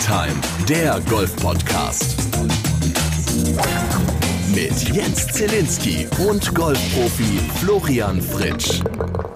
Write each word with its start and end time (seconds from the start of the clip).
Time, 0.00 0.34
der 0.66 0.98
Golf-Podcast. 1.10 2.16
Mit 4.54 4.94
Jens 4.94 5.26
Zielinski 5.26 6.06
und 6.26 6.54
Golfprofi 6.54 7.38
Florian 7.60 8.22
Fritsch. 8.22 8.80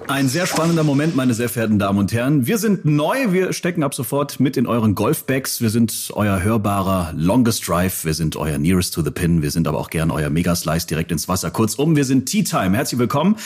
Ein 0.07 0.27
sehr 0.27 0.47
spannender 0.47 0.83
Moment, 0.83 1.15
meine 1.15 1.35
sehr 1.35 1.49
verehrten 1.49 1.77
Damen 1.77 1.99
und 1.99 2.13
Herren. 2.13 2.47
Wir 2.47 2.57
sind 2.57 2.83
neu, 2.83 3.31
wir 3.31 3.53
stecken 3.53 3.83
ab 3.83 3.93
sofort 3.93 4.39
mit 4.39 4.57
in 4.57 4.65
euren 4.65 4.95
Golfbags. 4.95 5.61
Wir 5.61 5.69
sind 5.69 6.09
euer 6.13 6.41
hörbarer 6.41 7.13
Longest 7.15 7.67
Drive, 7.67 8.03
wir 8.03 8.15
sind 8.15 8.35
euer 8.35 8.57
Nearest 8.57 8.93
to 8.95 9.03
the 9.03 9.11
Pin, 9.11 9.43
wir 9.43 9.51
sind 9.51 9.67
aber 9.67 9.77
auch 9.77 9.91
gern 9.91 10.09
euer 10.09 10.31
Megaslice 10.31 10.87
direkt 10.87 11.11
ins 11.11 11.27
Wasser. 11.27 11.51
Kurzum, 11.51 11.95
wir 11.95 12.05
sind 12.05 12.25
Tea 12.25 12.43
Time. 12.43 12.75
Herzlich 12.75 12.99
willkommen 12.99 13.37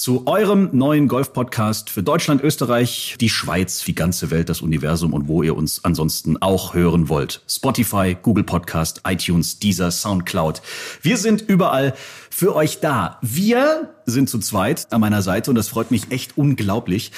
zu 0.00 0.26
eurem 0.26 0.70
neuen 0.72 1.08
Golf-Podcast 1.08 1.90
für 1.90 2.02
Deutschland, 2.02 2.42
Österreich, 2.42 3.16
die 3.20 3.28
Schweiz, 3.28 3.84
die 3.84 3.94
ganze 3.94 4.30
Welt, 4.30 4.48
das 4.48 4.62
Universum 4.62 5.12
und 5.12 5.28
wo 5.28 5.42
ihr 5.42 5.54
uns 5.54 5.84
ansonsten 5.84 6.40
auch 6.40 6.72
hören 6.72 7.10
wollt. 7.10 7.42
Spotify, 7.46 8.16
Google 8.20 8.44
Podcast, 8.44 9.02
iTunes, 9.06 9.58
Deezer, 9.58 9.90
Soundcloud. 9.90 10.62
Wir 11.02 11.18
sind 11.18 11.42
überall 11.42 11.92
für 12.30 12.56
euch 12.56 12.80
da. 12.80 13.18
Wir 13.20 13.90
sind 14.06 14.30
zu 14.30 14.38
zweit 14.38 14.90
an 14.90 15.02
meiner 15.02 15.20
Seite 15.20 15.50
und 15.50 15.56
das 15.56 15.68
freut 15.68 15.90
mich 15.90 16.10
echt 16.10 16.38
unglaublich 16.38 17.12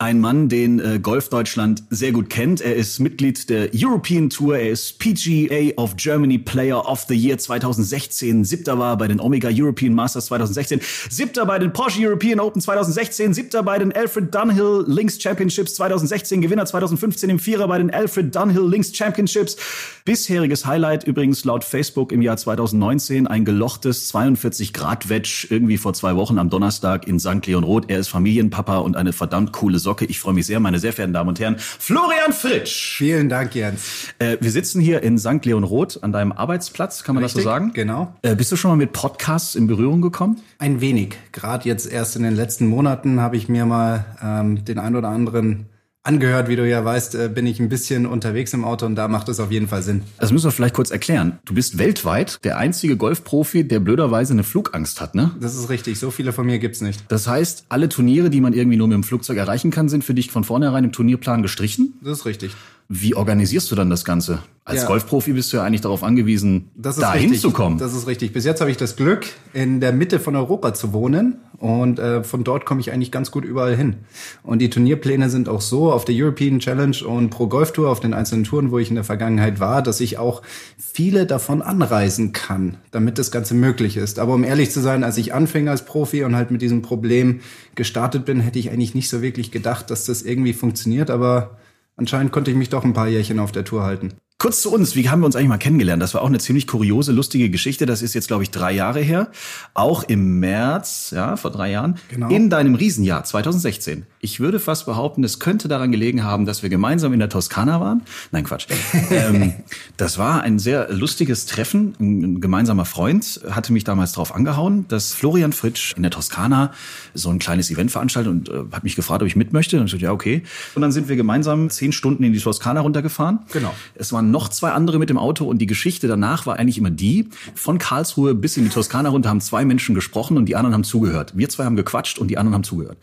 ein 0.00 0.18
Mann, 0.18 0.48
den 0.48 0.80
äh, 0.80 0.98
Golf 0.98 1.28
Deutschland 1.28 1.84
sehr 1.90 2.12
gut 2.12 2.30
kennt. 2.30 2.62
Er 2.62 2.74
ist 2.74 3.00
Mitglied 3.00 3.50
der 3.50 3.68
European 3.74 4.30
Tour. 4.30 4.56
Er 4.56 4.70
ist 4.70 4.98
PGA 4.98 5.76
of 5.76 5.94
Germany 5.96 6.38
Player 6.38 6.88
of 6.88 7.04
the 7.06 7.14
Year 7.14 7.36
2016. 7.36 8.44
Siebter 8.44 8.78
war 8.78 8.96
bei 8.96 9.08
den 9.08 9.20
Omega 9.20 9.50
European 9.52 9.92
Masters 9.92 10.26
2016. 10.26 10.80
Siebter 11.10 11.44
bei 11.44 11.58
den 11.58 11.74
Porsche 11.74 12.00
European 12.00 12.40
Open 12.40 12.62
2016. 12.62 13.34
Siebter 13.34 13.62
bei 13.62 13.78
den 13.78 13.92
Alfred 13.92 14.34
Dunhill 14.34 14.84
Links 14.86 15.20
Championships 15.20 15.74
2016. 15.74 16.40
Gewinner 16.40 16.64
2015 16.64 17.28
im 17.28 17.38
Vierer 17.38 17.68
bei 17.68 17.76
den 17.76 17.90
Alfred 17.90 18.34
Dunhill 18.34 18.66
Links 18.66 18.96
Championships. 18.96 19.58
Bisheriges 20.06 20.64
Highlight 20.64 21.04
übrigens 21.04 21.44
laut 21.44 21.62
Facebook 21.62 22.10
im 22.10 22.22
Jahr 22.22 22.38
2019 22.38 23.26
ein 23.26 23.44
gelochtes 23.44 24.08
42 24.08 24.72
Grad 24.72 25.10
Wedge 25.10 25.46
irgendwie 25.50 25.76
vor 25.76 25.92
zwei 25.92 26.16
Wochen 26.16 26.38
am 26.38 26.48
Donnerstag 26.48 27.06
in 27.06 27.20
St. 27.20 27.46
Leon 27.46 27.64
Roth. 27.64 27.84
Er 27.88 27.98
ist 27.98 28.08
Familienpapa 28.08 28.78
und 28.78 28.96
eine 28.96 29.12
verdammt 29.12 29.52
coole 29.52 29.78
Sorte 29.78 29.89
Socke. 29.90 30.04
Ich 30.04 30.20
freue 30.20 30.34
mich 30.34 30.46
sehr, 30.46 30.60
meine 30.60 30.78
sehr 30.78 30.92
verehrten 30.92 31.12
Damen 31.12 31.30
und 31.30 31.40
Herren. 31.40 31.56
Florian 31.58 32.32
Fritsch. 32.32 32.96
Vielen 32.96 33.28
Dank, 33.28 33.56
Jens. 33.56 34.12
Äh, 34.20 34.36
wir 34.40 34.52
sitzen 34.52 34.80
hier 34.80 35.02
in 35.02 35.18
St. 35.18 35.44
Leon 35.44 35.64
Roth 35.64 36.00
an 36.04 36.12
deinem 36.12 36.30
Arbeitsplatz, 36.30 37.02
kann 37.02 37.16
man 37.16 37.24
Richtig, 37.24 37.38
das 37.38 37.44
so 37.44 37.50
sagen? 37.50 37.72
Genau. 37.74 38.14
Äh, 38.22 38.36
bist 38.36 38.52
du 38.52 38.56
schon 38.56 38.70
mal 38.70 38.76
mit 38.76 38.92
Podcasts 38.92 39.56
in 39.56 39.66
Berührung 39.66 40.00
gekommen? 40.00 40.40
Ein 40.58 40.80
wenig. 40.80 41.16
Gerade 41.32 41.68
jetzt 41.68 41.90
erst 41.90 42.14
in 42.14 42.22
den 42.22 42.36
letzten 42.36 42.68
Monaten 42.68 43.20
habe 43.20 43.36
ich 43.36 43.48
mir 43.48 43.66
mal 43.66 44.04
ähm, 44.22 44.64
den 44.64 44.78
ein 44.78 44.94
oder 44.94 45.08
anderen 45.08 45.66
angehört, 46.02 46.48
wie 46.48 46.56
du 46.56 46.66
ja 46.66 46.84
weißt, 46.84 47.14
äh, 47.14 47.28
bin 47.28 47.46
ich 47.46 47.60
ein 47.60 47.68
bisschen 47.68 48.06
unterwegs 48.06 48.52
im 48.54 48.64
Auto 48.64 48.86
und 48.86 48.96
da 48.96 49.06
macht 49.08 49.28
es 49.28 49.38
auf 49.38 49.50
jeden 49.50 49.68
Fall 49.68 49.82
Sinn. 49.82 50.02
Das 50.18 50.32
müssen 50.32 50.46
wir 50.46 50.50
vielleicht 50.50 50.74
kurz 50.74 50.90
erklären. 50.90 51.38
Du 51.44 51.54
bist 51.54 51.78
weltweit 51.78 52.42
der 52.44 52.56
einzige 52.56 52.96
Golfprofi, 52.96 53.64
der 53.64 53.80
blöderweise 53.80 54.32
eine 54.32 54.42
Flugangst 54.42 55.00
hat, 55.00 55.14
ne? 55.14 55.32
Das 55.40 55.54
ist 55.54 55.68
richtig. 55.68 55.98
So 55.98 56.10
viele 56.10 56.32
von 56.32 56.46
mir 56.46 56.58
gibt's 56.58 56.80
nicht. 56.80 57.04
Das 57.08 57.28
heißt, 57.28 57.66
alle 57.68 57.88
Turniere, 57.88 58.30
die 58.30 58.40
man 58.40 58.54
irgendwie 58.54 58.78
nur 58.78 58.88
mit 58.88 58.94
dem 58.94 59.04
Flugzeug 59.04 59.36
erreichen 59.36 59.70
kann, 59.70 59.88
sind 59.88 60.02
für 60.02 60.14
dich 60.14 60.30
von 60.30 60.44
vornherein 60.44 60.84
im 60.84 60.92
Turnierplan 60.92 61.42
gestrichen? 61.42 61.94
Das 62.02 62.20
ist 62.20 62.26
richtig. 62.26 62.52
Wie 62.88 63.14
organisierst 63.14 63.70
du 63.70 63.76
dann 63.76 63.88
das 63.88 64.04
Ganze? 64.04 64.40
Als 64.64 64.82
ja. 64.82 64.88
Golfprofi 64.88 65.32
bist 65.32 65.52
du 65.52 65.58
ja 65.58 65.64
eigentlich 65.64 65.80
darauf 65.80 66.02
angewiesen, 66.02 66.70
da 66.74 67.14
hinzukommen. 67.14 67.78
Das 67.78 67.94
ist 67.94 68.08
richtig. 68.08 68.32
Bis 68.32 68.44
jetzt 68.44 68.60
habe 68.60 68.70
ich 68.70 68.76
das 68.76 68.96
Glück, 68.96 69.26
in 69.52 69.80
der 69.80 69.92
Mitte 69.92 70.18
von 70.18 70.34
Europa 70.34 70.74
zu 70.74 70.92
wohnen 70.92 71.36
und 71.60 72.00
äh, 72.00 72.24
von 72.24 72.42
dort 72.42 72.66
komme 72.66 72.80
ich 72.80 72.90
eigentlich 72.90 73.12
ganz 73.12 73.30
gut 73.30 73.44
überall 73.44 73.76
hin. 73.76 73.98
Und 74.42 74.58
die 74.58 74.70
Turnierpläne 74.70 75.30
sind 75.30 75.48
auch 75.48 75.60
so 75.60 75.92
auf 75.92 76.04
der 76.04 76.16
European 76.16 76.58
Challenge 76.58 76.96
und 77.06 77.30
Pro 77.30 77.46
Golf 77.46 77.72
Tour, 77.72 77.90
auf 77.90 78.00
den 78.00 78.14
einzelnen 78.14 78.42
Touren, 78.42 78.72
wo 78.72 78.78
ich 78.78 78.88
in 78.88 78.96
der 78.96 79.04
Vergangenheit 79.04 79.60
war, 79.60 79.82
dass 79.82 80.00
ich 80.00 80.18
auch 80.18 80.42
viele 80.78 81.26
davon 81.26 81.62
anreisen 81.62 82.32
kann, 82.32 82.78
damit 82.90 83.18
das 83.18 83.30
Ganze 83.30 83.54
möglich 83.54 83.96
ist. 83.96 84.18
Aber 84.18 84.34
um 84.34 84.42
ehrlich 84.42 84.72
zu 84.72 84.80
sein, 84.80 85.04
als 85.04 85.18
ich 85.18 85.32
anfing 85.32 85.68
als 85.68 85.84
Profi 85.84 86.24
und 86.24 86.34
halt 86.34 86.50
mit 86.50 86.62
diesem 86.62 86.82
Problem 86.82 87.40
gestartet 87.76 88.24
bin, 88.24 88.40
hätte 88.40 88.58
ich 88.58 88.70
eigentlich 88.70 88.94
nicht 88.94 89.08
so 89.08 89.22
wirklich 89.22 89.50
gedacht, 89.52 89.90
dass 89.90 90.06
das 90.06 90.22
irgendwie 90.22 90.54
funktioniert. 90.54 91.10
Aber 91.10 91.58
Anscheinend 92.00 92.32
konnte 92.32 92.50
ich 92.50 92.56
mich 92.56 92.70
doch 92.70 92.82
ein 92.82 92.94
paar 92.94 93.08
Jährchen 93.08 93.38
auf 93.38 93.52
der 93.52 93.62
Tour 93.62 93.82
halten. 93.82 94.14
Kurz 94.40 94.62
zu 94.62 94.72
uns, 94.72 94.96
wie 94.96 95.10
haben 95.10 95.20
wir 95.20 95.26
uns 95.26 95.36
eigentlich 95.36 95.50
mal 95.50 95.58
kennengelernt? 95.58 96.02
Das 96.02 96.14
war 96.14 96.22
auch 96.22 96.26
eine 96.28 96.38
ziemlich 96.38 96.66
kuriose, 96.66 97.12
lustige 97.12 97.50
Geschichte. 97.50 97.84
Das 97.84 98.00
ist 98.00 98.14
jetzt, 98.14 98.26
glaube 98.26 98.42
ich, 98.42 98.50
drei 98.50 98.72
Jahre 98.72 99.00
her. 99.00 99.28
Auch 99.74 100.02
im 100.02 100.40
März, 100.40 101.12
ja, 101.14 101.36
vor 101.36 101.50
drei 101.50 101.70
Jahren. 101.70 101.96
Genau. 102.08 102.30
In 102.30 102.48
deinem 102.48 102.74
Riesenjahr 102.74 103.22
2016. 103.22 104.06
Ich 104.22 104.40
würde 104.40 104.58
fast 104.58 104.86
behaupten, 104.86 105.24
es 105.24 105.40
könnte 105.40 105.68
daran 105.68 105.92
gelegen 105.92 106.24
haben, 106.24 106.46
dass 106.46 106.62
wir 106.62 106.70
gemeinsam 106.70 107.12
in 107.12 107.18
der 107.18 107.28
Toskana 107.28 107.82
waren. 107.82 108.00
Nein, 108.32 108.44
Quatsch. 108.44 108.66
ähm, 109.10 109.52
das 109.98 110.16
war 110.16 110.40
ein 110.40 110.58
sehr 110.58 110.90
lustiges 110.90 111.44
Treffen. 111.44 111.94
Ein 112.00 112.40
gemeinsamer 112.40 112.86
Freund 112.86 113.42
hatte 113.50 113.74
mich 113.74 113.84
damals 113.84 114.12
darauf 114.12 114.34
angehauen, 114.34 114.86
dass 114.88 115.12
Florian 115.12 115.52
Fritsch 115.52 115.92
in 115.96 116.02
der 116.02 116.10
Toskana 116.10 116.72
so 117.12 117.28
ein 117.28 117.40
kleines 117.40 117.70
Event 117.70 117.90
veranstaltet 117.90 118.32
und 118.32 118.48
äh, 118.48 118.74
hat 118.74 118.84
mich 118.84 118.96
gefragt, 118.96 119.20
ob 119.20 119.28
ich 119.28 119.36
mit 119.36 119.52
möchte. 119.52 119.78
Und 119.78 119.84
ich 119.84 119.90
sagte, 119.90 120.06
ja, 120.06 120.12
okay. 120.12 120.44
Und 120.74 120.80
dann 120.80 120.92
sind 120.92 121.10
wir 121.10 121.16
gemeinsam 121.16 121.68
zehn 121.68 121.92
Stunden 121.92 122.24
in 122.24 122.32
die 122.32 122.40
Toskana 122.40 122.80
runtergefahren. 122.80 123.40
Genau. 123.52 123.74
Es 123.94 124.14
waren 124.14 124.29
noch 124.30 124.48
zwei 124.48 124.70
andere 124.70 124.98
mit 124.98 125.10
dem 125.10 125.18
Auto 125.18 125.44
und 125.44 125.58
die 125.58 125.66
Geschichte 125.66 126.08
danach 126.08 126.46
war 126.46 126.58
eigentlich 126.58 126.78
immer 126.78 126.90
die, 126.90 127.28
von 127.54 127.78
Karlsruhe 127.78 128.34
bis 128.34 128.56
in 128.56 128.64
die 128.64 128.70
Toskana 128.70 129.08
runter 129.08 129.28
haben 129.28 129.40
zwei 129.40 129.64
Menschen 129.64 129.94
gesprochen 129.94 130.36
und 130.36 130.46
die 130.46 130.56
anderen 130.56 130.74
haben 130.74 130.84
zugehört. 130.84 131.32
Wir 131.36 131.48
zwei 131.48 131.64
haben 131.64 131.76
gequatscht 131.76 132.18
und 132.18 132.28
die 132.28 132.38
anderen 132.38 132.54
haben 132.54 132.64
zugehört. 132.64 132.98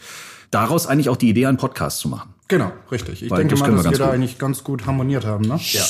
Daraus 0.52 0.88
eigentlich 0.88 1.10
auch 1.10 1.18
die 1.18 1.30
Idee, 1.30 1.46
einen 1.46 1.58
Podcast 1.58 2.00
zu 2.00 2.08
machen. 2.10 2.34
Genau, 2.48 2.72
richtig. 2.92 3.24
Ich 3.24 3.30
Weil 3.30 3.40
denke 3.40 3.58
mal, 3.58 3.72
dass 3.72 3.84
wir, 3.84 3.92
wir 3.92 3.98
da 3.98 4.10
eigentlich 4.10 4.40
ganz 4.40 4.64
gut 4.64 4.86
harmoniert 4.86 5.26
haben. 5.26 5.44
Ne? 5.46 5.60
Ja. 5.72 5.84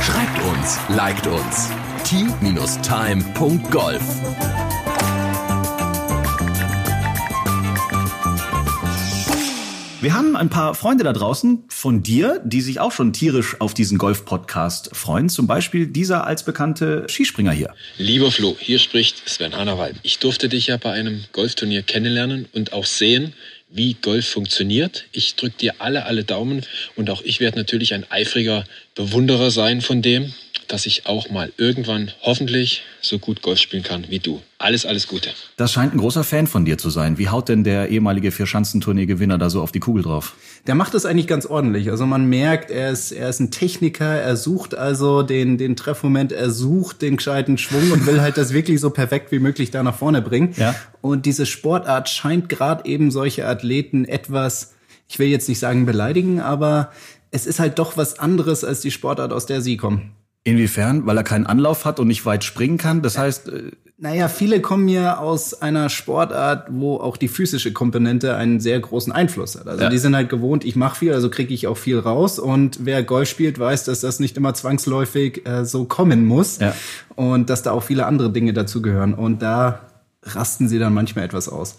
Schreibt 0.00 0.42
uns, 0.42 0.78
liked 0.88 1.26
uns. 1.26 1.68
t-time.golf 2.04 4.02
Wir 10.02 10.14
haben 10.14 10.34
ein 10.34 10.48
paar 10.48 10.74
Freunde 10.74 11.04
da 11.04 11.12
draußen 11.12 11.64
von 11.68 12.02
dir, 12.02 12.40
die 12.42 12.62
sich 12.62 12.80
auch 12.80 12.90
schon 12.90 13.12
tierisch 13.12 13.60
auf 13.60 13.74
diesen 13.74 13.98
Golf-Podcast 13.98 14.96
freuen. 14.96 15.28
Zum 15.28 15.46
Beispiel 15.46 15.88
dieser 15.88 16.26
als 16.26 16.42
bekannte 16.42 17.04
Skispringer 17.06 17.52
hier. 17.52 17.74
Lieber 17.98 18.30
Flo, 18.30 18.56
hier 18.58 18.78
spricht 18.78 19.28
Sven 19.28 19.54
Hannawald. 19.54 19.96
Ich 20.02 20.18
durfte 20.18 20.48
dich 20.48 20.68
ja 20.68 20.78
bei 20.78 20.92
einem 20.92 21.24
Golfturnier 21.32 21.82
kennenlernen 21.82 22.48
und 22.54 22.72
auch 22.72 22.86
sehen, 22.86 23.34
wie 23.68 23.92
Golf 23.92 24.26
funktioniert. 24.26 25.04
Ich 25.12 25.36
drücke 25.36 25.58
dir 25.58 25.74
alle, 25.80 26.06
alle 26.06 26.24
Daumen 26.24 26.64
und 26.96 27.10
auch 27.10 27.20
ich 27.20 27.40
werde 27.40 27.58
natürlich 27.58 27.92
ein 27.92 28.10
eifriger 28.10 28.64
Bewunderer 28.94 29.50
sein 29.50 29.82
von 29.82 30.00
dem 30.00 30.32
dass 30.70 30.86
ich 30.86 31.06
auch 31.06 31.30
mal 31.30 31.52
irgendwann 31.56 32.12
hoffentlich 32.22 32.82
so 33.00 33.18
gut 33.18 33.42
Golf 33.42 33.58
spielen 33.58 33.82
kann 33.82 34.06
wie 34.08 34.20
du. 34.20 34.40
Alles, 34.58 34.86
alles 34.86 35.08
Gute. 35.08 35.30
Das 35.56 35.72
scheint 35.72 35.94
ein 35.94 35.98
großer 35.98 36.22
Fan 36.22 36.46
von 36.46 36.64
dir 36.64 36.78
zu 36.78 36.90
sein. 36.90 37.18
Wie 37.18 37.28
haut 37.28 37.48
denn 37.48 37.64
der 37.64 37.88
ehemalige 37.88 38.30
Vierschanzentournee-Gewinner 38.30 39.36
da 39.36 39.50
so 39.50 39.62
auf 39.62 39.72
die 39.72 39.80
Kugel 39.80 40.02
drauf? 40.02 40.34
Der 40.66 40.74
macht 40.74 40.94
das 40.94 41.06
eigentlich 41.06 41.26
ganz 41.26 41.46
ordentlich. 41.46 41.90
Also 41.90 42.06
man 42.06 42.28
merkt, 42.28 42.70
er 42.70 42.90
ist, 42.90 43.10
er 43.10 43.28
ist 43.28 43.40
ein 43.40 43.50
Techniker, 43.50 44.04
er 44.04 44.36
sucht 44.36 44.74
also 44.74 45.22
den, 45.22 45.58
den 45.58 45.74
Treffmoment, 45.76 46.30
er 46.30 46.50
sucht 46.50 47.02
den 47.02 47.16
gescheiten 47.16 47.58
Schwung 47.58 47.90
und 47.90 48.06
will 48.06 48.20
halt 48.20 48.36
das 48.36 48.52
wirklich 48.52 48.80
so 48.80 48.90
perfekt 48.90 49.32
wie 49.32 49.40
möglich 49.40 49.70
da 49.70 49.82
nach 49.82 49.96
vorne 49.96 50.22
bringen. 50.22 50.54
Ja. 50.56 50.76
Und 51.00 51.26
diese 51.26 51.46
Sportart 51.46 52.08
scheint 52.08 52.48
gerade 52.48 52.84
eben 52.88 53.10
solche 53.10 53.46
Athleten 53.46 54.04
etwas, 54.04 54.74
ich 55.08 55.18
will 55.18 55.28
jetzt 55.28 55.48
nicht 55.48 55.58
sagen 55.58 55.84
beleidigen, 55.84 56.40
aber 56.40 56.92
es 57.32 57.46
ist 57.46 57.58
halt 57.58 57.78
doch 57.78 57.96
was 57.96 58.18
anderes 58.18 58.62
als 58.62 58.80
die 58.80 58.90
Sportart, 58.90 59.32
aus 59.32 59.46
der 59.46 59.62
sie 59.62 59.76
kommen. 59.76 60.12
Inwiefern? 60.44 61.06
Weil 61.06 61.16
er 61.16 61.24
keinen 61.24 61.46
Anlauf 61.46 61.84
hat 61.84 62.00
und 62.00 62.08
nicht 62.08 62.24
weit 62.24 62.44
springen 62.44 62.78
kann? 62.78 63.02
Das 63.02 63.18
heißt. 63.18 63.48
Äh 63.48 63.72
naja, 64.02 64.28
viele 64.28 64.62
kommen 64.62 64.88
ja 64.88 65.18
aus 65.18 65.60
einer 65.60 65.90
Sportart, 65.90 66.68
wo 66.70 66.96
auch 66.96 67.18
die 67.18 67.28
physische 67.28 67.74
Komponente 67.74 68.34
einen 68.34 68.58
sehr 68.58 68.80
großen 68.80 69.12
Einfluss 69.12 69.56
hat. 69.56 69.68
Also 69.68 69.82
ja. 69.84 69.90
die 69.90 69.98
sind 69.98 70.16
halt 70.16 70.30
gewohnt, 70.30 70.64
ich 70.64 70.74
mache 70.74 70.98
viel, 70.98 71.12
also 71.12 71.28
kriege 71.28 71.52
ich 71.52 71.66
auch 71.66 71.76
viel 71.76 71.98
raus. 71.98 72.38
Und 72.38 72.86
wer 72.86 73.02
Golf 73.02 73.28
spielt, 73.28 73.58
weiß, 73.58 73.84
dass 73.84 74.00
das 74.00 74.18
nicht 74.18 74.38
immer 74.38 74.54
zwangsläufig 74.54 75.46
äh, 75.46 75.66
so 75.66 75.84
kommen 75.84 76.24
muss. 76.24 76.60
Ja. 76.60 76.74
Und 77.14 77.50
dass 77.50 77.62
da 77.62 77.72
auch 77.72 77.82
viele 77.82 78.06
andere 78.06 78.32
Dinge 78.32 78.54
dazugehören. 78.54 79.12
Und 79.12 79.42
da 79.42 79.80
rasten 80.22 80.66
sie 80.66 80.78
dann 80.78 80.94
manchmal 80.94 81.26
etwas 81.26 81.50
aus. 81.50 81.76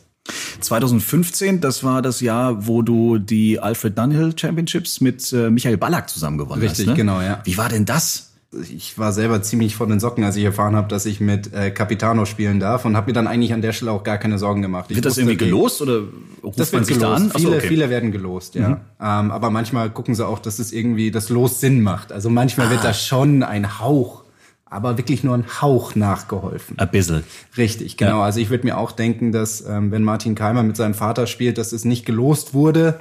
2015, 0.60 1.60
das 1.60 1.84
war 1.84 2.04
das 2.04 2.22
Jahr, 2.22 2.68
wo 2.68 2.84
du 2.84 3.18
die 3.18 3.60
Alfred 3.60 3.98
Dunhill 3.98 4.38
Championships 4.38 5.02
mit 5.02 5.34
äh, 5.34 5.50
Michael 5.50 5.78
Ballack 5.78 6.08
zusammen 6.08 6.38
gewonnen 6.38 6.62
Richtig, 6.62 6.72
hast. 6.72 6.80
Richtig, 6.80 7.06
ne? 7.06 7.14
genau, 7.14 7.22
ja. 7.22 7.42
Wie 7.46 7.58
war 7.58 7.70
denn 7.70 7.86
das? 7.86 8.31
Ich 8.70 8.98
war 8.98 9.14
selber 9.14 9.42
ziemlich 9.42 9.76
von 9.76 9.90
den 9.90 10.00
Socken, 10.00 10.24
als 10.24 10.36
ich 10.36 10.44
erfahren 10.44 10.76
habe, 10.76 10.90
dass 10.90 11.06
ich 11.06 11.22
mit 11.22 11.54
äh, 11.54 11.72
Capitano 11.72 12.26
spielen 12.26 12.60
darf 12.60 12.84
und 12.84 12.98
habe 12.98 13.08
mir 13.08 13.14
dann 13.14 13.28
eigentlich 13.28 13.54
an 13.54 13.62
der 13.62 13.72
Stelle 13.72 13.92
auch 13.92 14.04
gar 14.04 14.18
keine 14.18 14.38
Sorgen 14.38 14.62
gemacht. 14.62 14.88
Ich 14.90 14.98
wird 14.98 15.06
das 15.06 15.18
irgendwie 15.18 15.38
gelost 15.38 15.82
oder 15.82 16.02
ruft 16.44 16.60
das 16.60 16.74
man 16.74 16.84
sich 16.84 16.98
gelost. 16.98 17.12
da 17.12 17.24
an? 17.24 17.32
Viele, 17.32 17.58
okay. 17.58 17.68
viele 17.68 17.90
werden 17.90 18.12
gelost, 18.12 18.56
ja. 18.56 18.70
Mhm. 18.70 18.78
Ähm, 19.00 19.32
aber 19.32 19.50
manchmal 19.52 19.90
gucken 19.90 20.16
sie 20.16 20.28
auch, 20.28 20.40
dass 20.40 20.60
es 20.60 20.74
irgendwie 20.74 21.12
das 21.12 21.30
Los 21.30 21.62
Sinn 21.62 21.82
macht. 21.82 22.12
Also 22.12 22.30
manchmal 22.30 22.68
ah. 22.68 22.72
wird 22.72 22.84
da 22.84 22.94
schon 22.94 23.44
ein 23.44 23.80
Hauch 23.80 24.22
aber 24.66 24.98
wirklich 24.98 25.22
nur 25.26 25.36
ein 25.36 25.44
Hauch 25.62 25.96
nachgeholfen. 25.96 26.80
Ein 26.80 26.90
bisschen. 26.92 27.26
Richtig, 27.58 27.98
genau. 27.98 28.20
Ja. 28.20 28.24
Also 28.24 28.40
ich 28.40 28.50
würde 28.50 28.66
mir 28.66 28.78
auch 28.78 28.94
denken, 28.94 29.34
dass 29.34 29.60
ähm, 29.68 29.92
wenn 29.92 30.02
Martin 30.02 30.34
Keimer 30.34 30.64
mit 30.64 30.78
seinem 30.78 30.94
Vater 30.94 31.28
spielt, 31.28 31.58
dass 31.58 31.74
es 31.74 31.84
nicht 31.84 32.06
gelost 32.06 32.54
wurde, 32.54 32.98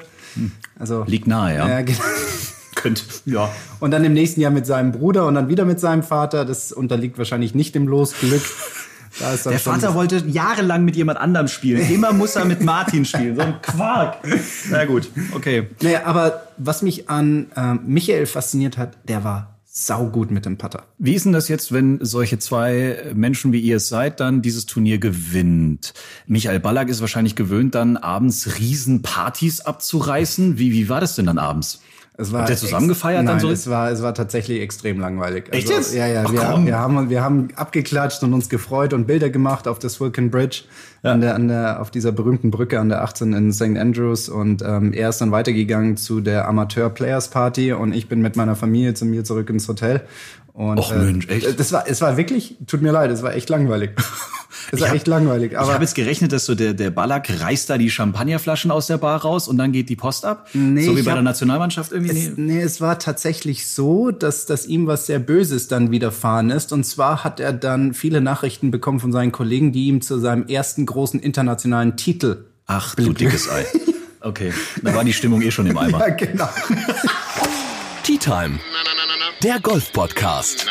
Also 0.79 1.05
Liegt 1.07 1.27
nahe, 1.27 1.57
ja. 1.57 1.81
ja, 1.81 1.87
genau. 2.83 2.95
Könnt, 2.97 3.05
ja. 3.27 3.51
Und 3.81 3.91
dann 3.91 4.05
im 4.05 4.13
nächsten 4.13 4.41
Jahr 4.41 4.51
mit 4.51 4.67
seinem 4.67 4.93
Bruder 4.93 5.27
und 5.27 5.35
dann 5.35 5.49
wieder 5.49 5.65
mit 5.65 5.81
seinem 5.81 6.03
Vater. 6.03 6.45
Das 6.45 6.73
unterliegt 6.73 7.19
wahrscheinlich 7.19 7.55
nicht 7.55 7.75
dem 7.75 7.87
Losglück. 7.89 8.43
Da 9.19 9.33
ist 9.35 9.45
dann 9.45 9.53
Der 9.53 9.59
schon- 9.59 9.73
Vater 9.81 9.95
wollte 9.95 10.19
jahrelang 10.29 10.85
mit 10.85 10.95
jemand 10.95 11.19
anderem 11.19 11.49
spielen. 11.49 11.89
Immer 11.91 12.13
muss 12.13 12.37
er 12.37 12.45
mit 12.45 12.63
Martin 12.63 13.05
spielen. 13.05 13.35
So 13.35 13.43
ein 13.43 13.61
Quark. 13.61 14.19
Na 14.71 14.85
gut, 14.85 15.11
okay. 15.35 15.67
Naja, 15.83 16.03
aber 16.05 16.43
was 16.59 16.83
mich 16.83 17.11
an 17.11 17.47
ähm, 17.57 17.81
Michael 17.87 18.27
fasziniert 18.27 18.79
hat, 18.79 18.97
der 19.09 19.25
war 19.25 19.59
saugut 19.73 20.31
mit 20.31 20.47
dem 20.47 20.59
Putter. 20.59 20.85
Wie 20.99 21.15
ist 21.15 21.25
denn 21.25 21.33
das 21.33 21.49
jetzt, 21.49 21.73
wenn 21.73 21.99
solche 22.05 22.39
zwei 22.39 23.13
Menschen 23.15 23.53
wie 23.53 23.61
ihr 23.61 23.77
es 23.77 23.89
seid, 23.89 24.21
dann 24.21 24.43
dieses 24.43 24.67
Turnier 24.67 24.99
gewinnt? 24.99 25.93
Michael 26.27 26.61
Ballack 26.61 26.89
ist 26.89 27.01
wahrscheinlich 27.01 27.35
gewöhnt, 27.37 27.75
dann 27.75 27.97
abends 27.97 28.59
Riesenpartys 28.59 29.61
abzureißen. 29.61 30.59
Wie, 30.59 30.73
wie 30.73 30.89
war 30.89 31.01
das 31.01 31.15
denn 31.17 31.27
dann 31.27 31.39
abends? 31.39 31.81
Es 32.19 32.33
war 32.33 32.41
Habt 32.41 32.51
ihr 32.51 32.57
zusammen 32.57 32.91
ex- 32.91 32.99
gefeiert 32.99 33.25
Nein, 33.25 33.39
dann 33.39 33.41
so? 33.41 33.51
Es 33.51 33.71
war, 33.71 33.91
es 33.91 34.03
war 34.03 34.13
tatsächlich 34.13 34.61
extrem 34.61 35.01
langweilig. 35.01 35.45
Also, 35.47 35.57
Echt 35.59 35.69
jetzt? 35.71 35.95
Ja, 35.95 36.07
ja. 36.07 36.25
Ach, 36.27 36.33
wir, 36.33 36.41
komm. 36.41 36.67
wir, 36.67 36.79
haben, 36.79 37.09
wir 37.09 37.23
haben 37.25 37.49
abgeklatscht 37.57 38.23
und 38.23 38.35
uns 38.35 38.49
gefreut 38.51 38.93
und 38.93 39.07
Bilder 39.07 39.31
gemacht 39.31 39.67
auf 39.67 39.79
der 39.79 39.89
Swilken 39.89 40.31
Bridge, 40.31 40.65
an 41.03 41.23
der, 41.23 41.35
an 41.35 41.49
der, 41.49 41.81
auf 41.81 41.91
dieser 41.91 42.13
berühmten 42.13 42.51
Brücke 42.51 42.79
an 42.79 42.91
der 42.91 43.03
18 43.03 43.33
in 43.33 43.53
St. 43.55 43.63
Andrews. 43.79 44.29
Und 44.29 44.61
ähm, 44.63 44.93
er 44.93 45.09
ist 45.09 45.21
dann 45.23 45.31
weitergegangen 45.33 45.97
zu 45.97 46.21
der 46.21 46.47
Amateur 46.47 46.91
Players 46.91 47.29
Party 47.29 47.73
und 47.73 47.95
ich 47.95 48.09
bin 48.09 48.21
mit 48.21 48.37
meiner 48.37 48.55
Familie 48.55 48.93
zu 48.93 49.07
mir 49.07 49.25
zurück 49.25 49.49
ins 49.49 49.67
Hotel. 49.67 50.03
Und, 50.53 50.79
Och, 50.79 50.95
Mensch, 50.95 51.27
echt? 51.29 51.59
Das 51.59 51.73
war, 51.73 51.85
es 51.89 52.03
war 52.03 52.19
wirklich, 52.19 52.57
tut 52.67 52.83
mir 52.83 52.93
leid, 52.93 53.11
es 53.11 53.23
war 53.23 53.33
echt 53.35 53.49
langweilig. 53.49 53.93
Es 54.73 54.81
war 54.81 54.93
echt 54.95 55.07
langweilig. 55.07 55.53
ich 55.53 55.59
Aber 55.59 55.73
habe 55.73 55.83
jetzt 55.85 55.95
gerechnet, 55.95 56.33
dass 56.33 56.47
so 56.47 56.55
der, 56.55 56.75
der 56.75 56.91
Ballack 56.91 57.29
reißt 57.41 57.69
da 57.71 57.79
die 57.79 57.91
Champagnerflaschen 57.91 58.71
aus 58.71 58.87
der 58.87 58.99
Bar 58.99 59.21
raus 59.23 59.49
und 59.49 59.59
dann 59.59 59.73
geht 59.73 59.89
die 59.89 59.97
Post 59.97 60.25
ab. 60.25 60.49
Nee, 60.53 60.85
so 60.85 60.95
wie 60.95 61.01
ich 61.01 61.05
bei 61.05 61.11
hab- 61.13 61.17
der 61.17 61.23
Nationalmannschaft 61.23 61.93
irgendwie. 61.93 62.17
Es, 62.19 62.37
nee, 62.37 62.61
es 62.61 62.81
war 62.81 62.99
tatsächlich 62.99 63.67
so, 63.69 64.11
dass, 64.11 64.47
dass 64.47 64.67
ihm 64.67 64.87
was 64.87 65.07
sehr 65.07 65.19
Böses 65.19 65.69
dann 65.69 65.91
widerfahren 65.91 66.51
ist. 66.51 66.73
Und 66.73 66.85
zwar 66.85 67.25
hat 67.25 67.41
er 67.41 67.53
dann 67.53 67.95
viele 67.95 68.21
Nachrichten 68.21 68.71
bekommen 68.71 69.01
von 69.01 69.13
seinen 69.13 69.33
Kollegen, 69.33 69.73
die 69.73 69.87
ihm 69.87 70.01
zu 70.03 70.19
seinem 70.19 70.47
ersten 70.47 70.87
großen 70.87 71.21
internationalen 71.21 71.97
Titel. 71.97 72.45
Ach, 72.67 72.95
du 72.95 73.13
dickes 73.13 73.51
Ei. 73.51 73.65
Okay, 74.21 74.53
da 74.83 74.95
war 74.95 75.03
die 75.03 75.13
Stimmung 75.15 75.41
eh 75.43 75.51
schon 75.51 75.67
im 75.67 75.79
Eimer. 75.79 75.99
Ja, 76.07 76.09
genau. 76.15 76.49
Tea 78.05 78.19
Time. 78.19 78.59
Der 79.43 79.59
Golf-Podcast. 79.61 80.67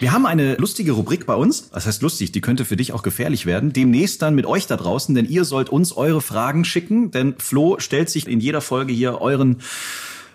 Wir 0.00 0.12
haben 0.12 0.26
eine 0.26 0.54
lustige 0.56 0.92
Rubrik 0.92 1.26
bei 1.26 1.34
uns. 1.34 1.70
Das 1.70 1.86
heißt 1.86 2.02
lustig, 2.02 2.30
die 2.30 2.40
könnte 2.40 2.64
für 2.64 2.76
dich 2.76 2.92
auch 2.92 3.02
gefährlich 3.02 3.46
werden. 3.46 3.72
Demnächst 3.72 4.22
dann 4.22 4.36
mit 4.36 4.46
euch 4.46 4.68
da 4.68 4.76
draußen, 4.76 5.12
denn 5.14 5.28
ihr 5.28 5.44
sollt 5.44 5.70
uns 5.70 5.92
eure 5.92 6.20
Fragen 6.20 6.64
schicken. 6.64 7.10
Denn 7.10 7.34
Flo 7.38 7.80
stellt 7.80 8.08
sich 8.08 8.28
in 8.28 8.38
jeder 8.38 8.60
Folge 8.60 8.92
hier 8.92 9.20
euren 9.20 9.56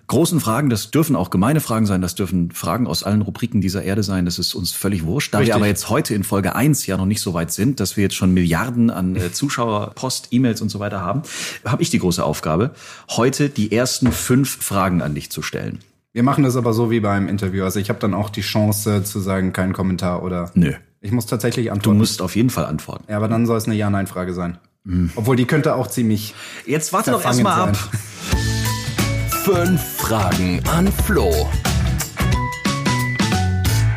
großen 0.07 0.41
Fragen. 0.41 0.69
Das 0.69 0.91
dürfen 0.91 1.15
auch 1.15 1.29
gemeine 1.29 1.61
Fragen 1.61 1.85
sein. 1.85 2.01
Das 2.01 2.13
dürfen 2.13 2.51
Fragen 2.51 2.87
aus 2.87 3.03
allen 3.03 3.21
Rubriken 3.21 3.61
dieser 3.61 3.83
Erde 3.83 4.03
sein. 4.03 4.25
Das 4.25 4.37
ist 4.37 4.53
uns 4.53 4.73
völlig 4.73 5.05
wurscht. 5.05 5.33
Da 5.33 5.37
Richtig. 5.37 5.53
wir 5.53 5.55
aber 5.55 5.67
jetzt 5.67 5.89
heute 5.89 6.13
in 6.13 6.25
Folge 6.25 6.55
1 6.55 6.85
ja 6.85 6.97
noch 6.97 7.05
nicht 7.05 7.21
so 7.21 7.33
weit 7.33 7.53
sind, 7.53 7.79
dass 7.79 7.95
wir 7.95 8.03
jetzt 8.03 8.15
schon 8.15 8.33
Milliarden 8.33 8.89
an 8.89 9.15
äh, 9.15 9.31
Zuschauer, 9.31 9.93
Post, 9.95 10.27
E-Mails 10.31 10.61
und 10.61 10.69
so 10.69 10.79
weiter 10.79 10.99
haben, 10.99 11.21
habe 11.63 11.81
ich 11.81 11.89
die 11.89 11.99
große 11.99 12.23
Aufgabe, 12.23 12.71
heute 13.11 13.49
die 13.49 13.71
ersten 13.71 14.11
fünf 14.11 14.61
Fragen 14.61 15.01
an 15.01 15.15
dich 15.15 15.29
zu 15.29 15.41
stellen. 15.41 15.79
Wir 16.13 16.21
machen 16.23 16.43
das 16.43 16.55
aber 16.55 16.73
so 16.73 16.91
wie 16.91 16.99
beim 16.99 17.27
Interview. 17.27 17.63
Also 17.63 17.79
ich 17.79 17.89
habe 17.89 17.99
dann 17.99 18.13
auch 18.13 18.29
die 18.29 18.41
Chance 18.41 19.03
zu 19.03 19.19
sagen, 19.19 19.51
kein 19.51 19.73
Kommentar 19.73 20.21
oder. 20.23 20.51
Nö. 20.53 20.73
Ich 21.01 21.11
muss 21.11 21.25
tatsächlich 21.25 21.65
Du 21.67 21.71
antworten. 21.73 21.97
musst 21.97 22.21
auf 22.21 22.35
jeden 22.35 22.49
Fall 22.51 22.65
antworten. 22.65 23.05
ja, 23.09 23.17
aber 23.17 23.27
dann 23.27 23.45
soll 23.47 23.57
es 23.57 23.65
eine 23.65 23.75
Ja-Nein-Frage 23.75 24.33
sein. 24.33 24.57
Obwohl 25.15 25.35
die 25.37 25.45
könnte 25.45 25.75
auch 25.75 25.87
ziemlich. 25.87 26.35
Jetzt 26.65 26.93
warte 26.93 27.11
doch 27.11 27.23
erstmal 27.25 27.69
ab. 27.69 27.77
Fünf 29.43 29.81
Fragen 29.97 30.61
an 30.69 30.87
Flo. 30.91 31.49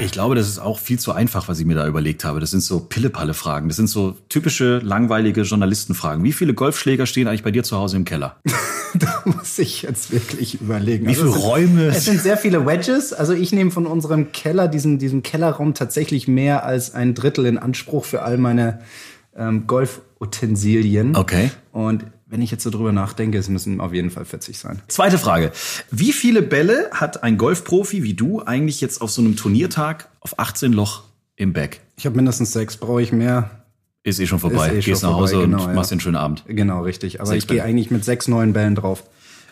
Ich 0.06 0.12
glaube, 0.12 0.36
das 0.36 0.46
ist 0.48 0.60
auch 0.60 0.78
viel 0.78 1.00
zu 1.00 1.10
einfach, 1.10 1.48
was 1.48 1.58
ich 1.58 1.66
mir 1.66 1.74
da 1.74 1.84
überlegt 1.84 2.24
habe. 2.24 2.38
Das 2.38 2.52
sind 2.52 2.60
so 2.60 2.78
Pille-Palle-Fragen. 2.78 3.66
Das 3.66 3.76
sind 3.76 3.88
so 3.88 4.14
typische, 4.28 4.78
langweilige 4.78 5.42
Journalistenfragen. 5.42 6.22
Wie 6.22 6.32
viele 6.32 6.54
Golfschläger 6.54 7.06
stehen 7.06 7.26
eigentlich 7.26 7.42
bei 7.42 7.50
dir 7.50 7.64
zu 7.64 7.76
Hause 7.76 7.96
im 7.96 8.04
Keller? 8.04 8.36
da 8.94 9.24
muss 9.24 9.58
ich 9.58 9.82
jetzt 9.82 10.12
wirklich 10.12 10.60
überlegen. 10.60 11.08
Wie 11.08 11.14
viele 11.16 11.26
es 11.26 11.34
sind- 11.34 11.42
Räume? 11.42 11.86
Es 11.88 12.04
sind 12.04 12.20
sehr 12.20 12.36
viele 12.36 12.64
Wedges. 12.66 13.12
Also 13.12 13.32
ich 13.32 13.50
nehme 13.50 13.72
von 13.72 13.84
unserem 13.84 14.30
Keller, 14.30 14.68
diesen, 14.68 15.00
diesen 15.00 15.24
Kellerraum 15.24 15.74
tatsächlich 15.74 16.28
mehr 16.28 16.64
als 16.64 16.94
ein 16.94 17.14
Drittel 17.14 17.44
in 17.44 17.58
Anspruch 17.58 18.04
für 18.04 18.22
all 18.22 18.38
meine 18.38 18.78
ähm, 19.36 19.66
Golfutensilien. 19.66 21.16
Okay. 21.16 21.50
Und 21.72 22.04
wenn 22.26 22.42
ich 22.42 22.50
jetzt 22.50 22.64
so 22.64 22.70
drüber 22.70 22.92
nachdenke, 22.92 23.38
es 23.38 23.48
müssen 23.48 23.80
auf 23.80 23.92
jeden 23.92 24.10
Fall 24.10 24.24
40 24.24 24.58
sein. 24.58 24.82
Zweite 24.88 25.16
Frage. 25.16 25.52
Wie 25.90 26.12
viele 26.12 26.42
Bälle 26.42 26.90
hat 26.90 27.22
ein 27.22 27.38
Golfprofi 27.38 28.02
wie 28.02 28.14
du 28.14 28.42
eigentlich 28.42 28.80
jetzt 28.80 29.00
auf 29.00 29.10
so 29.10 29.22
einem 29.22 29.36
Turniertag 29.36 30.08
auf 30.20 30.38
18 30.38 30.72
Loch 30.72 31.04
im 31.36 31.52
Bag? 31.52 31.80
Ich 31.96 32.04
habe 32.04 32.16
mindestens 32.16 32.52
sechs, 32.52 32.76
brauche 32.76 33.00
ich 33.00 33.12
mehr. 33.12 33.62
Ist 34.02 34.18
eh 34.18 34.26
schon 34.26 34.40
vorbei. 34.40 34.68
Eh 34.68 34.82
schon 34.82 34.92
Gehst 34.92 35.02
nach 35.02 35.10
vorbei, 35.10 35.22
Hause 35.22 35.40
genau, 35.40 35.62
und 35.62 35.68
ja. 35.68 35.74
machst 35.74 35.90
den 35.90 36.00
schönen 36.00 36.16
Abend. 36.16 36.44
Genau, 36.48 36.82
richtig. 36.82 37.20
Aber 37.20 37.28
Sechs 37.28 37.44
ich 37.44 37.48
gehe 37.48 37.62
eigentlich 37.62 37.90
mit 37.90 38.04
sechs 38.04 38.28
neuen 38.28 38.52
Bällen 38.52 38.74
drauf. 38.74 39.04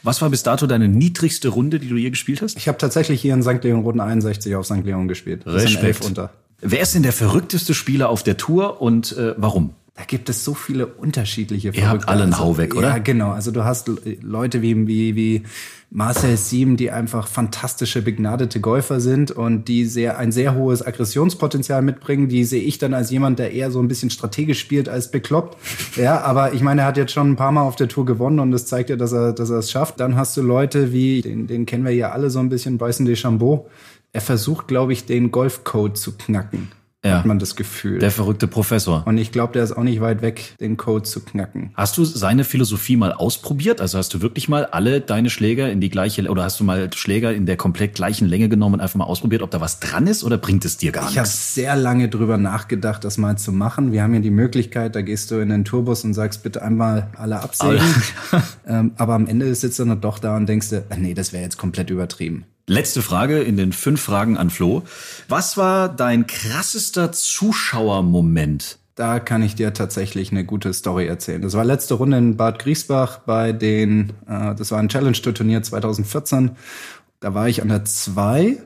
Was 0.03 0.21
war 0.21 0.29
bis 0.29 0.43
dato 0.43 0.67
deine 0.67 0.89
niedrigste 0.89 1.49
Runde, 1.49 1.79
die 1.79 1.89
du 1.89 1.97
je 1.97 2.11
gespielt 2.11 2.43
hast? 2.43 2.59
Ich 2.59 2.69
habe 2.69 2.77
tatsächlich 2.77 3.21
hier 3.23 3.35
in 3.35 3.43
St. 3.43 3.63
Leon 3.63 3.81
Runden 3.81 4.01
61 4.01 4.55
auf 4.55 4.67
St. 4.67 4.85
Leon 4.85 5.09
gespielt. 5.09 5.47
Elf 5.47 6.01
unter. 6.03 6.31
Wer 6.61 6.81
ist 6.81 6.95
denn 6.95 7.03
der 7.03 7.13
verrückteste 7.13 7.73
Spieler 7.73 8.11
auf 8.11 8.23
der 8.23 8.37
Tour 8.37 8.83
und 8.83 9.17
äh, 9.17 9.35
warum? 9.37 9.75
Da 9.97 10.03
gibt 10.03 10.29
es 10.29 10.45
so 10.45 10.55
viele 10.55 10.87
unterschiedliche 10.89 11.69
Ihr 11.69 11.73
habt 11.83 11.87
Verrückte. 12.03 12.09
alle 12.09 12.25
einen 12.25 12.39
Hau 12.41 12.57
weg, 12.57 12.75
oder? 12.75 12.89
Ja, 12.89 12.99
genau. 12.99 13.31
Also 13.31 13.53
du 13.53 13.63
hast 13.65 13.87
Le- 13.87 14.17
Leute 14.23 14.61
wie, 14.61 14.89
wie, 14.89 15.15
wie 15.15 15.43
Marcel 15.91 16.37
Siem, 16.37 16.77
die 16.77 16.91
einfach 16.91 17.29
fantastische, 17.29 18.03
begnadete 18.03 18.59
Golfer 18.61 18.99
sind 18.99 19.31
und 19.31 19.69
die 19.69 19.85
sehr, 19.85 20.19
ein 20.19 20.33
sehr 20.33 20.57
hohes 20.57 20.85
Aggressionspotenzial 20.85 21.81
mitbringen. 21.83 22.27
Die 22.29 22.43
sehe 22.43 22.61
ich 22.63 22.79
dann 22.79 22.93
als 22.93 23.13
jemand, 23.13 23.39
der 23.39 23.53
eher 23.53 23.71
so 23.71 23.79
ein 23.79 23.87
bisschen 23.87 24.11
strategisch 24.11 24.59
spielt 24.59 24.89
als 24.89 25.13
bekloppt. 25.13 25.57
Ja, 25.97 26.23
aber 26.23 26.55
ich 26.55 26.61
meine, 26.63 26.81
er 26.81 26.89
hat 26.89 26.97
jetzt 26.97 27.13
schon 27.13 27.31
ein 27.31 27.37
paar 27.37 27.53
Mal 27.53 27.63
auf 27.63 27.77
der 27.77 27.87
Tour 27.87 28.05
gewonnen 28.05 28.41
und 28.41 28.51
das 28.51 28.67
zeigt 28.67 28.91
ja, 28.91 28.97
dass 28.97 29.13
er, 29.13 29.33
dass 29.33 29.51
er 29.51 29.59
es 29.59 29.71
schafft. 29.71 30.01
Dann 30.01 30.17
hast 30.17 30.37
du 30.37 30.43
Leute 30.43 30.93
wie, 30.93 31.23
den, 31.23 31.47
den 31.47 31.67
kennen 31.67 31.85
wir 31.85 31.95
ja 31.95 32.11
alle 32.11 32.31
so 32.31 32.41
ein 32.41 32.49
bisschen, 32.49 32.79
Bryson 32.79 33.07
DeChambeau. 33.07 33.69
Er 34.13 34.21
versucht, 34.21 34.67
glaube 34.67 34.93
ich, 34.93 35.07
den 35.07 35.31
Golfcode 35.31 35.97
zu 35.97 36.17
knacken. 36.17 36.67
Ja. 37.05 37.19
Hat 37.19 37.27
man 37.27 37.39
das 37.39 37.55
Gefühl. 37.55 37.99
Der 37.99 38.11
verrückte 38.11 38.47
Professor. 38.49 39.03
Und 39.07 39.19
ich 39.19 39.31
glaube, 39.31 39.53
der 39.53 39.63
ist 39.63 39.73
auch 39.73 39.83
nicht 39.83 40.01
weit 40.01 40.23
weg, 40.23 40.55
den 40.59 40.79
Code 40.79 41.03
zu 41.03 41.21
knacken. 41.21 41.71
Hast 41.75 41.99
du 41.99 42.05
seine 42.05 42.45
Philosophie 42.45 42.97
mal 42.97 43.13
ausprobiert? 43.13 43.83
Also 43.83 43.99
hast 43.99 44.15
du 44.15 44.23
wirklich 44.23 44.49
mal 44.49 44.65
alle 44.65 45.03
deine 45.03 45.29
Schläger 45.29 45.71
in 45.71 45.81
die 45.81 45.91
gleiche 45.91 46.27
oder 46.31 46.45
hast 46.45 46.61
du 46.61 46.65
mal 46.65 46.91
Schläger 46.95 47.35
in 47.35 47.45
der 47.45 47.59
komplett 47.59 47.95
gleichen 47.95 48.27
Länge 48.27 48.49
genommen 48.49 48.77
und 48.77 48.81
einfach 48.81 48.97
mal 48.97 49.05
ausprobiert, 49.05 49.43
ob 49.43 49.51
da 49.51 49.61
was 49.61 49.81
dran 49.81 50.07
ist 50.07 50.25
oder 50.25 50.39
bringt 50.39 50.65
es 50.65 50.79
dir 50.79 50.93
gar 50.93 51.11
Ich 51.11 51.19
habe 51.19 51.29
nichts? 51.29 51.55
sehr 51.55 51.77
lange 51.77 52.09
drüber 52.09 52.39
nachgedacht, 52.39 53.05
das 53.05 53.19
mal 53.19 53.37
zu 53.37 53.53
machen. 53.53 53.93
Wir 53.93 54.03
haben 54.03 54.15
ja 54.15 54.21
die 54.21 54.31
Möglichkeit, 54.31 54.97
da 54.97 55.03
gehst 55.03 55.31
du 55.31 55.41
in 55.41 55.51
den 55.51 55.67
Tourbus 55.67 56.05
und 56.05 56.15
sagst 56.15 56.43
bitte 56.43 56.63
einmal 56.63 57.09
alle 57.17 57.41
absägen. 57.41 57.85
ähm, 58.67 58.93
aber 58.97 59.15
am 59.15 59.27
Ende 59.27 59.55
sitzt 59.55 59.79
du 59.79 59.85
dann 59.85 60.01
doch 60.01 60.19
da 60.19 60.37
und 60.37 60.49
denkst 60.49 60.71
dir, 60.71 60.85
äh, 60.89 60.97
nee, 60.97 61.13
das 61.13 61.33
wäre 61.33 61.43
jetzt 61.43 61.59
komplett 61.59 61.91
übertrieben. 61.91 62.47
Letzte 62.67 63.03
Frage 63.03 63.41
in 63.41 63.59
den 63.59 63.73
fünf 63.73 64.01
Fragen 64.01 64.39
an 64.39 64.49
Flo. 64.49 64.85
Was 65.29 65.59
war 65.59 65.89
dein 65.89 66.27
krassester 66.27 67.13
Zuschauermoment? 67.13 68.79
Da 68.95 69.21
kann 69.21 69.43
ich 69.43 69.55
dir 69.55 69.75
tatsächlich 69.75 70.31
eine 70.31 70.45
gute 70.45 70.73
Story 70.73 71.07
erzählen. 71.07 71.43
Das 71.43 71.53
war 71.55 71.65
letzte 71.65 71.95
Runde 71.95 72.17
in 72.17 72.37
Bad 72.39 72.59
Griesbach 72.61 73.19
bei 73.19 73.53
den, 73.53 74.15
äh, 74.27 74.55
das 74.55 74.71
war 74.71 74.79
ein 74.79 74.89
Challenge-Turnier 74.89 75.63
2014. 75.63 76.53
Da 77.21 77.35
war 77.35 77.49
ich 77.49 77.61
an 77.61 77.69
der 77.69 77.85
2, 77.85 78.59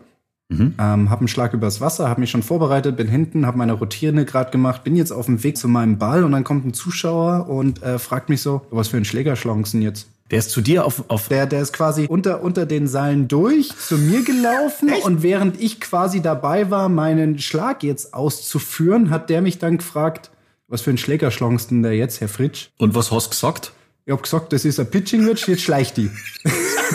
ähm, 0.78 1.10
habe 1.10 1.20
einen 1.20 1.28
Schlag 1.28 1.52
übers 1.52 1.80
Wasser, 1.80 2.08
habe 2.08 2.20
mich 2.20 2.30
schon 2.30 2.42
vorbereitet, 2.42 2.96
bin 2.96 3.08
hinten, 3.08 3.46
habe 3.46 3.58
meine 3.58 3.72
Routine 3.72 4.24
gerade 4.24 4.50
gemacht, 4.50 4.84
bin 4.84 4.96
jetzt 4.96 5.10
auf 5.10 5.26
dem 5.26 5.42
Weg 5.42 5.56
zu 5.56 5.66
meinem 5.66 5.98
Ball 5.98 6.22
und 6.22 6.32
dann 6.32 6.44
kommt 6.44 6.64
ein 6.64 6.72
Zuschauer 6.72 7.48
und 7.48 7.82
äh, 7.82 7.98
fragt 7.98 8.28
mich 8.28 8.42
so, 8.42 8.62
was 8.70 8.88
für 8.88 8.96
ein 8.96 9.04
Schläger 9.04 9.34
schlagst 9.34 9.74
du 9.74 9.78
denn 9.78 9.82
jetzt? 9.82 10.08
Der 10.30 10.40
ist 10.40 10.50
zu 10.50 10.60
dir 10.60 10.84
auf, 10.84 11.04
auf 11.08 11.28
Der, 11.28 11.46
der 11.46 11.62
ist 11.62 11.72
quasi 11.72 12.06
unter, 12.06 12.42
unter 12.42 12.66
den 12.66 12.86
Seilen 12.86 13.28
durch 13.28 13.70
zu 13.76 13.96
mir 13.96 14.22
gelaufen 14.22 14.90
und 15.04 15.22
während 15.22 15.60
ich 15.60 15.80
quasi 15.80 16.20
dabei 16.20 16.70
war, 16.70 16.88
meinen 16.88 17.38
Schlag 17.38 17.82
jetzt 17.82 18.12
auszuführen, 18.12 19.10
hat 19.10 19.30
der 19.30 19.40
mich 19.40 19.58
dann 19.58 19.78
gefragt, 19.78 20.30
was 20.68 20.82
für 20.82 20.90
ein 20.90 20.98
Schläger 20.98 21.30
schlagst 21.30 21.70
du 21.70 21.76
denn 21.76 21.82
da 21.82 21.90
jetzt, 21.90 22.20
Herr 22.20 22.28
Fritsch? 22.28 22.68
und 22.76 22.94
was 22.94 23.10
hast 23.10 23.30
gesagt? 23.30 23.72
Ich 24.04 24.12
hab 24.12 24.22
gesagt, 24.22 24.52
das 24.52 24.64
ist 24.64 24.78
ein 24.80 24.90
Pitching 24.90 25.26
Wedge, 25.26 25.44
jetzt 25.48 25.62
schleicht 25.62 25.96
die. 25.96 26.10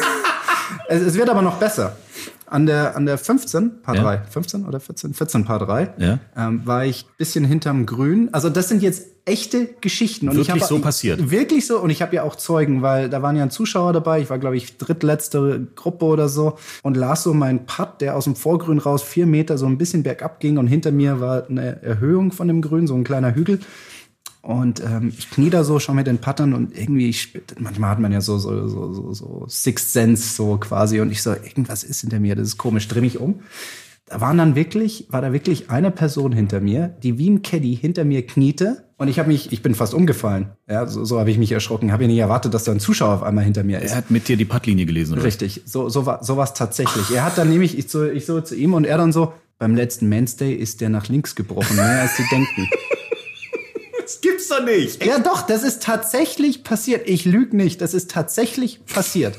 es, 0.87 1.01
es 1.01 1.13
wird 1.15 1.29
aber 1.29 1.41
noch 1.41 1.57
besser. 1.57 1.95
An 2.53 2.67
der, 2.67 2.95
an 2.95 3.07
der 3.07 3.17
15, 3.17 3.81
Paar 3.81 3.95
Ja. 3.95 4.03
3, 4.03 4.17
15 4.29 4.65
oder 4.65 4.79
14? 4.79 5.15
14 5.15 5.43
Paar 5.43 5.57
3, 5.57 5.93
Ja. 5.97 6.19
ähm, 6.37 6.61
war 6.65 6.85
ich 6.85 7.07
bisschen 7.17 7.45
hinterm 7.45 7.87
Grün. 7.87 8.29
Also 8.31 8.49
das 8.51 8.69
sind 8.69 8.83
jetzt 8.83 9.07
echte 9.25 9.69
Geschichten. 9.81 10.27
Und 10.29 10.33
ich 10.37 10.47
Wirklich 10.47 10.61
hab, 10.61 10.69
so 10.69 10.77
passiert? 10.79 11.31
Wirklich 11.31 11.65
so. 11.65 11.79
Und 11.79 11.89
ich 11.89 12.03
habe 12.03 12.15
ja 12.15 12.21
auch 12.21 12.35
Zeugen, 12.35 12.83
weil 12.83 13.09
da 13.09 13.23
waren 13.23 13.35
ja 13.35 13.41
ein 13.41 13.49
Zuschauer 13.49 13.91
dabei. 13.91 14.19
Ich 14.21 14.29
war, 14.29 14.37
glaube 14.37 14.55
ich, 14.55 14.77
drittletzte 14.77 15.65
Gruppe 15.75 16.05
oder 16.05 16.29
so. 16.29 16.57
Und 16.83 16.95
las 16.95 17.23
so 17.23 17.33
meinen 17.33 17.65
Putt, 17.65 18.01
der 18.01 18.15
aus 18.15 18.25
dem 18.25 18.35
Vorgrün 18.35 18.77
raus 18.77 19.01
vier 19.01 19.25
Meter 19.25 19.57
so 19.57 19.65
ein 19.65 19.79
bisschen 19.79 20.03
bergab 20.03 20.39
ging. 20.39 20.59
Und 20.59 20.67
hinter 20.67 20.91
mir 20.91 21.19
war 21.19 21.47
eine 21.49 21.81
Erhöhung 21.81 22.31
von 22.31 22.47
dem 22.47 22.61
Grün, 22.61 22.85
so 22.85 22.93
ein 22.93 23.03
kleiner 23.03 23.33
Hügel. 23.33 23.59
Und 24.43 24.83
ähm, 24.83 25.13
ich 25.17 25.29
knie 25.29 25.49
da 25.49 25.63
so, 25.63 25.79
schau 25.79 25.93
mir 25.93 26.03
den 26.03 26.17
Pattern 26.17 26.53
und 26.53 26.77
irgendwie, 26.77 27.07
ich, 27.07 27.33
manchmal 27.57 27.91
hat 27.91 27.99
man 27.99 28.11
ja 28.11 28.19
so, 28.19 28.37
so, 28.37 28.67
so, 28.67 28.93
so, 28.93 29.13
so 29.13 29.45
Sixth 29.47 29.93
Sense 29.93 30.35
so 30.35 30.57
quasi 30.57 30.99
und 30.99 31.11
ich 31.13 31.21
so, 31.21 31.31
irgendwas 31.31 31.85
ist 31.85 32.01
hinter 32.01 32.19
mir, 32.19 32.35
das 32.35 32.49
ist 32.49 32.57
komisch, 32.57 32.89
dreh 32.89 32.99
mich 32.99 33.19
um. 33.19 33.39
Da 34.05 34.19
waren 34.19 34.37
dann 34.37 34.55
wirklich, 34.55 35.07
war 35.09 35.21
da 35.21 35.31
wirklich 35.31 35.69
eine 35.69 35.91
Person 35.91 36.33
hinter 36.33 36.59
mir, 36.59 36.89
die 37.03 37.17
wie 37.17 37.29
ein 37.29 37.41
Caddy 37.41 37.73
hinter 37.73 38.03
mir 38.03 38.27
kniete 38.27 38.83
und 38.97 39.07
ich 39.07 39.17
habe 39.17 39.29
mich, 39.29 39.53
ich 39.53 39.61
bin 39.61 39.75
fast 39.75 39.93
umgefallen. 39.93 40.49
Ja, 40.69 40.87
so, 40.87 41.05
so 41.05 41.19
habe 41.21 41.31
ich 41.31 41.37
mich 41.37 41.53
erschrocken. 41.53 41.93
Habe 41.93 42.03
ja 42.03 42.09
nicht 42.09 42.19
erwartet, 42.19 42.53
dass 42.53 42.65
da 42.65 42.73
ein 42.73 42.81
Zuschauer 42.81 43.13
auf 43.13 43.23
einmal 43.23 43.45
hinter 43.45 43.63
mir 43.63 43.79
ist. 43.79 43.91
Er 43.91 43.97
hat 43.97 44.11
mit 44.11 44.27
dir 44.27 44.35
die 44.35 44.43
Puttlinie 44.43 44.85
gelesen, 44.85 45.13
oder? 45.13 45.23
Richtig, 45.23 45.61
so, 45.63 45.87
so 45.87 46.05
war 46.05 46.21
so 46.21 46.35
war's 46.35 46.53
tatsächlich. 46.53 47.11
Er 47.11 47.23
hat 47.23 47.37
dann 47.37 47.49
nämlich, 47.49 47.77
ich 47.77 47.87
so, 47.87 48.05
ich 48.05 48.25
so 48.25 48.41
zu 48.41 48.55
ihm 48.55 48.73
und 48.73 48.85
er 48.85 48.97
dann 48.97 49.13
so, 49.13 49.31
beim 49.57 49.73
letzten 49.73 50.09
Mainstay 50.09 50.53
ist 50.53 50.81
der 50.81 50.89
nach 50.89 51.07
links 51.07 51.35
gebrochen, 51.35 51.77
mehr 51.77 52.01
als 52.01 52.17
sie 52.17 52.23
denken. 52.29 52.67
Das 54.03 54.21
gibt's 54.21 54.47
doch 54.49 54.63
nicht. 54.63 55.03
Ja, 55.05 55.19
doch, 55.19 55.43
das 55.43 55.63
ist 55.63 55.81
tatsächlich 55.83 56.63
passiert. 56.63 57.07
Ich 57.09 57.25
lüge 57.25 57.55
nicht, 57.55 57.81
das 57.81 57.93
ist 57.93 58.11
tatsächlich 58.11 58.85
passiert. 58.85 59.35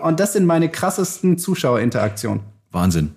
Und 0.00 0.20
das 0.20 0.32
sind 0.34 0.46
meine 0.46 0.68
krassesten 0.70 1.38
Zuschauerinteraktionen. 1.38 2.42
Wahnsinn. 2.70 3.16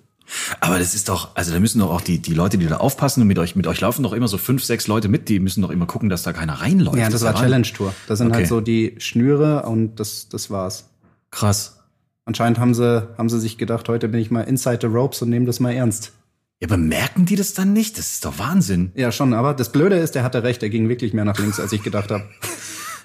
Aber 0.60 0.78
das 0.78 0.94
ist 0.94 1.08
doch, 1.08 1.36
also 1.36 1.52
da 1.52 1.60
müssen 1.60 1.78
doch 1.80 1.90
auch 1.90 2.00
die, 2.00 2.18
die 2.18 2.34
Leute, 2.34 2.58
die 2.58 2.66
da 2.66 2.78
aufpassen 2.78 3.20
und 3.20 3.28
mit 3.28 3.38
euch, 3.38 3.56
mit 3.56 3.66
euch 3.66 3.80
laufen 3.80 4.02
doch 4.02 4.12
immer 4.12 4.26
so 4.26 4.38
fünf, 4.38 4.64
sechs 4.64 4.86
Leute 4.86 5.08
mit, 5.08 5.28
die 5.28 5.38
müssen 5.38 5.62
doch 5.62 5.70
immer 5.70 5.86
gucken, 5.86 6.08
dass 6.08 6.22
da 6.22 6.32
keiner 6.32 6.54
reinläuft. 6.54 6.96
Ja, 6.96 7.10
das 7.10 7.22
war 7.22 7.34
ist 7.34 7.40
Challenge 7.40 7.66
Tour. 7.66 7.94
Das 8.08 8.18
sind 8.18 8.28
Okay. 8.28 8.36
halt 8.38 8.48
so 8.48 8.60
die 8.60 8.94
Schnüre 8.98 9.64
und 9.64 9.96
das, 10.00 10.28
das 10.28 10.50
war's. 10.50 10.88
Krass. 11.30 11.78
Anscheinend 12.24 12.58
haben 12.58 12.74
sie, 12.74 13.06
haben 13.18 13.28
sie 13.28 13.38
sich 13.38 13.58
gedacht, 13.58 13.86
heute 13.88 14.08
bin 14.08 14.18
ich 14.18 14.30
mal 14.30 14.40
inside 14.42 14.78
the 14.80 14.86
ropes 14.86 15.20
und 15.20 15.28
nehmen 15.28 15.44
das 15.46 15.60
mal 15.60 15.72
ernst. 15.72 16.12
Ja, 16.60 16.68
aber 16.68 16.76
merken 16.76 17.26
die 17.26 17.36
das 17.36 17.52
dann 17.54 17.72
nicht? 17.72 17.98
Das 17.98 18.12
ist 18.12 18.24
doch 18.24 18.38
Wahnsinn. 18.38 18.92
Ja, 18.94 19.12
schon, 19.12 19.34
aber 19.34 19.54
das 19.54 19.72
Blöde 19.72 19.96
ist, 19.96 20.14
der 20.14 20.22
hatte 20.22 20.42
recht, 20.42 20.62
er 20.62 20.70
ging 20.70 20.88
wirklich 20.88 21.12
mehr 21.12 21.24
nach 21.24 21.38
links, 21.38 21.58
als 21.60 21.72
ich 21.72 21.82
gedacht 21.82 22.10
habe. 22.10 22.24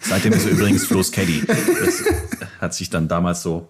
Seitdem 0.02 0.34
ist 0.34 0.46
er 0.46 0.52
übrigens 0.52 0.86
Flo's 0.86 1.12
Caddy. 1.12 1.44
Das 1.46 2.04
hat 2.62 2.74
sich 2.74 2.90
dann 2.90 3.08
damals 3.08 3.42
so 3.42 3.70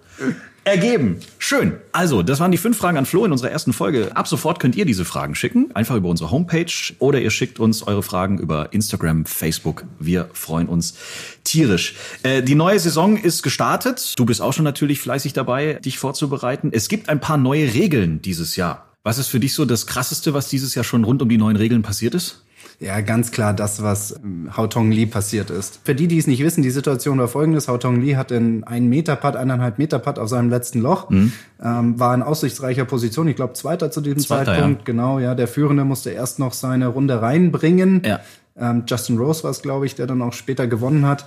ergeben. 0.63 1.19
Schön. 1.37 1.77
Also, 1.91 2.21
das 2.21 2.39
waren 2.39 2.51
die 2.51 2.57
fünf 2.57 2.77
Fragen 2.77 2.97
an 2.97 3.05
Flo 3.05 3.25
in 3.25 3.31
unserer 3.31 3.51
ersten 3.51 3.73
Folge. 3.73 4.15
Ab 4.15 4.27
sofort 4.27 4.59
könnt 4.59 4.75
ihr 4.75 4.85
diese 4.85 5.05
Fragen 5.05 5.33
schicken. 5.35 5.73
Einfach 5.75 5.95
über 5.95 6.09
unsere 6.09 6.31
Homepage 6.31 6.71
oder 6.99 7.19
ihr 7.21 7.31
schickt 7.31 7.59
uns 7.59 7.83
eure 7.83 8.03
Fragen 8.03 8.37
über 8.37 8.71
Instagram, 8.73 9.25
Facebook. 9.25 9.85
Wir 9.99 10.29
freuen 10.33 10.67
uns 10.67 10.95
tierisch. 11.43 11.95
Äh, 12.23 12.43
die 12.43 12.55
neue 12.55 12.79
Saison 12.79 13.17
ist 13.17 13.41
gestartet. 13.41 14.13
Du 14.17 14.25
bist 14.25 14.41
auch 14.41 14.53
schon 14.53 14.65
natürlich 14.65 14.99
fleißig 14.99 15.33
dabei, 15.33 15.73
dich 15.73 15.97
vorzubereiten. 15.97 16.69
Es 16.71 16.89
gibt 16.89 17.09
ein 17.09 17.19
paar 17.19 17.37
neue 17.37 17.73
Regeln 17.73 18.21
dieses 18.21 18.55
Jahr. 18.55 18.88
Was 19.09 19.17
ist 19.17 19.29
für 19.29 19.39
dich 19.39 19.55
so 19.55 19.65
das 19.65 19.87
Krasseste, 19.87 20.35
was 20.35 20.49
dieses 20.49 20.75
Jahr 20.75 20.83
schon 20.83 21.03
rund 21.03 21.19
um 21.23 21.29
die 21.29 21.39
neuen 21.39 21.55
Regeln 21.55 21.81
passiert 21.81 22.13
ist? 22.13 22.43
Ja, 22.79 23.01
ganz 23.01 23.31
klar 23.31 23.55
das, 23.55 23.81
was 23.81 24.11
ähm, 24.23 24.55
Hao 24.55 24.67
Tong 24.67 24.91
Lee 24.91 25.07
passiert 25.07 25.49
ist. 25.49 25.79
Für 25.83 25.95
die, 25.95 26.07
die 26.07 26.19
es 26.19 26.27
nicht 26.27 26.43
wissen, 26.43 26.61
die 26.61 26.69
Situation 26.69 27.17
war 27.17 27.27
folgendes. 27.27 27.67
Hao 27.67 27.79
Tong 27.79 28.01
Lee 28.01 28.17
hatte 28.17 28.37
einen 28.37 28.63
1 28.63 28.87
Meter 28.87 29.15
Putt, 29.15 29.35
eineinhalb 29.35 29.79
Meter 29.79 29.97
Putt 29.97 30.19
auf 30.19 30.29
seinem 30.29 30.51
letzten 30.51 30.81
Loch, 30.81 31.09
ähm, 31.09 31.99
war 31.99 32.13
in 32.13 32.21
aussichtsreicher 32.21 32.85
Position, 32.85 33.27
ich 33.27 33.35
glaube 33.35 33.53
Zweiter 33.53 33.89
zu 33.89 34.01
diesem 34.01 34.19
Zweiter, 34.19 34.45
Zeitpunkt. 34.53 34.81
ja. 34.81 34.85
Genau, 34.85 35.17
ja, 35.17 35.33
der 35.33 35.47
Führende 35.47 35.85
musste 35.85 36.11
erst 36.11 36.37
noch 36.37 36.53
seine 36.53 36.85
Runde 36.85 37.19
reinbringen. 37.19 38.03
Ja. 38.05 38.19
Ähm, 38.55 38.83
Justin 38.85 39.17
Rose 39.17 39.43
war 39.43 39.49
es, 39.49 39.63
glaube 39.63 39.87
ich, 39.87 39.95
der 39.95 40.05
dann 40.05 40.21
auch 40.21 40.33
später 40.33 40.67
gewonnen 40.67 41.07
hat. 41.07 41.25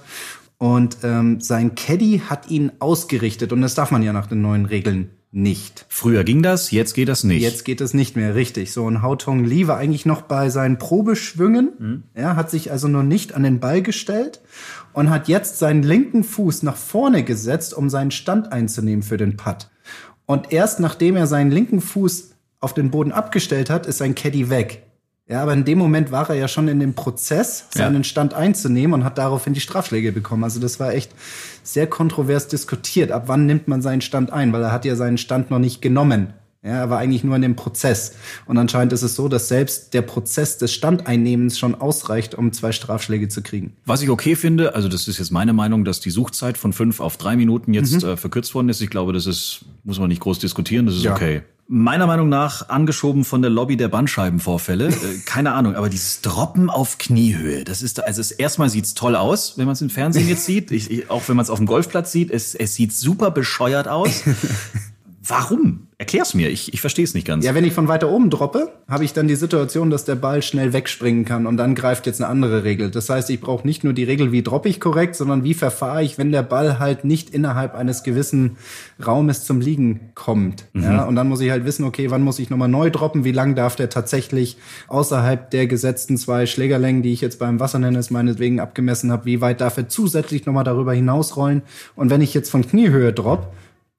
Und 0.57 0.99
ähm, 1.03 1.41
sein 1.41 1.75
Caddy 1.75 2.23
hat 2.31 2.49
ihn 2.49 2.71
ausgerichtet 2.79 3.53
und 3.53 3.61
das 3.61 3.75
darf 3.75 3.91
man 3.91 4.05
ja 4.05 4.13
nach 4.13 4.29
den 4.29 4.41
neuen 4.41 4.67
Regeln 4.67 5.11
nicht. 5.33 5.87
Früher 5.89 6.25
ging 6.25 6.43
das, 6.43 6.71
jetzt 6.71 6.93
geht 6.93 7.09
das 7.09 7.25
nicht. 7.25 7.41
Jetzt 7.41 7.65
geht 7.65 7.81
es 7.81 7.95
nicht 7.95 8.17
mehr 8.17 8.35
richtig. 8.35 8.73
So, 8.73 8.85
und 8.85 9.01
Hao 9.01 9.17
Tong 9.17 9.45
Lee 9.45 9.67
war 9.67 9.79
eigentlich 9.79 10.05
noch 10.05 10.23
bei 10.23 10.51
seinen 10.51 10.79
Probeschwüngen. 10.79 12.05
Er 12.15 12.37
hat 12.37 12.51
sich 12.51 12.71
also 12.71 12.87
noch 12.87 13.03
nicht 13.03 13.35
an 13.35 13.43
den 13.43 13.59
Ball 13.59 13.83
gestellt 13.83 14.43
und 14.93 15.09
hat 15.09 15.29
jetzt 15.29 15.59
seinen 15.59 15.83
linken 15.83 16.23
Fuß 16.23 16.63
nach 16.63 16.77
vorne 16.77 17.25
gesetzt, 17.25 17.73
um 17.75 17.89
seinen 17.89 18.11
Stand 18.11 18.53
einzunehmen 18.53 19.03
für 19.03 19.17
den 19.17 19.39
Putt. 19.39 19.71
Und 20.27 20.53
erst 20.53 20.81
nachdem 20.81 21.17
er 21.17 21.27
seinen 21.27 21.51
linken 21.51 21.81
Fuß 21.81 22.33
auf 22.61 22.75
den 22.75 22.91
Boden 22.91 23.11
abgestellt 23.11 23.71
hat, 23.71 23.87
ist 23.87 23.99
sein 23.99 24.15
Caddy 24.15 24.51
weg. 24.51 24.87
Ja, 25.29 25.43
aber 25.43 25.53
in 25.53 25.65
dem 25.65 25.79
Moment 25.79 26.11
war 26.11 26.29
er 26.31 26.37
ja 26.37 26.49
schon 26.49 26.69
in 26.69 26.81
dem 26.81 26.95
Prozess, 26.95 27.67
Ja. 27.75 27.85
seinen 27.85 28.05
Stand 28.05 28.35
einzunehmen 28.35 28.95
und 29.01 29.05
hat 29.05 29.19
daraufhin 29.19 29.55
die 29.55 29.61
Strafschläge 29.61 30.13
bekommen. 30.13 30.45
Also 30.45 30.61
das 30.61 30.81
war 30.81 30.93
echt 30.93 31.13
sehr 31.63 31.87
kontrovers 31.87 32.49
diskutiert. 32.49 33.13
Ab 33.13 33.25
wann 33.27 33.47
nimmt 33.47 33.69
man 33.69 33.83
seinen 33.83 34.01
Stand 34.01 34.33
ein? 34.33 34.53
Weil 34.53 34.63
er 34.63 34.73
hat 34.73 34.85
ja 34.85 34.97
seinen 34.97 35.19
Stand 35.19 35.51
noch 35.51 35.61
nicht 35.61 35.81
genommen. 35.81 36.35
Ja, 36.65 36.71
er 36.75 36.91
war 36.91 36.99
eigentlich 36.99 37.25
nur 37.25 37.35
in 37.35 37.43
dem 37.43 37.57
Prozess. 37.57 38.13
Und 38.47 38.57
anscheinend 38.57 38.93
ist 38.93 39.03
es 39.03 39.17
so, 39.17 39.27
dass 39.27 39.49
selbst 39.49 39.95
der 39.95 40.03
Prozess 40.03 40.59
des 40.59 40.73
Standeinnehmens 40.73 41.59
schon 41.59 41.75
ausreicht, 41.75 42.37
um 42.37 42.53
zwei 42.53 42.71
Strafschläge 42.71 43.27
zu 43.29 43.43
kriegen. 43.43 43.73
Was 43.85 44.01
ich 44.03 44.11
okay 44.11 44.37
finde, 44.37 44.77
also 44.77 44.89
das 44.89 45.09
ist 45.09 45.19
jetzt 45.19 45.33
meine 45.33 45.53
Meinung, 45.53 45.85
dass 45.85 45.99
die 45.99 46.11
Suchzeit 46.11 46.57
von 46.57 46.73
fünf 46.73 47.01
auf 47.01 47.17
drei 47.17 47.35
Minuten 47.35 47.75
jetzt 47.75 48.05
äh, 48.05 48.17
verkürzt 48.17 48.55
worden 48.55 48.69
ist. 48.69 48.81
Ich 48.81 48.91
glaube, 48.91 49.13
das 49.13 49.27
ist, 49.27 49.65
muss 49.83 49.99
man 49.99 50.09
nicht 50.09 50.21
groß 50.21 50.39
diskutieren, 50.39 50.87
das 50.87 50.95
ist 50.95 51.03
Ja. 51.03 51.15
okay. 51.15 51.43
Meiner 51.69 52.07
Meinung 52.07 52.29
nach 52.29 52.69
angeschoben 52.69 53.25
von 53.25 53.41
der 53.41 53.51
Lobby 53.51 53.77
der 53.77 53.89
Bandscheibenvorfälle. 53.89 54.89
äh, 54.89 54.93
keine 55.27 55.53
Ahnung, 55.55 55.75
aber 55.75 55.89
dieses 55.89 56.21
Droppen 56.21 56.71
auf 56.71 56.99
Kniehöhe, 56.99 57.65
das 57.65 57.83
ist, 57.83 58.05
also 58.05 58.21
es, 58.21 58.31
erstmal 58.31 58.69
sieht's 58.69 58.95
toll 58.95 59.17
aus, 59.17 59.59
wenn 59.59 59.65
man 59.65 59.73
es 59.73 59.81
im 59.83 59.91
Fernsehen 59.91 60.29
jetzt 60.29 60.45
sieht. 60.45 60.71
Ich, 60.71 60.91
ich, 60.93 61.11
auch 61.11 61.23
wenn 61.29 61.35
man 61.37 61.43
es 61.43 61.51
auf 61.51 61.59
dem 61.59 61.67
Golfplatz 61.67 62.13
sieht, 62.13 62.31
es, 62.31 62.55
es 62.55 62.75
sieht 62.77 62.93
super 62.93 63.33
bescheuert 63.33 63.89
aus. 63.89 64.23
Warum? 65.25 65.87
Erklär's 65.99 66.35
mir, 66.35 66.51
ich, 66.51 66.75
ich 66.75 66.81
verstehe 66.81 67.05
es 67.05 67.15
nicht 67.15 67.29
ganz. 67.29 67.45
Ja, 67.45 67.55
wenn 67.55 67.65
ich 67.65 67.75
von 67.75 67.87
weiter 67.87 68.11
oben 68.11 68.29
droppe, 68.29 68.73
habe 68.89 69.05
ich 69.05 69.13
dann 69.13 69.29
die 69.29 69.37
Situation, 69.37 69.89
dass 69.89 70.05
der 70.05 70.17
Ball 70.17 70.43
schnell 70.43 70.73
wegspringen 70.73 71.25
kann 71.25 71.47
und 71.47 71.57
dann 71.59 71.77
greift 71.77 72.07
jetzt 72.07 72.21
eine 72.21 72.29
andere 72.29 72.65
Regel. 72.65 72.91
Das 72.91 73.09
heißt, 73.09 73.31
ich 73.31 73.41
brauche 73.41 73.65
nicht 73.65 73.85
nur 73.85 73.93
die 73.93 74.03
Regel, 74.03 74.33
wie 74.33 74.43
droppe 74.43 74.69
ich 74.69 74.81
korrekt, 74.81 75.15
sondern 75.15 75.45
wie 75.45 75.55
verfahre 75.55 76.03
ich, 76.03 76.19
wenn 76.19 76.33
der 76.33 76.43
Ball 76.43 76.81
halt 76.81 77.05
nicht 77.05 77.31
innerhalb 77.31 77.77
eines 77.77 78.03
gewissen 78.03 78.57
Raumes 79.07 79.45
zum 79.45 79.61
Liegen 79.61 80.11
kommt. 80.17 80.65
Ja, 80.75 81.05
und 81.05 81.15
dann 81.15 81.29
muss 81.29 81.41
ich 81.41 81.53
halt 81.53 81.65
wissen, 81.65 81.85
okay, 81.85 82.11
wann 82.11 82.23
muss 82.23 82.41
ich 82.41 82.51
nochmal 82.51 82.69
neu 82.69 82.91
droppen, 82.91 83.25
wie 83.25 83.31
lang 83.31 83.55
darf 83.55 83.77
der 83.77 83.91
tatsächlich 83.91 84.57
außerhalb 84.89 85.53
der 85.53 85.69
gesetzten 85.69 86.17
zwei 86.17 86.47
Schlägerlängen, 86.47 87.03
die 87.03 87.13
ich 87.13 87.21
jetzt 87.21 87.39
beim 87.39 87.61
Wassertennis 87.61 88.11
meinetwegen 88.11 88.59
abgemessen 88.59 89.13
habe, 89.13 89.27
wie 89.27 89.41
weit 89.41 89.61
darf 89.61 89.77
er 89.77 89.89
zusätzlich 89.89 90.47
nochmal 90.47 90.65
darüber 90.65 90.95
hinausrollen. 90.95 91.63
Und 91.95 92.11
wenn 92.11 92.23
ich 92.23 92.35
jetzt 92.35 92.51
von 92.51 92.67
Kniehöhe 92.67 93.13
droppe, 93.13 93.47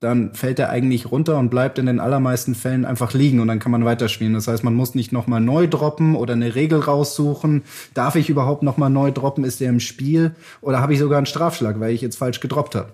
dann 0.03 0.33
fällt 0.33 0.59
er 0.59 0.69
eigentlich 0.69 1.11
runter 1.11 1.37
und 1.37 1.49
bleibt 1.49 1.79
in 1.79 1.85
den 1.85 1.99
allermeisten 1.99 2.55
Fällen 2.55 2.85
einfach 2.85 3.13
liegen 3.13 3.39
und 3.39 3.47
dann 3.47 3.59
kann 3.59 3.71
man 3.71 3.85
weiterspielen. 3.85 4.33
Das 4.33 4.47
heißt, 4.47 4.63
man 4.63 4.73
muss 4.73 4.95
nicht 4.95 5.11
nochmal 5.11 5.39
neu 5.39 5.67
droppen 5.67 6.15
oder 6.15 6.33
eine 6.33 6.55
Regel 6.55 6.79
raussuchen. 6.79 7.63
Darf 7.93 8.15
ich 8.15 8.29
überhaupt 8.29 8.63
nochmal 8.63 8.89
neu 8.89 9.11
droppen? 9.11 9.43
Ist 9.43 9.61
der 9.61 9.69
im 9.69 9.79
Spiel? 9.79 10.35
Oder 10.61 10.81
habe 10.81 10.93
ich 10.93 10.99
sogar 10.99 11.17
einen 11.17 11.25
Strafschlag, 11.25 11.79
weil 11.79 11.93
ich 11.93 12.01
jetzt 12.01 12.17
falsch 12.17 12.39
gedroppt 12.39 12.75
habe? 12.75 12.89